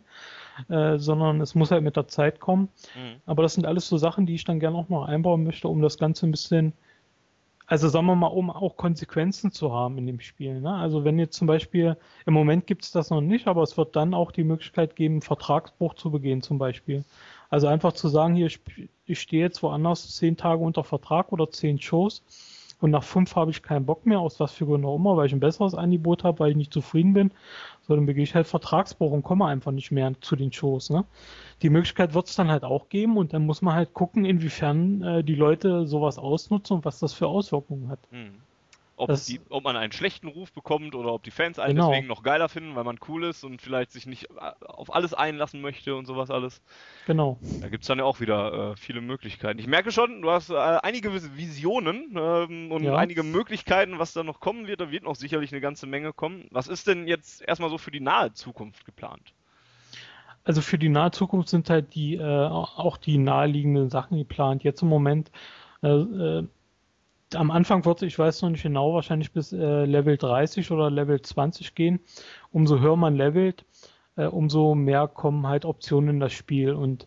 äh, 0.68 0.98
sondern 0.98 1.40
es 1.40 1.54
muss 1.54 1.70
halt 1.70 1.84
mit 1.84 1.96
der 1.96 2.08
Zeit 2.08 2.40
kommen. 2.40 2.68
Mhm. 2.96 3.20
Aber 3.26 3.44
das 3.44 3.54
sind 3.54 3.64
alles 3.64 3.88
so 3.88 3.96
Sachen, 3.96 4.26
die 4.26 4.34
ich 4.34 4.44
dann 4.44 4.58
gerne 4.58 4.76
auch 4.76 4.88
noch 4.88 5.06
einbauen 5.06 5.44
möchte, 5.44 5.68
um 5.68 5.82
das 5.82 5.98
Ganze 5.98 6.26
ein 6.26 6.32
bisschen, 6.32 6.72
also 7.66 7.88
sagen 7.88 8.06
wir 8.06 8.16
mal, 8.16 8.26
um 8.26 8.50
auch 8.50 8.76
Konsequenzen 8.76 9.52
zu 9.52 9.72
haben 9.72 9.96
in 9.98 10.06
dem 10.08 10.18
Spiel. 10.18 10.60
Ne? 10.60 10.74
Also 10.74 11.04
wenn 11.04 11.18
jetzt 11.18 11.36
zum 11.36 11.46
Beispiel, 11.46 11.96
im 12.26 12.34
Moment 12.34 12.66
gibt 12.66 12.82
es 12.82 12.90
das 12.90 13.10
noch 13.10 13.20
nicht, 13.20 13.46
aber 13.46 13.62
es 13.62 13.76
wird 13.76 13.94
dann 13.94 14.14
auch 14.14 14.32
die 14.32 14.42
Möglichkeit 14.44 14.96
geben, 14.96 15.22
Vertragsbruch 15.22 15.94
zu 15.94 16.10
begehen 16.10 16.42
zum 16.42 16.58
Beispiel. 16.58 17.04
Also 17.54 17.68
einfach 17.68 17.92
zu 17.92 18.08
sagen, 18.08 18.34
hier, 18.34 18.50
ich 19.06 19.20
stehe 19.20 19.44
jetzt 19.44 19.62
woanders 19.62 20.16
zehn 20.16 20.36
Tage 20.36 20.60
unter 20.60 20.82
Vertrag 20.82 21.30
oder 21.30 21.48
zehn 21.52 21.80
Shows 21.80 22.24
und 22.80 22.90
nach 22.90 23.04
fünf 23.04 23.36
habe 23.36 23.52
ich 23.52 23.62
keinen 23.62 23.86
Bock 23.86 24.06
mehr, 24.06 24.18
aus 24.18 24.40
was 24.40 24.50
für 24.50 24.66
Gründen 24.66 24.88
auch 24.88 24.96
immer, 24.96 25.16
weil 25.16 25.26
ich 25.26 25.32
ein 25.32 25.38
besseres 25.38 25.76
Angebot 25.76 26.24
habe, 26.24 26.40
weil 26.40 26.50
ich 26.50 26.56
nicht 26.56 26.72
zufrieden 26.72 27.12
bin, 27.12 27.30
so 27.86 27.94
dann 27.94 28.06
begehe 28.06 28.24
ich 28.24 28.34
halt 28.34 28.48
Vertragsbruch 28.48 29.12
und 29.12 29.22
komme 29.22 29.46
einfach 29.46 29.70
nicht 29.70 29.92
mehr 29.92 30.12
zu 30.20 30.34
den 30.34 30.50
Shows. 30.52 30.90
Ne? 30.90 31.04
Die 31.62 31.70
Möglichkeit 31.70 32.12
wird 32.12 32.26
es 32.26 32.34
dann 32.34 32.50
halt 32.50 32.64
auch 32.64 32.88
geben 32.88 33.16
und 33.18 33.32
dann 33.32 33.46
muss 33.46 33.62
man 33.62 33.76
halt 33.76 33.94
gucken, 33.94 34.24
inwiefern 34.24 35.02
äh, 35.02 35.22
die 35.22 35.36
Leute 35.36 35.86
sowas 35.86 36.18
ausnutzen 36.18 36.78
und 36.78 36.84
was 36.84 36.98
das 36.98 37.12
für 37.12 37.28
Auswirkungen 37.28 37.86
hat. 37.88 38.00
Mhm. 38.10 38.34
Ob, 38.96 39.12
die, 39.26 39.40
ob, 39.48 39.64
man 39.64 39.76
einen 39.76 39.90
schlechten 39.90 40.28
Ruf 40.28 40.52
bekommt 40.52 40.94
oder 40.94 41.12
ob 41.12 41.24
die 41.24 41.32
Fans 41.32 41.58
einen 41.58 41.74
genau. 41.74 41.88
deswegen 41.88 42.06
noch 42.06 42.22
geiler 42.22 42.48
finden, 42.48 42.76
weil 42.76 42.84
man 42.84 43.00
cool 43.08 43.24
ist 43.24 43.42
und 43.42 43.60
vielleicht 43.60 43.90
sich 43.90 44.06
nicht 44.06 44.30
äh, 44.30 44.64
auf 44.64 44.94
alles 44.94 45.14
einlassen 45.14 45.60
möchte 45.60 45.96
und 45.96 46.06
sowas 46.06 46.30
alles. 46.30 46.62
Genau. 47.06 47.38
Da 47.60 47.68
gibt 47.68 47.82
es 47.82 47.88
dann 47.88 47.98
ja 47.98 48.04
auch 48.04 48.20
wieder 48.20 48.72
äh, 48.72 48.76
viele 48.76 49.00
Möglichkeiten. 49.00 49.58
Ich 49.58 49.66
merke 49.66 49.90
schon, 49.90 50.22
du 50.22 50.30
hast 50.30 50.50
äh, 50.50 50.54
einige 50.54 51.12
Visionen 51.12 52.14
ähm, 52.16 52.70
und 52.70 52.84
ja. 52.84 52.94
einige 52.94 53.24
Möglichkeiten, 53.24 53.98
was 53.98 54.12
da 54.12 54.22
noch 54.22 54.38
kommen 54.38 54.68
wird. 54.68 54.80
Da 54.80 54.92
wird 54.92 55.02
noch 55.02 55.16
sicherlich 55.16 55.50
eine 55.50 55.60
ganze 55.60 55.86
Menge 55.86 56.12
kommen. 56.12 56.46
Was 56.52 56.68
ist 56.68 56.86
denn 56.86 57.08
jetzt 57.08 57.42
erstmal 57.42 57.70
so 57.70 57.78
für 57.78 57.90
die 57.90 58.00
nahe 58.00 58.32
Zukunft 58.32 58.84
geplant? 58.84 59.34
Also 60.44 60.60
für 60.60 60.78
die 60.78 60.88
nahe 60.88 61.10
Zukunft 61.10 61.48
sind 61.48 61.68
halt 61.68 61.94
die 61.94 62.14
äh, 62.14 62.46
auch 62.46 62.96
die 62.96 63.18
naheliegenden 63.18 63.90
Sachen 63.90 64.18
geplant. 64.18 64.62
Jetzt 64.62 64.82
im 64.82 64.88
Moment 64.88 65.32
äh, 65.82 65.88
äh 65.88 66.46
am 67.36 67.50
Anfang 67.50 67.84
wird 67.84 67.98
es, 67.98 68.08
ich 68.08 68.18
weiß 68.18 68.42
noch 68.42 68.50
nicht 68.50 68.62
genau, 68.62 68.94
wahrscheinlich 68.94 69.32
bis 69.32 69.52
äh, 69.52 69.84
Level 69.84 70.16
30 70.16 70.70
oder 70.70 70.90
Level 70.90 71.20
20 71.20 71.74
gehen. 71.74 72.00
Umso 72.52 72.80
höher 72.80 72.96
man 72.96 73.16
levelt, 73.16 73.64
äh, 74.16 74.26
umso 74.26 74.74
mehr 74.74 75.08
kommen 75.08 75.46
halt 75.46 75.64
Optionen 75.64 76.10
in 76.10 76.20
das 76.20 76.32
Spiel. 76.32 76.72
Und 76.72 77.06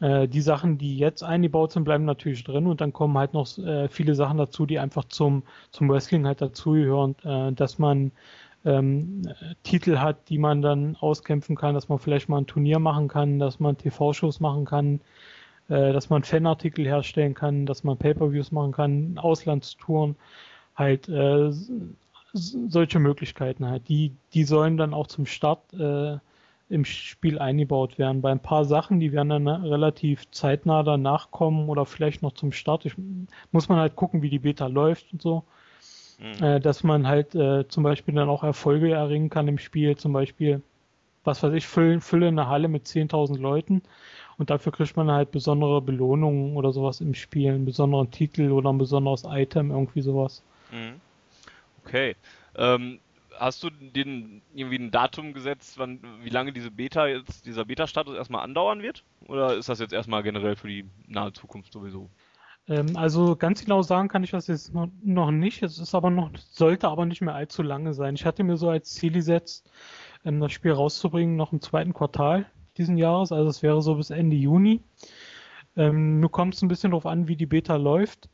äh, 0.00 0.28
die 0.28 0.40
Sachen, 0.40 0.78
die 0.78 0.98
jetzt 0.98 1.22
eingebaut 1.22 1.72
sind, 1.72 1.84
bleiben 1.84 2.04
natürlich 2.04 2.44
drin 2.44 2.66
und 2.66 2.80
dann 2.80 2.92
kommen 2.92 3.16
halt 3.16 3.32
noch 3.32 3.58
äh, 3.58 3.88
viele 3.88 4.14
Sachen 4.14 4.38
dazu, 4.38 4.66
die 4.66 4.78
einfach 4.78 5.04
zum, 5.04 5.42
zum 5.70 5.88
Wrestling 5.88 6.26
halt 6.26 6.42
dazugehören, 6.42 7.16
äh, 7.24 7.52
dass 7.52 7.78
man 7.78 8.12
ähm, 8.64 9.22
Titel 9.62 9.98
hat, 9.98 10.28
die 10.28 10.38
man 10.38 10.60
dann 10.60 10.96
auskämpfen 10.96 11.56
kann, 11.56 11.74
dass 11.74 11.88
man 11.88 11.98
vielleicht 11.98 12.28
mal 12.28 12.38
ein 12.38 12.46
Turnier 12.46 12.78
machen 12.78 13.08
kann, 13.08 13.38
dass 13.38 13.60
man 13.60 13.78
TV-Shows 13.78 14.40
machen 14.40 14.64
kann, 14.64 15.00
äh, 15.68 15.92
dass 15.92 16.10
man 16.10 16.22
Fanartikel 16.24 16.84
herstellen 16.84 17.34
kann, 17.34 17.66
dass 17.66 17.84
man 17.84 17.96
Pay-per-Views 17.96 18.52
machen 18.52 18.72
kann, 18.72 19.18
Auslandstouren, 19.18 20.16
halt 20.74 21.08
äh, 21.08 21.50
solche 22.32 22.98
Möglichkeiten 22.98 23.66
halt. 23.66 23.88
Die, 23.88 24.12
die 24.34 24.44
sollen 24.44 24.76
dann 24.76 24.94
auch 24.94 25.06
zum 25.06 25.26
Start 25.26 25.72
äh, 25.74 26.18
im 26.68 26.84
Spiel 26.84 27.38
eingebaut 27.38 27.98
werden. 27.98 28.22
Bei 28.22 28.30
ein 28.30 28.40
paar 28.40 28.64
Sachen, 28.64 29.00
die 29.00 29.12
werden 29.12 29.28
dann 29.28 29.48
relativ 29.48 30.30
zeitnah 30.30 30.82
danach 30.82 31.30
kommen 31.30 31.68
oder 31.68 31.86
vielleicht 31.86 32.22
noch 32.22 32.32
zum 32.32 32.52
Start. 32.52 32.84
Ich, 32.84 32.94
muss 33.52 33.68
man 33.68 33.78
halt 33.78 33.96
gucken, 33.96 34.22
wie 34.22 34.30
die 34.30 34.40
Beta 34.40 34.66
läuft 34.66 35.12
und 35.12 35.22
so. 35.22 35.44
Mhm. 36.18 36.42
Äh, 36.42 36.60
dass 36.60 36.82
man 36.82 37.06
halt 37.06 37.34
äh, 37.34 37.68
zum 37.68 37.82
Beispiel 37.82 38.14
dann 38.14 38.28
auch 38.28 38.42
Erfolge 38.42 38.92
erringen 38.92 39.30
kann 39.30 39.48
im 39.48 39.58
Spiel. 39.58 39.96
Zum 39.96 40.12
Beispiel, 40.12 40.62
was 41.24 41.42
weiß 41.42 41.52
ich, 41.54 41.66
fülle, 41.66 42.00
fülle 42.00 42.28
eine 42.28 42.48
Halle 42.48 42.68
mit 42.68 42.86
10.000 42.86 43.38
Leuten 43.38 43.82
und 44.38 44.50
dafür 44.50 44.72
kriegt 44.72 44.96
man 44.96 45.10
halt 45.10 45.30
besondere 45.30 45.80
Belohnungen 45.80 46.56
oder 46.56 46.72
sowas 46.72 47.00
im 47.00 47.14
Spiel, 47.14 47.52
einen 47.52 47.64
besonderen 47.64 48.10
Titel 48.10 48.50
oder 48.50 48.72
ein 48.72 48.78
besonderes 48.78 49.24
Item, 49.26 49.70
irgendwie 49.70 50.02
sowas. 50.02 50.42
Mhm. 50.70 51.00
Okay. 51.84 52.16
Ähm, 52.56 52.98
hast 53.38 53.62
du 53.62 53.70
den 53.70 54.42
irgendwie 54.54 54.78
ein 54.78 54.90
Datum 54.90 55.32
gesetzt, 55.32 55.78
wann, 55.78 56.00
wie 56.22 56.30
lange 56.30 56.52
diese 56.52 56.70
Beta 56.70 57.06
jetzt, 57.06 57.46
dieser 57.46 57.64
Beta-Status 57.64 58.14
erstmal 58.16 58.42
andauern 58.42 58.82
wird? 58.82 59.04
Oder 59.26 59.54
ist 59.56 59.68
das 59.68 59.78
jetzt 59.78 59.92
erstmal 59.92 60.22
generell 60.22 60.56
für 60.56 60.68
die 60.68 60.84
nahe 61.06 61.32
Zukunft 61.32 61.72
sowieso? 61.72 62.10
Ähm, 62.68 62.96
also 62.96 63.36
ganz 63.36 63.62
genau 63.62 63.82
sagen 63.82 64.08
kann 64.08 64.24
ich 64.24 64.32
das 64.32 64.48
jetzt 64.48 64.72
noch, 64.74 65.30
nicht. 65.30 65.62
Es 65.62 65.78
ist 65.78 65.94
aber 65.94 66.10
noch, 66.10 66.30
sollte 66.36 66.88
aber 66.88 67.06
nicht 67.06 67.22
mehr 67.22 67.34
allzu 67.34 67.62
lange 67.62 67.94
sein. 67.94 68.14
Ich 68.14 68.26
hatte 68.26 68.42
mir 68.42 68.56
so 68.56 68.68
als 68.68 68.92
Ziel 68.94 69.12
gesetzt, 69.12 69.70
ähm, 70.24 70.40
das 70.40 70.52
Spiel 70.52 70.72
rauszubringen 70.72 71.36
noch 71.36 71.52
im 71.52 71.60
zweiten 71.60 71.94
Quartal 71.94 72.46
diesen 72.78 72.96
Jahres. 72.96 73.32
Also 73.32 73.48
es 73.48 73.62
wäre 73.62 73.82
so 73.82 73.94
bis 73.94 74.10
Ende 74.10 74.36
Juni. 74.36 74.82
Ähm, 75.76 76.20
nur 76.20 76.30
kommt 76.30 76.54
es 76.54 76.62
ein 76.62 76.68
bisschen 76.68 76.90
darauf 76.90 77.06
an, 77.06 77.28
wie 77.28 77.36
die 77.36 77.46
Beta 77.46 77.76
läuft. 77.76 78.28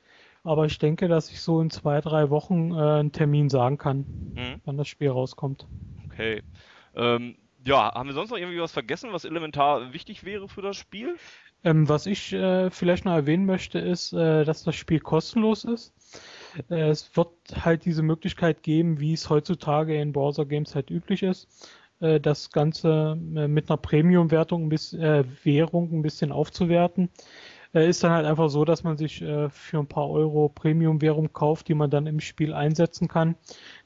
Aber 0.45 0.67
ich 0.67 0.79
denke, 0.79 1.09
dass 1.09 1.31
ich 1.31 1.41
so 1.41 1.61
in 1.61 1.71
zwei, 1.71 2.01
drei 2.01 2.31
Wochen 2.31 2.73
äh, 2.73 2.75
einen 2.75 3.13
Termin 3.13 3.49
sagen 3.49 3.79
kann, 3.79 3.99
mhm. 4.35 4.61
wann 4.65 4.77
das 4.77 4.89
Spiel 4.89 5.11
rauskommt. 5.11 5.67
Okay. 6.07 6.43
Ähm, 6.95 7.37
ja, 7.65 7.95
haben 7.95 8.09
wir 8.09 8.15
sonst 8.15 8.31
noch 8.31 8.39
irgendwie 8.39 8.61
was 8.61 8.73
vergessen, 8.73 9.11
was 9.13 9.25
elementar 9.25 9.93
wichtig 9.93 10.25
wäre 10.25 10.49
für 10.49 10.63
das 10.63 10.77
Spiel? 10.77 11.17
Ähm, 11.65 11.89
was 11.89 12.07
ich 12.07 12.33
äh, 12.33 12.71
vielleicht 12.71 13.05
noch 13.05 13.13
erwähnen 13.13 13.47
möchte, 13.47 13.79
ist, 13.79 14.13
äh, 14.13 14.45
dass 14.45 14.65
das 14.65 14.75
Spiel 14.75 14.99
kostenlos 14.99 15.65
ist. 15.65 15.95
Äh, 16.71 16.89
es 16.89 17.17
wird 17.17 17.31
halt 17.65 17.85
diese 17.85 18.03
Möglichkeit 18.03 18.65
geben, 18.65 18.99
wie 18.99 19.13
es 19.13 19.31
heutzutage 19.31 20.01
in 20.01 20.13
Browser 20.13 20.45
Games 20.45 20.75
halt 20.75 20.91
üblich 20.91 21.23
ist, 21.23 21.71
äh, 22.03 22.21
das 22.21 22.51
Ganze 22.51 23.19
äh, 23.37 23.49
mit 23.49 23.71
einer 23.71 23.77
Premium-Wertung, 23.77 24.71
äh, 24.71 25.25
Währung 25.43 25.93
ein 25.93 26.03
bisschen 26.03 26.33
aufzuwerten. 26.33 27.09
ist 27.73 28.05
dann 28.05 28.13
halt 28.13 28.27
einfach 28.27 28.51
so, 28.51 28.67
dass 28.67 28.85
man 28.85 28.99
sich 28.99 29.21
für 29.21 29.79
ein 29.79 29.87
paar 29.87 30.11
Euro 30.11 30.51
Premium-Währung 30.51 31.33
kauft, 31.33 31.69
die 31.69 31.75
man 31.75 31.89
dann 31.89 32.07
im 32.07 32.21
Spiel 32.21 32.53
einsetzen 32.53 33.09
kann 33.09 33.35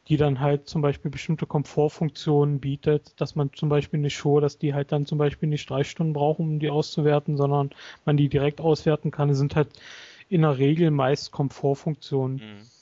die 0.08 0.16
dann 0.16 0.40
halt 0.40 0.68
zum 0.68 0.82
Beispiel 0.82 1.10
bestimmte 1.10 1.46
Komfortfunktionen 1.46 2.60
bietet, 2.60 3.20
dass 3.20 3.34
man 3.34 3.52
zum 3.52 3.68
Beispiel 3.68 3.98
eine 3.98 4.10
Show, 4.10 4.40
dass 4.40 4.58
die 4.58 4.72
halt 4.72 4.92
dann 4.92 5.06
zum 5.06 5.18
Beispiel 5.18 5.48
nicht 5.48 5.68
drei 5.68 5.82
Stunden 5.82 6.12
brauchen, 6.12 6.48
um 6.48 6.58
die 6.58 6.70
auszuwerten, 6.70 7.36
sondern 7.36 7.70
man 8.04 8.16
die 8.16 8.28
direkt 8.28 8.60
auswerten 8.60 9.10
kann. 9.10 9.34
Sind 9.34 9.56
halt 9.56 9.68
in 10.28 10.42
der 10.42 10.58
Regel 10.58 10.90
meist 10.90 11.32
Komfortfunktionen. 11.32 12.36
Mhm. 12.36 12.75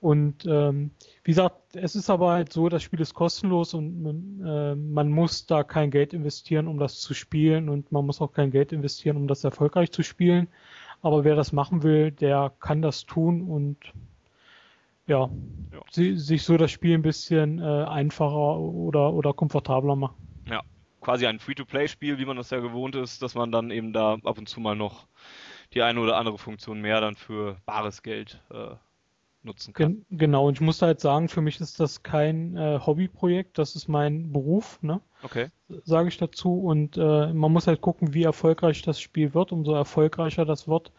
Und 0.00 0.46
ähm, 0.46 0.92
wie 1.24 1.32
gesagt, 1.32 1.74
es 1.74 1.96
ist 1.96 2.08
aber 2.08 2.30
halt 2.30 2.52
so, 2.52 2.68
das 2.68 2.84
Spiel 2.84 3.00
ist 3.00 3.14
kostenlos 3.14 3.74
und 3.74 4.02
man, 4.02 4.46
äh, 4.46 4.74
man 4.76 5.10
muss 5.10 5.46
da 5.46 5.64
kein 5.64 5.90
Geld 5.90 6.12
investieren, 6.12 6.68
um 6.68 6.78
das 6.78 7.00
zu 7.00 7.14
spielen 7.14 7.68
und 7.68 7.90
man 7.90 8.06
muss 8.06 8.20
auch 8.20 8.32
kein 8.32 8.52
Geld 8.52 8.72
investieren, 8.72 9.16
um 9.16 9.26
das 9.26 9.42
erfolgreich 9.42 9.90
zu 9.90 10.04
spielen. 10.04 10.48
Aber 11.02 11.24
wer 11.24 11.34
das 11.34 11.52
machen 11.52 11.82
will, 11.82 12.12
der 12.12 12.52
kann 12.60 12.80
das 12.80 13.06
tun 13.06 13.42
und 13.42 13.76
ja, 15.08 15.28
ja. 15.72 15.80
sich 16.16 16.42
so 16.44 16.56
das 16.56 16.70
Spiel 16.70 16.94
ein 16.94 17.02
bisschen 17.02 17.58
äh, 17.58 17.84
einfacher 17.84 18.58
oder, 18.58 19.12
oder 19.12 19.32
komfortabler 19.32 19.96
machen. 19.96 20.16
Ja, 20.48 20.62
quasi 21.00 21.26
ein 21.26 21.40
Free-to-Play-Spiel, 21.40 22.18
wie 22.18 22.24
man 22.24 22.36
das 22.36 22.50
ja 22.50 22.60
gewohnt 22.60 22.94
ist, 22.94 23.22
dass 23.22 23.34
man 23.34 23.50
dann 23.50 23.70
eben 23.70 23.92
da 23.92 24.18
ab 24.22 24.38
und 24.38 24.48
zu 24.48 24.60
mal 24.60 24.76
noch 24.76 25.06
die 25.74 25.82
eine 25.82 26.00
oder 26.00 26.18
andere 26.18 26.38
Funktion 26.38 26.80
mehr 26.80 27.00
dann 27.00 27.16
für 27.16 27.56
bares 27.66 28.02
Geld 28.02 28.40
äh, 28.50 28.76
nutzen 29.42 29.72
kann. 29.72 30.04
Gen 30.08 30.18
genau, 30.18 30.48
und 30.48 30.54
ich 30.54 30.60
muss 30.60 30.82
halt 30.82 31.00
sagen, 31.00 31.28
für 31.28 31.40
mich 31.40 31.60
ist 31.60 31.80
das 31.80 32.02
kein 32.02 32.56
äh, 32.56 32.78
Hobbyprojekt, 32.84 33.58
das 33.58 33.76
ist 33.76 33.88
mein 33.88 34.32
Beruf, 34.32 34.82
ne? 34.82 35.00
Okay. 35.22 35.48
Sage 35.84 36.08
ich 36.08 36.16
dazu. 36.16 36.60
Und 36.60 36.96
äh, 36.96 37.32
man 37.32 37.52
muss 37.52 37.66
halt 37.66 37.80
gucken, 37.80 38.14
wie 38.14 38.22
erfolgreich 38.22 38.82
das 38.82 39.00
Spiel 39.00 39.34
wird. 39.34 39.50
Umso 39.50 39.74
erfolgreicher 39.74 40.44
das 40.44 40.68
wird, 40.68 40.92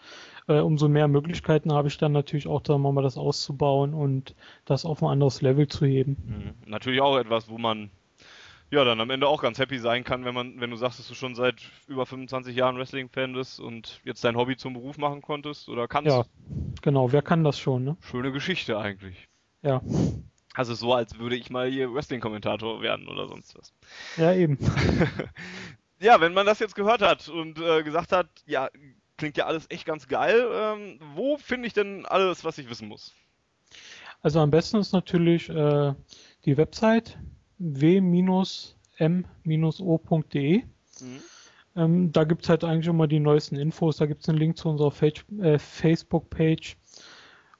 äh, 0.47 0.59
umso 0.59 0.89
mehr 0.89 1.07
Möglichkeiten 1.07 1.71
habe 1.71 1.87
ich 1.87 1.97
dann 1.97 2.11
natürlich 2.11 2.47
auch, 2.47 2.61
sagen 2.65 2.81
wir 2.81 2.91
mal, 2.91 3.01
das 3.01 3.17
auszubauen 3.17 3.93
und 3.93 4.35
das 4.65 4.85
auf 4.85 5.01
ein 5.01 5.09
anderes 5.09 5.41
Level 5.41 5.67
zu 5.67 5.85
heben. 5.85 6.17
Mhm. 6.25 6.69
Natürlich 6.69 7.01
auch 7.01 7.17
etwas, 7.17 7.49
wo 7.49 7.57
man 7.57 7.89
ja 8.71 8.83
dann 8.83 9.01
am 9.01 9.09
Ende 9.09 9.27
auch 9.27 9.41
ganz 9.41 9.59
happy 9.59 9.79
sein 9.79 10.03
kann, 10.03 10.25
wenn 10.25 10.33
man, 10.33 10.59
wenn 10.59 10.69
du 10.69 10.75
sagst, 10.75 10.99
dass 10.99 11.07
du 11.07 11.15
schon 11.15 11.35
seit 11.35 11.55
über 11.87 12.05
25 12.05 12.55
Jahren 12.55 12.77
Wrestling-Fan 12.77 13.33
bist 13.33 13.59
und 13.59 13.99
jetzt 14.03 14.23
dein 14.23 14.35
Hobby 14.35 14.57
zum 14.57 14.73
Beruf 14.73 14.97
machen 14.97 15.21
konntest 15.21 15.69
oder 15.69 15.87
kannst. 15.87 16.11
Ja, 16.11 16.25
genau, 16.81 17.11
wer 17.11 17.21
kann 17.21 17.43
das 17.43 17.59
schon, 17.59 17.83
ne? 17.83 17.97
Schöne 18.01 18.31
Geschichte 18.31 18.77
eigentlich. 18.77 19.27
Ja. 19.61 19.81
Also 20.53 20.73
so, 20.73 20.93
als 20.93 21.17
würde 21.19 21.35
ich 21.35 21.49
mal 21.49 21.69
hier 21.69 21.93
Wrestling-Kommentator 21.93 22.81
werden 22.81 23.07
oder 23.07 23.27
sonst 23.27 23.57
was. 23.57 23.73
Ja, 24.17 24.33
eben. 24.33 24.57
ja, 25.99 26.21
wenn 26.21 26.33
man 26.33 26.45
das 26.45 26.59
jetzt 26.59 26.75
gehört 26.75 27.01
hat 27.01 27.29
und 27.29 27.59
äh, 27.59 27.83
gesagt 27.83 28.11
hat, 28.11 28.27
ja, 28.45 28.69
klingt 29.17 29.37
ja 29.37 29.45
alles 29.45 29.67
echt 29.69 29.85
ganz 29.85 30.07
geil. 30.07 30.47
Ähm, 30.51 30.99
wo 31.15 31.37
finde 31.37 31.67
ich 31.67 31.73
denn 31.73 32.05
alles, 32.05 32.43
was 32.43 32.57
ich 32.57 32.69
wissen 32.69 32.87
muss? 32.87 33.13
Also 34.21 34.39
am 34.39 34.51
besten 34.51 34.77
ist 34.77 34.91
natürlich 34.91 35.49
äh, 35.49 35.93
die 36.45 36.57
Website 36.57 37.17
w-m-o.de. 37.59 39.27
Mhm. 40.57 40.63
Ähm, 41.75 42.11
da 42.11 42.23
gibt 42.23 42.43
es 42.43 42.49
halt 42.49 42.63
eigentlich 42.63 42.87
immer 42.87 43.07
die 43.07 43.19
neuesten 43.19 43.55
Infos. 43.55 43.97
Da 43.97 44.05
gibt 44.05 44.23
es 44.23 44.29
einen 44.29 44.37
Link 44.37 44.57
zu 44.57 44.69
unserer 44.69 44.93
äh, 45.41 45.59
Facebook-Page 45.59 46.77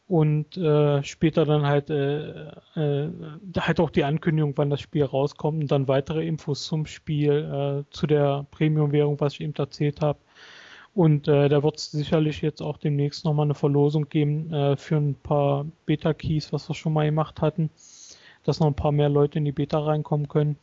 und 0.08 0.58
äh, 0.58 1.04
später 1.04 1.46
dann 1.46 1.66
halt, 1.68 1.90
äh, 1.92 2.50
äh, 2.76 3.12
halt 3.58 3.80
auch 3.80 3.92
die 3.92 4.04
Ankündigung, 4.04 4.54
wann 4.56 4.72
das 4.72 4.82
Spiel 4.82 5.04
rauskommt 5.04 5.62
und 5.62 5.72
dann 5.72 5.88
weitere 5.88 6.26
Infos 6.26 6.66
zum 6.66 6.88
Spiel, 6.88 7.32
äh, 7.32 7.84
zu 7.92 8.08
der 8.08 8.48
Premium-Währung, 8.50 9.20
was 9.20 9.34
ich 9.34 9.42
eben 9.42 9.54
erzählt 9.54 10.02
habe. 10.02 10.20
Und 10.96 11.28
äh, 11.28 11.48
da 11.48 11.62
wird 11.62 11.78
es 11.78 11.92
sicherlich 11.92 12.42
jetzt 12.42 12.62
auch 12.62 12.78
demnächst 12.78 13.24
nochmal 13.24 13.46
eine 13.46 13.54
Verlosung 13.54 14.10
geben 14.10 14.76
für 14.76 14.98
ein 14.98 15.14
paar 15.14 15.66
Beta-Keys, 15.86 16.52
was 16.52 16.68
wir 16.68 16.74
schon 16.74 16.94
mal 16.94 17.06
gemacht 17.06 17.42
hatten, 17.42 17.70
dass 18.44 18.60
noch 18.60 18.68
ein 18.68 18.76
paar 18.76 18.92
mehr 18.92 19.10
Leute 19.10 19.38
in 19.38 19.46
die 19.46 19.52
Beta 19.52 19.80
reinkommen 19.80 20.28
können. 20.28 20.58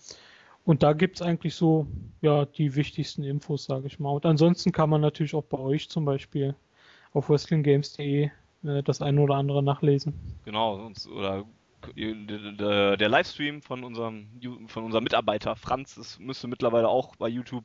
Und 0.64 0.82
da 0.82 0.92
gibt 0.92 1.16
es 1.16 1.22
eigentlich 1.22 1.54
so, 1.54 1.86
ja, 2.22 2.44
die 2.44 2.74
wichtigsten 2.74 3.22
Infos, 3.22 3.64
sage 3.64 3.86
ich 3.86 4.00
mal. 4.00 4.10
Und 4.10 4.26
ansonsten 4.26 4.72
kann 4.72 4.90
man 4.90 5.00
natürlich 5.00 5.34
auch 5.34 5.44
bei 5.44 5.58
euch 5.58 5.88
zum 5.88 6.04
Beispiel 6.04 6.56
auf 7.12 7.30
wrestlinggames.de 7.30 8.30
äh, 8.64 8.82
das 8.82 9.00
eine 9.00 9.20
oder 9.20 9.36
andere 9.36 9.62
nachlesen. 9.62 10.14
Genau, 10.44 10.90
oder 11.14 11.44
der, 11.94 13.08
Livestream 13.08 13.62
von 13.62 13.84
unserem, 13.84 14.28
von 14.66 14.84
unserem 14.84 15.04
Mitarbeiter 15.04 15.54
Franz 15.54 15.96
ist, 15.96 16.18
müsste 16.18 16.48
mittlerweile 16.48 16.88
auch 16.88 17.14
bei 17.16 17.28
YouTube 17.28 17.64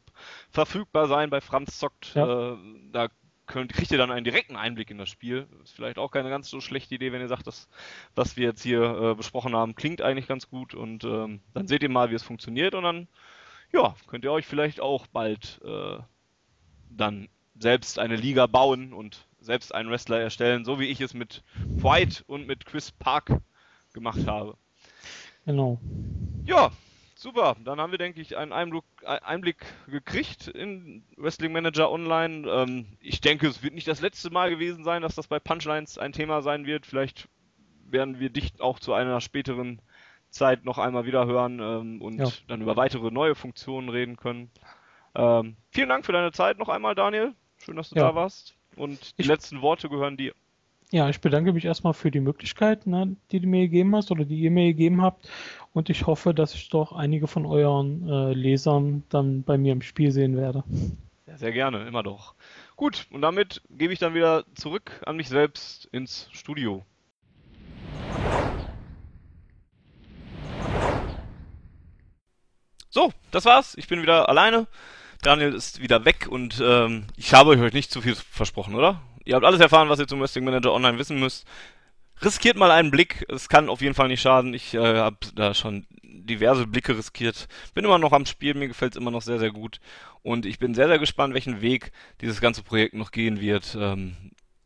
verfügbar 0.52 1.08
sein. 1.08 1.30
Bei 1.30 1.42
Franz 1.42 1.80
zockt, 1.80 2.14
ja. 2.14 2.54
äh, 2.54 2.58
da 2.92 3.08
könnt, 3.52 3.74
kriegt 3.74 3.92
ihr 3.92 3.98
dann 3.98 4.12
einen 4.12 4.24
direkten 4.24 4.56
Einblick 4.56 4.90
in 4.90 4.98
das 4.98 5.10
Spiel. 5.10 5.48
Ist 5.64 5.76
vielleicht 5.76 6.00
auch 6.00 6.10
keine 6.10 6.30
ganz 6.30 6.50
so 6.50 6.62
schlechte 6.62 6.96
Idee, 6.96 7.12
wenn 7.12 7.22
ihr 7.22 7.28
sagt, 7.28 7.46
dass 7.46 7.70
was 8.16 8.38
wir 8.38 8.46
jetzt 8.46 8.64
hier 8.64 8.82
äh, 8.82 9.16
besprochen 9.16 9.56
haben, 9.56 9.76
klingt 9.76 10.02
eigentlich 10.02 10.28
ganz 10.28 10.50
gut 10.50 10.74
und 10.74 11.04
ähm, 11.04 11.42
dann 11.54 11.68
seht 11.68 11.84
ihr 11.84 11.90
mal, 11.90 12.10
wie 12.10 12.16
es 12.16 12.24
funktioniert 12.24 12.74
und 12.74 12.84
dann 12.84 13.08
ja, 13.72 13.96
könnt 14.08 14.26
ihr 14.26 14.32
euch 14.32 14.48
vielleicht 14.48 14.80
auch 14.80 15.08
bald 15.08 15.62
äh, 15.64 15.98
dann 16.90 17.30
selbst 17.58 18.00
eine 18.00 18.16
Liga 18.16 18.48
bauen 18.48 18.94
und 18.94 19.28
selbst 19.40 19.74
einen 19.74 19.90
Wrestler 19.90 20.20
erstellen, 20.20 20.66
so 20.66 20.80
wie 20.80 20.88
ich 20.88 21.02
es 21.02 21.14
mit 21.14 21.44
White 21.66 22.24
und 22.28 22.48
mit 22.48 22.66
Chris 22.66 22.92
Park 22.92 23.42
gemacht 23.94 24.28
habe. 24.28 24.58
Genau. 25.46 25.80
Ja, 26.46 26.72
super. 27.22 27.56
Dann 27.64 27.80
haben 27.80 27.92
wir, 27.92 27.98
denke 27.98 28.22
ich, 28.22 28.38
einen 28.38 28.52
Einblick, 28.52 28.84
Einblick 29.04 29.58
gekriegt 29.88 30.48
in 30.48 31.04
Wrestling 31.18 31.52
Manager 31.52 31.92
Online. 31.92 32.50
Ähm, 32.50 32.98
ich 33.00 33.22
denke, 33.22 33.48
es 33.48 33.64
wird 33.64 33.74
nicht 33.74 33.88
das 33.88 34.02
letzte 34.02 34.30
Mal 34.32 34.50
gewesen 34.50 34.84
sein, 34.84 35.02
dass 35.02 35.16
das 35.16 35.28
bei 35.28 35.40
Punchlines 35.40 35.98
ein 35.98 36.14
Thema 36.14 36.42
sein 36.42 36.66
wird. 36.66 36.86
Vielleicht 36.86 37.28
werden 37.86 38.20
wir 38.20 38.30
dich 38.30 38.60
auch 38.60 38.80
zu 38.80 38.94
einer 38.94 39.22
späteren 39.22 39.82
Zeit 40.30 40.66
noch 40.66 40.78
einmal 40.78 41.06
wieder 41.06 41.26
hören 41.26 41.60
ähm, 41.60 42.02
und 42.02 42.20
ja. 42.20 42.28
dann 42.48 42.62
über 42.62 42.76
weitere 42.76 43.12
neue 43.12 43.36
Funktionen 43.36 43.90
reden 43.90 44.16
können. 44.18 44.50
Ähm, 45.14 45.58
vielen 45.72 45.90
Dank 45.90 46.06
für 46.06 46.14
deine 46.14 46.32
Zeit 46.32 46.58
noch 46.58 46.70
einmal, 46.70 46.96
Daniel. 46.96 47.34
Schön, 47.58 47.76
dass 47.76 47.90
du 47.90 47.98
ja. 47.98 48.08
da 48.08 48.16
warst. 48.16 48.56
Und 48.78 49.18
die 49.18 49.24
ich 49.24 49.28
letzten 49.28 49.62
Worte 49.62 49.90
gehören 49.90 50.18
dir. 50.18 50.34
Ja, 50.94 51.08
ich 51.08 51.22
bedanke 51.22 51.54
mich 51.54 51.64
erstmal 51.64 51.94
für 51.94 52.12
die 52.12 52.20
Möglichkeit, 52.20 52.86
ne, 52.86 53.16
die 53.32 53.40
du 53.40 53.48
mir 53.48 53.62
gegeben 53.62 53.96
hast 53.96 54.12
oder 54.12 54.26
die 54.26 54.42
ihr 54.42 54.52
mir 54.52 54.66
gegeben 54.68 55.02
habt. 55.02 55.30
Und 55.72 55.90
ich 55.90 56.06
hoffe, 56.06 56.34
dass 56.34 56.54
ich 56.54 56.68
doch 56.68 56.92
einige 56.92 57.28
von 57.28 57.46
euren 57.46 58.10
äh, 58.10 58.34
Lesern 58.34 59.04
dann 59.08 59.44
bei 59.44 59.58
mir 59.58 59.72
im 59.72 59.82
Spiel 59.82 60.12
sehen 60.12 60.36
werde. 60.36 60.66
Ja, 61.28 61.38
sehr 61.38 61.54
gerne, 61.54 61.88
immer 61.88 62.04
doch. 62.04 62.36
Gut, 62.76 63.08
und 63.10 63.22
damit 63.22 63.62
gebe 63.70 63.94
ich 63.94 64.00
dann 64.00 64.14
wieder 64.14 64.44
zurück 64.54 65.02
an 65.06 65.16
mich 65.16 65.30
selbst 65.30 65.86
ins 65.94 66.28
Studio. 66.34 66.84
So, 72.90 73.14
das 73.32 73.46
war's. 73.46 73.76
Ich 73.78 73.88
bin 73.88 74.02
wieder 74.02 74.28
alleine. 74.28 74.68
Daniel 75.22 75.54
ist 75.54 75.82
wieder 75.82 76.04
weg 76.04 76.28
und 76.30 76.62
ähm, 76.62 77.08
ich 77.16 77.34
habe 77.34 77.52
euch 77.52 77.74
nicht 77.74 77.92
zu 77.92 78.02
viel 78.02 78.16
versprochen, 78.16 78.76
oder? 78.76 79.00
Ihr 79.26 79.36
habt 79.36 79.46
alles 79.46 79.60
erfahren, 79.60 79.90
was 79.90 80.00
ihr 80.00 80.08
zum 80.08 80.20
Wrestling 80.20 80.46
Manager 80.46 80.74
Online 80.74 80.98
wissen 80.98 81.20
müsst. 81.20 81.46
Riskiert 82.24 82.58
mal 82.58 82.72
einen 82.72 82.92
Blick, 82.92 83.26
es 83.30 83.50
kann 83.50 83.70
auf 83.70 83.82
jeden 83.82 83.96
Fall 83.96 84.08
nicht 84.08 84.22
schaden. 84.22 84.54
Ich 84.54 84.74
äh, 84.74 84.98
habe 84.98 85.18
da 85.34 85.54
schon 85.54 85.88
diverse 86.04 86.68
Blicke 86.68 86.98
riskiert. 86.98 87.48
Bin 87.74 87.86
immer 87.86 87.98
noch 87.98 88.12
am 88.12 88.26
Spiel, 88.26 88.54
mir 88.54 88.68
gefällt 88.68 88.94
es 88.94 89.02
immer 89.02 89.12
noch 89.12 89.22
sehr, 89.22 89.40
sehr 89.40 89.52
gut. 89.52 89.80
Und 90.22 90.46
ich 90.46 90.60
bin 90.60 90.76
sehr, 90.76 90.88
sehr 90.88 91.00
gespannt, 91.00 91.34
welchen 91.34 91.62
Weg 91.62 91.92
dieses 92.22 92.42
ganze 92.42 92.64
Projekt 92.64 92.94
noch 92.94 93.12
gehen 93.12 93.42
wird. 93.42 93.76
Ähm, 93.80 94.16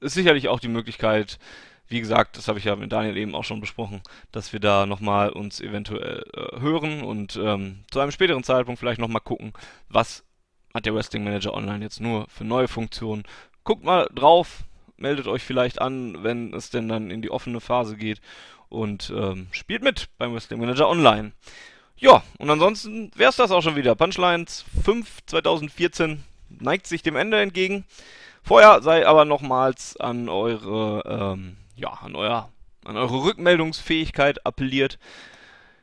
ist 0.01 0.13
sicherlich 0.13 0.49
auch 0.49 0.59
die 0.59 0.67
Möglichkeit, 0.67 1.39
wie 1.87 1.99
gesagt, 1.99 2.37
das 2.37 2.47
habe 2.47 2.59
ich 2.59 2.65
ja 2.65 2.75
mit 2.75 2.91
Daniel 2.91 3.17
eben 3.17 3.35
auch 3.35 3.43
schon 3.43 3.61
besprochen, 3.61 4.01
dass 4.31 4.53
wir 4.53 4.59
da 4.59 4.85
nochmal 4.85 5.29
uns 5.29 5.61
eventuell 5.61 6.23
äh, 6.33 6.59
hören 6.59 7.03
und 7.03 7.39
ähm, 7.41 7.85
zu 7.91 7.99
einem 7.99 8.11
späteren 8.11 8.43
Zeitpunkt 8.43 8.79
vielleicht 8.79 8.99
nochmal 8.99 9.21
gucken, 9.21 9.53
was 9.87 10.25
hat 10.73 10.85
der 10.85 10.95
Wrestling 10.95 11.23
Manager 11.23 11.53
Online 11.53 11.83
jetzt 11.83 12.01
nur 12.01 12.27
für 12.27 12.43
neue 12.43 12.67
Funktionen 12.67 13.23
guckt 13.65 13.83
mal 13.83 14.07
drauf 14.15 14.63
meldet 14.97 15.27
euch 15.27 15.43
vielleicht 15.43 15.81
an, 15.81 16.23
wenn 16.23 16.53
es 16.53 16.69
denn 16.69 16.87
dann 16.87 17.11
in 17.11 17.21
die 17.21 17.31
offene 17.31 17.59
Phase 17.59 17.97
geht 17.97 18.21
und 18.69 19.11
ähm, 19.15 19.47
spielt 19.51 19.83
mit 19.83 20.09
beim 20.17 20.33
Wrestling 20.33 20.59
Manager 20.59 20.89
Online. 20.89 21.31
Ja, 21.97 22.23
und 22.37 22.49
ansonsten 22.49 23.11
wäre 23.15 23.29
es 23.29 23.37
das 23.37 23.51
auch 23.51 23.61
schon 23.61 23.75
wieder. 23.75 23.95
Punchlines 23.95 24.65
5 24.83 25.25
2014 25.25 26.23
neigt 26.49 26.87
sich 26.87 27.03
dem 27.03 27.15
Ende 27.15 27.41
entgegen. 27.41 27.85
Vorher 28.43 28.81
sei 28.81 29.07
aber 29.07 29.25
nochmals 29.25 29.97
an 29.97 30.29
eure, 30.29 31.03
ähm, 31.05 31.57
ja, 31.75 31.89
an 31.89 32.15
euer, 32.15 32.49
an 32.83 32.97
eure 32.97 33.23
Rückmeldungsfähigkeit 33.23 34.45
appelliert. 34.45 34.99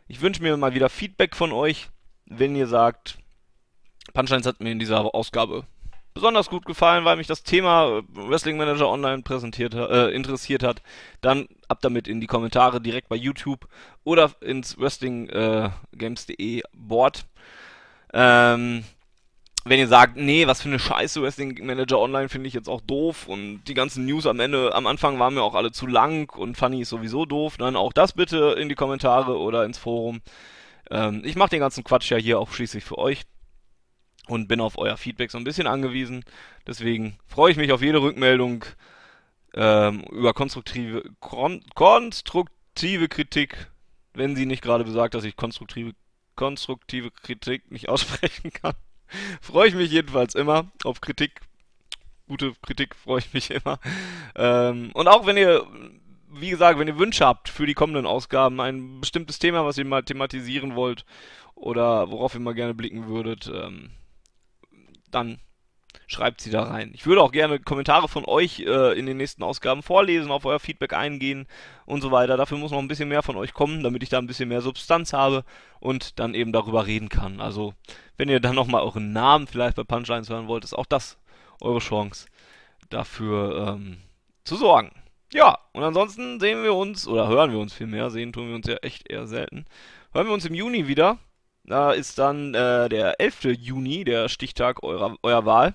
Ich 0.07 0.21
wünsche 0.21 0.43
mir 0.43 0.57
mal 0.57 0.75
wieder 0.75 0.89
Feedback 0.89 1.35
von 1.35 1.53
euch, 1.53 1.89
wenn 2.27 2.55
ihr 2.55 2.67
sagt, 2.67 3.19
Punchlines 4.13 4.47
hat 4.47 4.61
mir 4.61 4.71
in 4.71 4.79
dieser 4.79 5.15
Ausgabe 5.15 5.65
besonders 6.15 6.49
gut 6.51 6.65
gefallen, 6.65 7.05
weil 7.05 7.17
mich 7.17 7.27
das 7.27 7.43
Thema 7.43 8.03
Wrestling 8.13 8.57
Manager 8.57 8.89
Online 8.89 9.23
präsentiert, 9.23 9.75
äh, 9.75 10.11
interessiert 10.11 10.63
hat, 10.63 10.83
dann 11.21 11.49
ab 11.69 11.79
damit 11.83 12.09
in 12.09 12.21
die 12.21 12.27
Kommentare 12.27 12.81
direkt 12.81 13.09
bei 13.09 13.17
YouTube 13.17 13.67
oder 14.05 14.31
ins 14.41 14.79
WrestlingGames.de 14.79 16.59
äh, 16.59 16.63
Board. 16.73 17.25
Ähm, 18.13 18.85
wenn 19.65 19.79
ihr 19.79 19.89
sagt, 19.89 20.17
nee, 20.17 20.47
was 20.47 20.61
für 20.61 20.69
eine 20.69 20.81
Scheiße, 20.81 21.23
Wrestling 21.23 21.65
Manager 21.65 22.01
Online 22.01 22.29
finde 22.29 22.49
ich 22.49 22.55
jetzt 22.55 22.69
auch 22.69 22.81
doof 22.81 23.29
und 23.29 23.63
die 23.65 23.75
ganzen 23.75 24.07
News 24.07 24.27
am 24.27 24.41
Ende, 24.41 24.75
am 24.75 24.89
Anfang 24.89 25.19
waren 25.21 25.35
mir 25.35 25.43
auch 25.43 25.55
alle 25.55 25.71
zu 25.71 25.87
lang 25.87 26.35
und 26.37 26.57
Funny 26.57 26.83
ist 26.83 26.89
sowieso 26.89 27.27
doof, 27.27 27.59
dann 27.59 27.77
auch 27.77 27.93
das 27.93 28.13
bitte 28.13 28.57
in 28.59 28.69
die 28.69 28.75
Kommentare 28.75 29.39
oder 29.39 29.65
ins 29.65 29.79
Forum. 29.79 30.21
Ähm, 30.91 31.23
ich 31.25 31.37
mache 31.37 31.51
den 31.51 31.61
ganzen 31.61 31.85
Quatsch 31.85 32.11
ja 32.11 32.17
hier 32.17 32.41
auch 32.41 32.53
schließlich 32.53 32.85
für 32.85 32.99
euch 32.99 33.23
und 34.29 34.49
bin 34.49 34.61
auf 34.61 34.79
euer 34.79 34.97
Feedback 34.97 35.31
so 35.31 35.39
ein 35.39 35.45
bisschen 35.45 35.67
angewiesen. 35.67 36.25
Deswegen 36.67 37.19
freue 37.27 37.53
ich 37.53 37.57
mich 37.57 37.73
auf 37.73 37.83
jede 37.83 38.03
Rückmeldung 38.03 38.65
ähm, 39.55 40.03
über 40.11 40.33
konstruktive, 40.33 41.03
kon 41.21 41.63
konstruktive 41.75 43.09
Kritik, 43.09 43.71
wenn 44.15 44.37
sie 44.37 44.47
nicht 44.47 44.63
gerade 44.63 44.85
besagt, 44.85 45.15
dass 45.15 45.25
ich 45.25 45.37
konstruktive, 45.37 45.93
konstruktive 46.37 47.11
Kritik 47.11 47.71
nicht 47.71 47.89
aussprechen 47.89 48.53
kann. 48.53 48.75
freue 49.41 49.69
ich 49.69 49.75
mich 49.75 49.91
jedenfalls 49.91 50.35
immer 50.35 50.71
auf 50.85 51.01
Kritik. 51.01 51.41
Gute 52.29 52.53
Kritik 52.63 52.95
freue 52.95 53.19
ich 53.19 53.35
mich 53.35 53.51
immer. 53.51 53.79
Ähm, 54.37 54.91
und 54.95 55.09
auch 55.09 55.27
wenn 55.27 55.37
ihr, 55.37 55.67
wie 56.31 56.51
gesagt, 56.51 56.79
wenn 56.79 56.89
ihr 56.89 56.99
Wünsche 56.99 57.27
habt 57.27 57.49
für 57.49 57.67
die 57.67 57.75
kommenden 57.75 58.07
Ausgaben, 58.07 58.61
ein 58.61 59.01
bestimmtes 59.01 59.39
Thema, 59.39 59.67
was 59.67 59.77
ihr 59.77 59.85
mal 59.85 60.03
thematisieren 60.03 60.77
wollt 60.77 61.05
oder 61.55 62.11
worauf 62.11 62.35
ihr 62.35 62.41
mal 62.41 62.55
gerne 62.55 62.73
blicken 62.73 63.09
würdet, 63.09 63.51
ähm, 63.53 63.91
dann 65.15 65.39
schreibt 66.07 66.41
sie 66.41 66.51
da 66.51 66.65
rein. 66.65 66.91
Ich 66.95 67.07
würde 67.07 67.23
auch 67.23 67.33
gerne 67.33 67.59
Kommentare 67.59 68.09
von 68.09 68.25
euch 68.25 68.61
äh, 68.61 68.99
in 68.99 69.07
den 69.07 69.17
nächsten 69.17 69.43
Ausgaben 69.43 69.83
vorlesen, 69.83 70.31
auf 70.31 70.45
euer 70.45 70.61
Feedback 70.61 70.93
eingehen 70.93 71.47
und 71.87 72.01
so 72.01 72.11
weiter. 72.11 72.37
Dafür 72.37 72.59
muss 72.59 72.71
noch 72.71 72.79
ein 72.79 72.89
bisschen 72.89 73.09
mehr 73.09 73.23
von 73.23 73.37
euch 73.37 73.55
kommen, 73.55 73.83
damit 73.83 74.03
ich 74.03 74.09
da 74.09 74.19
ein 74.19 74.27
bisschen 74.27 74.49
mehr 74.49 74.63
Substanz 74.63 75.13
habe 75.13 75.45
und 75.81 76.19
dann 76.19 76.35
eben 76.35 76.53
darüber 76.53 76.87
reden 76.87 77.09
kann. 77.09 77.41
Also, 77.41 77.75
wenn 78.17 78.29
ihr 78.29 78.41
dann 78.41 78.55
nochmal 78.55 78.83
euren 78.83 79.13
Namen 79.13 79.47
vielleicht 79.47 79.77
bei 79.77 79.85
Punchlines 79.85 80.29
hören 80.31 80.49
wollt, 80.49 80.65
ist 80.65 80.75
auch 80.75 80.87
das 80.87 81.19
eure 81.61 81.79
Chance, 81.79 82.27
dafür 82.91 83.69
ähm, 83.69 83.99
zu 84.45 84.57
sorgen. 84.57 84.93
Ja, 85.33 85.59
und 85.73 85.83
ansonsten 85.83 86.41
sehen 86.41 86.63
wir 86.63 86.75
uns, 86.75 87.09
oder 87.09 87.29
hören 87.29 87.53
wir 87.53 87.59
uns 87.59 87.73
viel 87.73 87.87
mehr, 87.87 88.11
sehen 88.11 88.33
tun 88.33 88.49
wir 88.49 88.55
uns 88.55 88.67
ja 88.67 88.77
echt 88.77 89.11
eher 89.11 89.27
selten. 89.27 89.65
Hören 90.13 90.27
wir 90.27 90.35
uns 90.35 90.45
im 90.45 90.55
Juni 90.55 90.89
wieder. 90.89 91.19
Da 91.65 91.93
ist 91.93 92.19
dann 92.19 92.55
äh, 92.55 92.89
der 92.89 93.21
11. 93.21 93.45
Juni, 93.59 94.05
der 94.05 94.29
Stichtag 94.29 94.83
eurer, 94.83 95.17
eurer 95.23 95.47
Wahl. 95.47 95.75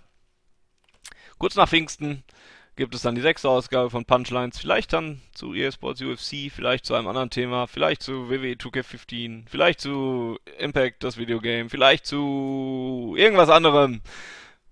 Kurz 1.37 1.55
nach 1.55 1.69
Pfingsten 1.69 2.23
gibt 2.75 2.93
es 2.95 3.01
dann 3.01 3.15
die 3.15 3.21
sechste 3.21 3.49
Ausgabe 3.49 3.89
von 3.89 4.05
Punchlines. 4.05 4.59
Vielleicht 4.59 4.93
dann 4.93 5.21
zu 5.33 5.53
EA 5.53 5.71
Sports 5.71 6.01
UFC, 6.01 6.51
vielleicht 6.51 6.85
zu 6.85 6.93
einem 6.93 7.07
anderen 7.07 7.29
Thema, 7.29 7.67
vielleicht 7.67 8.03
zu 8.03 8.29
WWE 8.29 8.53
2K15, 8.53 9.45
vielleicht 9.49 9.81
zu 9.81 10.37
Impact, 10.59 11.03
das 11.03 11.17
Videogame, 11.17 11.69
vielleicht 11.69 12.05
zu 12.05 13.15
irgendwas 13.17 13.49
anderem. 13.49 14.01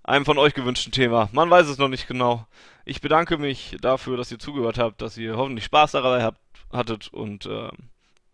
Einem 0.04 0.26
von 0.26 0.38
euch 0.38 0.54
gewünschten 0.54 0.92
Thema. 0.92 1.30
Man 1.32 1.50
weiß 1.50 1.68
es 1.68 1.80
noch 1.80 1.88
nicht 1.88 2.08
genau. 2.08 2.46
Ich 2.86 3.02
bedanke 3.02 3.40
mich 3.40 3.76
dafür, 3.82 4.18
dass 4.18 4.32
ihr 4.32 4.38
zugehört 4.38 4.78
habt, 4.78 5.02
dass 5.02 5.18
ihr 5.18 5.36
hoffentlich 5.36 5.66
Spaß 5.66 5.94
dabei 5.94 6.22
habt, 6.22 6.40
hattet 6.72 7.08
und 7.08 7.48
äh, 7.48 7.70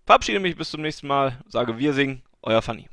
verabschiede 0.05 0.41
mich 0.41 0.57
bis 0.57 0.71
zum 0.71 0.81
nächsten 0.81 1.07
Mal. 1.07 1.39
Sage 1.47 1.77
wir 1.77 1.93
singen, 1.93 2.23
euer 2.43 2.61
Fanny. 2.61 2.87